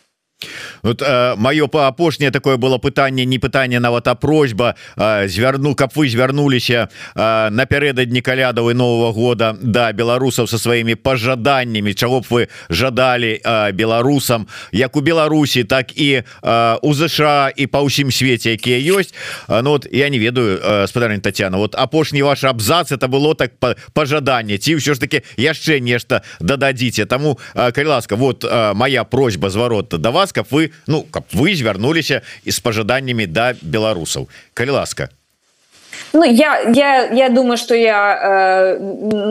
вот 0.83 1.01
э, 1.01 1.35
маё 1.37 1.67
по 1.67 1.87
апошняе 1.87 2.31
такое 2.31 2.57
было 2.57 2.77
пытанне 2.77 3.25
не 3.25 3.39
пытанне 3.39 3.79
нават 3.79 4.07
а 4.07 4.15
просьба 4.15 4.75
э, 4.97 5.27
звярну 5.27 5.75
каб 5.75 5.91
вы 5.95 6.09
звярнуліся 6.09 6.89
э, 7.15 7.49
напярэдадні 7.49 8.21
калядаў 8.21 8.71
і 8.71 8.73
нового 8.73 9.11
года 9.11 9.55
да 9.61 9.91
беларусаў 9.91 10.47
со 10.47 10.57
сваімі 10.57 10.95
пожаданнями 10.95 11.93
чаго 11.93 12.21
б 12.21 12.25
вы 12.29 12.47
жадалі 12.69 13.41
э, 13.43 13.71
беларусам 13.71 14.47
як 14.71 14.95
у 14.95 15.01
Беларусі 15.01 15.63
так 15.63 15.97
і 15.97 16.23
э, 16.43 16.77
у 16.81 16.93
ЗША 16.93 17.51
і 17.55 17.67
па 17.67 17.81
ўсім 17.81 18.11
свеце 18.11 18.57
якія 18.57 18.79
ёсць 18.97 19.13
э, 19.47 19.61
ну 19.61 19.71
вот 19.71 19.87
я 19.91 20.09
не 20.09 20.19
ведаю 20.19 20.57
э, 20.57 20.87
спадарня 20.87 21.19
Татьяна 21.19 21.57
вот 21.57 21.75
апошні 21.75 22.23
ваш 22.23 22.43
абзац 22.43 22.91
это 22.91 23.07
было 23.07 23.35
так 23.35 23.53
пожаданне 23.93 24.57
ці 24.57 24.75
ўсё 24.75 24.93
ж 24.93 24.99
таки 24.99 25.23
яшчэ 25.37 25.79
нешта 25.79 26.21
дададзіце 26.39 27.05
тому 27.05 27.39
э, 27.55 27.71
калі 27.71 27.87
ласка 27.87 28.15
вот 28.15 28.43
э, 28.43 28.73
моя 28.73 29.03
просьба 29.03 29.49
зварот 29.49 29.89
да 29.89 30.11
вас 30.11 30.33
каб 30.33 30.47
вы 30.51 30.70
ну 30.87 31.03
каб 31.03 31.23
вы 31.33 31.55
звярнуліся 31.55 32.21
і 32.43 32.51
з 32.51 32.59
пажаданнямі 32.59 33.27
да 33.27 33.53
беларусаў. 33.61 34.27
Калі 34.53 34.81
ласка. 34.81 35.09
Ну 36.13 36.23
я 36.23 36.59
я 36.73 37.09
я 37.11 37.29
думаю 37.29 37.57
что 37.57 37.75
я 37.75 38.77
э, 38.79 38.79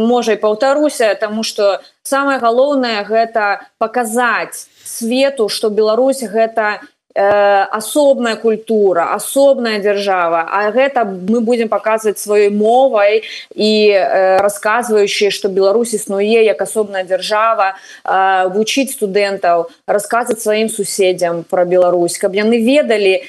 можа 0.06 0.32
і 0.32 0.40
паўтаруся 0.40 1.14
тому 1.14 1.42
что 1.42 1.80
самое 2.02 2.38
галоўнае 2.38 3.04
гэта 3.04 3.60
показать 3.78 4.68
свету 4.84 5.48
что 5.48 5.70
Беларусь 5.70 6.22
гэта 6.22 6.80
Э, 7.12 7.66
асобная 7.72 8.36
культура 8.36 9.14
асобная 9.14 9.80
дзяржава 9.80 10.46
А 10.48 10.70
гэта 10.70 11.04
мы 11.04 11.40
будем 11.40 11.68
показывать 11.68 12.20
сваёй 12.20 12.50
мовай 12.50 13.24
і 13.52 13.90
э, 13.90 14.36
рассказывающие 14.36 15.30
что 15.30 15.48
Беларусь 15.48 15.92
існуе 15.92 16.44
як 16.44 16.62
асобная 16.62 17.02
дзяржава 17.02 17.74
э, 18.04 18.48
вучыць 18.54 18.94
студэнтаў 18.94 19.70
рассказывать 19.88 20.40
сваім 20.40 20.68
суседзям 20.68 21.42
про 21.42 21.64
Беларусь. 21.64 22.16
Каб 22.16 22.32
яны 22.32 22.62
ведалі 22.62 23.26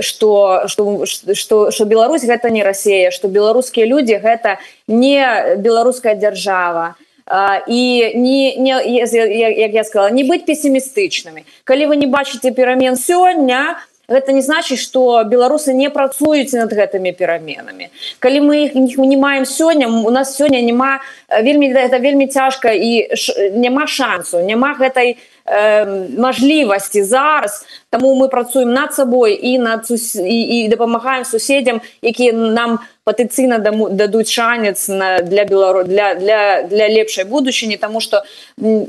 что 0.00 0.66
что 0.66 1.06
что 1.06 1.70
что 1.70 1.84
Беларусь 1.84 2.24
гэта 2.24 2.50
не 2.50 2.64
Россия 2.64 3.12
что 3.12 3.28
беларускія 3.28 3.86
люди 3.86 4.14
гэта 4.14 4.58
не 4.88 5.54
беларуская 5.54 6.16
дзяржава 6.16 6.96
то 6.98 7.05
і 7.66 8.12
не, 8.14 8.56
не 8.56 8.70
як 9.58 9.74
я 9.74 9.84
сказала 9.84 10.10
не 10.10 10.22
быць 10.22 10.46
пессімістычнымі 10.46 11.42
калі 11.64 11.86
вы 11.90 11.96
не 11.96 12.06
бачыце 12.06 12.54
перамен 12.54 12.94
сёння 12.94 13.82
гэта 14.06 14.30
не 14.32 14.42
значыць 14.42 14.78
что 14.78 15.24
беларусы 15.26 15.74
не 15.74 15.90
працуюць 15.90 16.54
над 16.54 16.70
гэтымі 16.70 17.10
пераменамі 17.18 17.90
калі 18.22 18.38
мы 18.46 18.70
іх 18.70 18.74
не 18.74 19.16
маем 19.18 19.42
сёння 19.42 19.90
у 19.90 20.10
нас 20.10 20.38
сёння 20.38 20.62
няма 20.62 21.02
вельмі 21.42 21.74
это 21.74 21.98
вельмі 21.98 22.26
цяжка 22.26 22.70
і 22.70 23.10
няма 23.50 23.86
шансу 23.86 24.38
няма 24.38 24.78
гэтай 24.78 25.18
э, 25.46 26.18
мажлівасці 26.18 27.02
зараз. 27.02 27.66
Таму 27.90 28.14
мы 28.14 28.28
працуем 28.28 28.72
над 28.72 28.94
сабой 28.94 29.38
і 29.42 29.58
над 29.58 29.90
і, 29.90 30.40
і 30.40 30.68
дапамагаем 30.68 31.24
суседзям 31.24 31.80
якія 32.02 32.32
нам 32.32 32.78
патэнцыйна 33.04 33.58
дадуць 33.58 34.30
шанец 34.30 34.88
на 34.88 35.20
для 35.22 35.44
белару 35.44 35.84
для 35.84 36.14
для 36.14 36.62
для 36.62 36.88
лепшай 36.88 37.24
будучыні 37.24 37.76
тому 37.76 38.00
что 38.00 38.24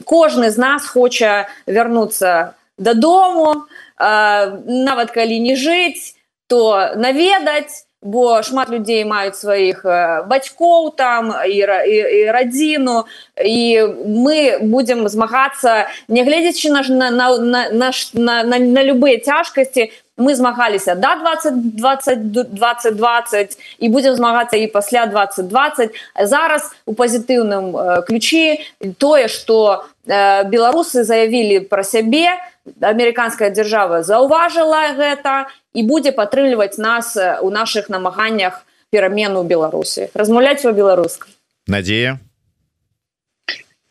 кожны 0.06 0.50
з 0.50 0.58
нас 0.58 0.88
хоча 0.88 1.48
вярнуцца 1.68 2.54
дадому 2.78 3.66
нават 4.00 5.12
калі 5.12 5.40
не 5.40 5.56
жыць 5.56 6.18
то 6.48 6.92
наведаць 6.96 7.87
бо 8.08 8.40
шмат 8.42 8.72
людзей 8.72 9.04
маюць 9.04 9.36
сваіх 9.36 9.84
бацькоў 10.32 10.96
там 10.96 11.34
і, 11.44 11.60
і, 11.60 11.98
і 12.20 12.22
радзіну 12.32 13.04
і 13.44 13.60
мы 14.08 14.64
будзем 14.64 15.04
змагацца 15.12 15.92
нягледзячы 16.08 16.72
на 16.72 16.82
на, 16.88 17.12
на, 17.12 17.62
на, 17.70 17.92
на, 18.14 18.44
на, 18.44 18.60
на 18.60 18.82
любыя 18.88 19.20
цяжкасці 19.20 19.92
мы 20.18 20.36
змагаліся 20.36 20.96
до 20.96 21.08
20 21.22 21.76
20 21.76 22.32
2020 22.32 23.58
і 23.80 23.90
будем 23.90 24.16
змагацца 24.16 24.58
і 24.58 24.68
пасля 24.68 25.06
2020 25.06 25.92
зараз 26.24 26.72
у 26.86 26.94
пазітыўным 26.94 27.76
э, 27.76 28.02
ключі 28.08 28.60
тое 28.98 29.28
что 29.28 29.86
э, 30.08 30.44
беларусы 30.50 31.04
заявілі 31.04 31.60
про 31.60 31.84
сябе 31.84 32.40
американская 32.82 33.50
дзяржава 33.50 34.04
заўважыла 34.04 34.94
гэта 35.00 35.48
і 35.74 35.84
будзе 35.84 36.12
падтрымліваць 36.12 36.78
нас 36.78 37.18
у 37.42 37.50
наших 37.50 37.90
намаганнях 37.90 38.64
перамену 38.90 39.44
беларусі 39.44 40.10
размаўляць 40.14 40.66
у 40.66 40.72
беларускай 40.72 41.32
надея 41.68 42.20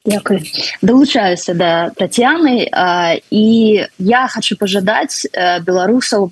Дякую. 0.07 0.41
Далучаюся 0.83 1.55
да 1.55 1.91
Тацяны 1.99 2.71
і 3.31 3.47
я 3.99 4.23
хочу 4.31 4.55
пажадаць 4.57 5.27
беларусаў 5.67 6.31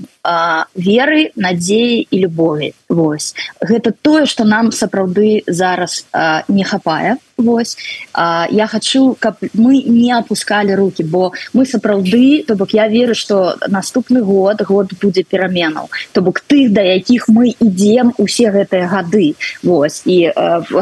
веры, 0.79 1.35
надзеі 1.35 2.07
і 2.07 2.17
любові. 2.23 2.71
Вось. 2.89 3.35
Гэта 3.59 3.91
тое, 3.91 4.27
што 4.31 4.47
нам 4.47 4.71
сапраўды 4.71 5.43
зараз 5.51 6.07
не 6.47 6.63
хапае 6.63 7.19
Вось. 7.37 7.77
А, 8.13 8.47
я 8.51 8.67
хочу 8.67 9.17
каб 9.19 9.37
мы 9.55 9.83
не 9.83 10.13
опускали 10.13 10.73
руки 10.73 11.03
бо 11.03 11.33
мы 11.53 11.67
сапраўды 11.67 12.45
то 12.47 12.55
бок 12.55 12.73
я 12.73 12.87
веру 12.89 13.15
что 13.15 13.57
наступны 13.69 14.23
год 14.23 14.63
год 14.63 14.93
будзе 15.03 15.25
пераменаў. 15.25 15.91
То 16.13 16.23
бок 16.23 16.41
тых 16.47 16.73
да 16.73 16.81
якіх 16.83 17.29
мы 17.29 17.55
ідзем 17.59 18.15
усе 18.19 18.51
гэтыя 18.51 18.87
гады. 18.87 19.35
Вось. 19.63 20.03
І 20.07 20.31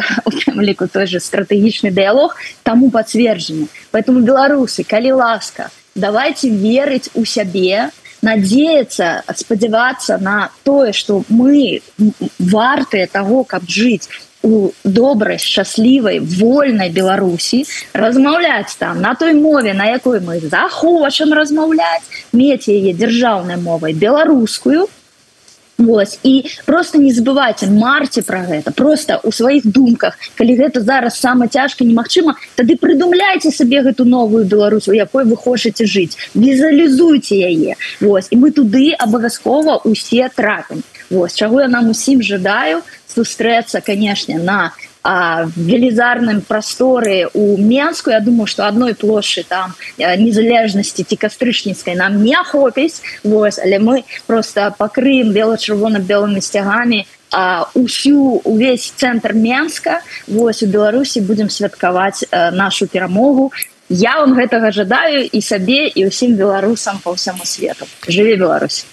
ліку 0.60 0.88
той 0.88 1.06
же 1.06 1.20
стратэгічны 1.20 1.90
дыялог 1.90 2.36
таму 2.62 2.90
пацверджаны. 2.90 3.68
Поэтому 3.90 4.20
беларусы 4.20 4.84
калі 4.84 5.12
ласка 5.12 5.70
давайте 5.94 6.50
верыць 6.50 7.08
у 7.14 7.24
сябе 7.24 7.90
надеяться 8.22 9.24
спадзявацца 9.34 10.18
на 10.18 10.50
тое 10.64 10.92
что 10.92 11.24
мы 11.28 11.82
вартыя 12.38 13.06
того 13.06 13.44
каб 13.44 13.64
жыць 13.66 14.08
у 14.42 14.70
добрай 14.84 15.38
шчаслівай 15.38 16.18
вольнай 16.20 16.90
беларусі 16.90 17.64
размаўляць 17.92 18.74
там 18.78 19.00
на 19.00 19.14
той 19.14 19.34
мове 19.34 19.74
на 19.74 19.86
якой 19.86 20.20
мы 20.20 20.40
захочам 20.40 21.32
размаўляць 21.32 22.02
мець 22.32 22.68
яе 22.68 22.92
дзяржаўнай 22.92 23.56
мовай 23.56 23.92
беларускую 23.94 24.88
Вось 25.78 26.18
і 26.22 26.44
просто 26.66 26.98
не 26.98 27.12
забывайте 27.12 27.66
марце 27.66 28.22
про 28.22 28.42
гэта. 28.44 28.70
Просто 28.70 29.20
у 29.24 29.32
сваіх 29.32 29.66
думках 29.66 30.18
калі 30.36 30.56
гэта 30.56 30.80
зараз 30.80 31.18
сама 31.18 31.48
цяжка 31.48 31.84
немагчыма 31.84 32.36
тады 32.56 32.76
прыдумляйте 32.76 33.50
сабе 33.50 33.82
гэту 33.82 34.04
новую 34.04 34.44
Беларусь 34.44 34.88
у 34.88 34.92
якой 34.92 35.24
вы 35.24 35.36
хочаце 35.36 35.86
жыць. 35.86 36.16
Візуалізуйте 36.34 37.40
яе. 37.40 37.74
Вось 38.00 38.28
і 38.30 38.36
мы 38.36 38.50
туды 38.50 38.92
абавязкова 38.98 39.82
усе 39.84 40.30
трапім. 40.34 40.82
Вось 41.10 41.34
чаго 41.34 41.60
я 41.60 41.68
нам 41.68 41.90
усім 41.90 42.22
жадаю 42.22 42.82
сустрэцца 43.08 43.80
канешне 43.80 44.38
на 44.38 44.72
а, 45.02 45.46
велізарным 45.56 46.40
прасторы 46.40 47.28
у 47.34 47.56
Мску 47.56 48.10
Я 48.10 48.20
думаю 48.20 48.46
что 48.46 48.66
одной 48.66 48.94
плошчы 48.94 49.44
там 49.48 49.74
незалежнасці 49.98 51.04
ці 51.04 51.16
кастрычніцкай 51.16 51.94
нам 51.94 52.22
не 52.22 52.36
хопіць 52.36 53.02
Вось 53.24 53.58
але 53.58 53.78
мы 53.78 54.04
просто 54.26 54.74
пакрыем 54.78 55.32
бела-чырвона-белымі 55.32 56.40
сцягамі 56.40 57.06
усю 57.74 58.40
увесь 58.44 58.92
цэнтр 58.96 59.34
Мска 59.34 60.02
Вось 60.28 60.62
у 60.62 60.66
Беларусі 60.66 61.20
будзем 61.20 61.50
святкаваць 61.50 62.24
нашу 62.52 62.86
перамогу 62.86 63.52
я 63.88 64.18
вам 64.20 64.34
гэтага 64.34 64.70
жадаю 64.72 65.28
і 65.28 65.40
сабе 65.42 65.84
і 65.88 66.08
ўсім 66.08 66.36
беларусам 66.36 67.00
по 67.04 67.12
ўсяму 67.12 67.44
свету 67.44 67.84
жыве 68.08 68.36
Беларусь 68.36 68.86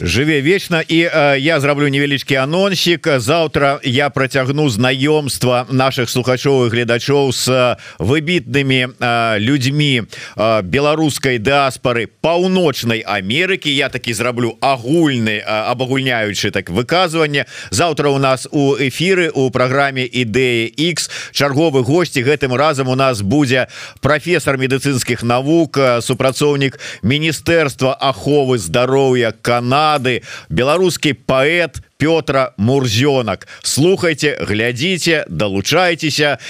жыве 0.00 0.40
вечна 0.40 0.82
і 0.88 1.08
э, 1.08 1.38
я 1.38 1.60
зраблю 1.60 1.88
невялічкі 1.88 2.34
анонсік 2.34 3.08
завтра 3.16 3.80
я 3.82 4.10
працягну 4.10 4.68
знаёмства 4.68 5.66
наших 5.70 6.10
слухачоў 6.10 6.66
і 6.66 6.70
гледачоў 6.70 7.32
с 7.32 7.76
выбітнымі 7.98 8.92
э, 9.00 9.38
людзьмі 9.40 10.02
э, 10.02 10.62
беларускай 10.62 11.38
дыаспары 11.38 12.08
паўночнай 12.20 13.00
Амерыкі 13.00 13.72
я 13.72 13.88
такі 13.88 14.12
зраблю 14.12 14.58
агульны 14.60 15.40
абагульняючы 15.40 16.50
так 16.50 16.68
выказванне 16.70 17.46
завтра 17.70 18.10
у 18.10 18.18
нас 18.18 18.48
у 18.50 18.76
эфиры 18.76 19.30
у 19.32 19.50
праграме 19.50 20.04
ідэі 20.04 20.76
X 20.76 21.10
чарговы 21.32 21.82
госці 21.82 22.20
гэтым 22.20 22.52
разам 22.54 22.88
у 22.88 22.94
нас 22.94 23.22
будзе 23.22 23.68
прафесор 24.00 24.58
медыцынскіх 24.58 25.22
навук 25.22 25.78
супрацоўнік 26.00 26.78
міністэрства 27.02 27.96
аховы 27.96 28.58
здароўя 28.58 29.32
Канады 29.32 29.85
Канады 29.86 30.26
беларускі 30.50 31.14
паэт 31.14 31.78
Пётра 31.96 32.52
мурзёнак. 32.58 33.46
Слухайте 33.62 34.36
глядзіце 34.42 35.24
далучайцеся 35.30 36.42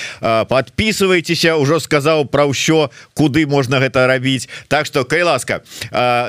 подписывайтеся 0.48 1.54
ўжо 1.60 1.78
сказаў 1.78 2.24
пра 2.32 2.48
ўсё 2.48 2.88
куды 3.12 3.44
можна 3.46 3.78
гэта 3.78 4.08
рабіць. 4.08 4.48
Так 4.66 4.86
что 4.86 5.04
кай 5.04 5.22
ласка 5.22 5.60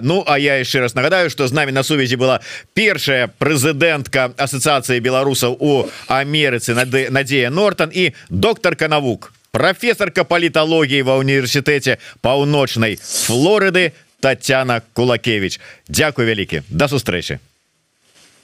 Ну 0.04 0.22
а 0.28 0.38
я 0.38 0.60
яшчэ 0.60 0.84
раз 0.84 0.96
нагадаю 1.00 1.32
что 1.32 1.48
з 1.48 1.54
нами 1.56 1.72
на 1.72 1.82
сувязі 1.88 2.20
была 2.20 2.44
першая 2.76 3.32
прэзідэнтка 3.40 4.36
асацыяцыі 4.38 5.00
беларусаў 5.00 5.56
у 5.58 5.88
Амерыцы 6.12 6.76
Надзея 6.76 7.50
Нортон 7.50 7.90
і 7.96 8.12
доктарка 8.30 8.92
навук 8.92 9.32
професорка 9.52 10.28
паліталогіі 10.28 11.02
ва 11.08 11.18
універсітэце 11.18 11.98
паўночнай 12.22 13.00
Флорыды 13.02 13.96
Татяна 14.20 14.82
Кулакевич. 14.94 15.60
Дякую 15.88 16.28
вялікі 16.28 16.64
да 16.70 16.88
сустрэчы 16.88 17.40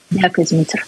Дякую 0.09 0.45
Дмітр 0.45 0.85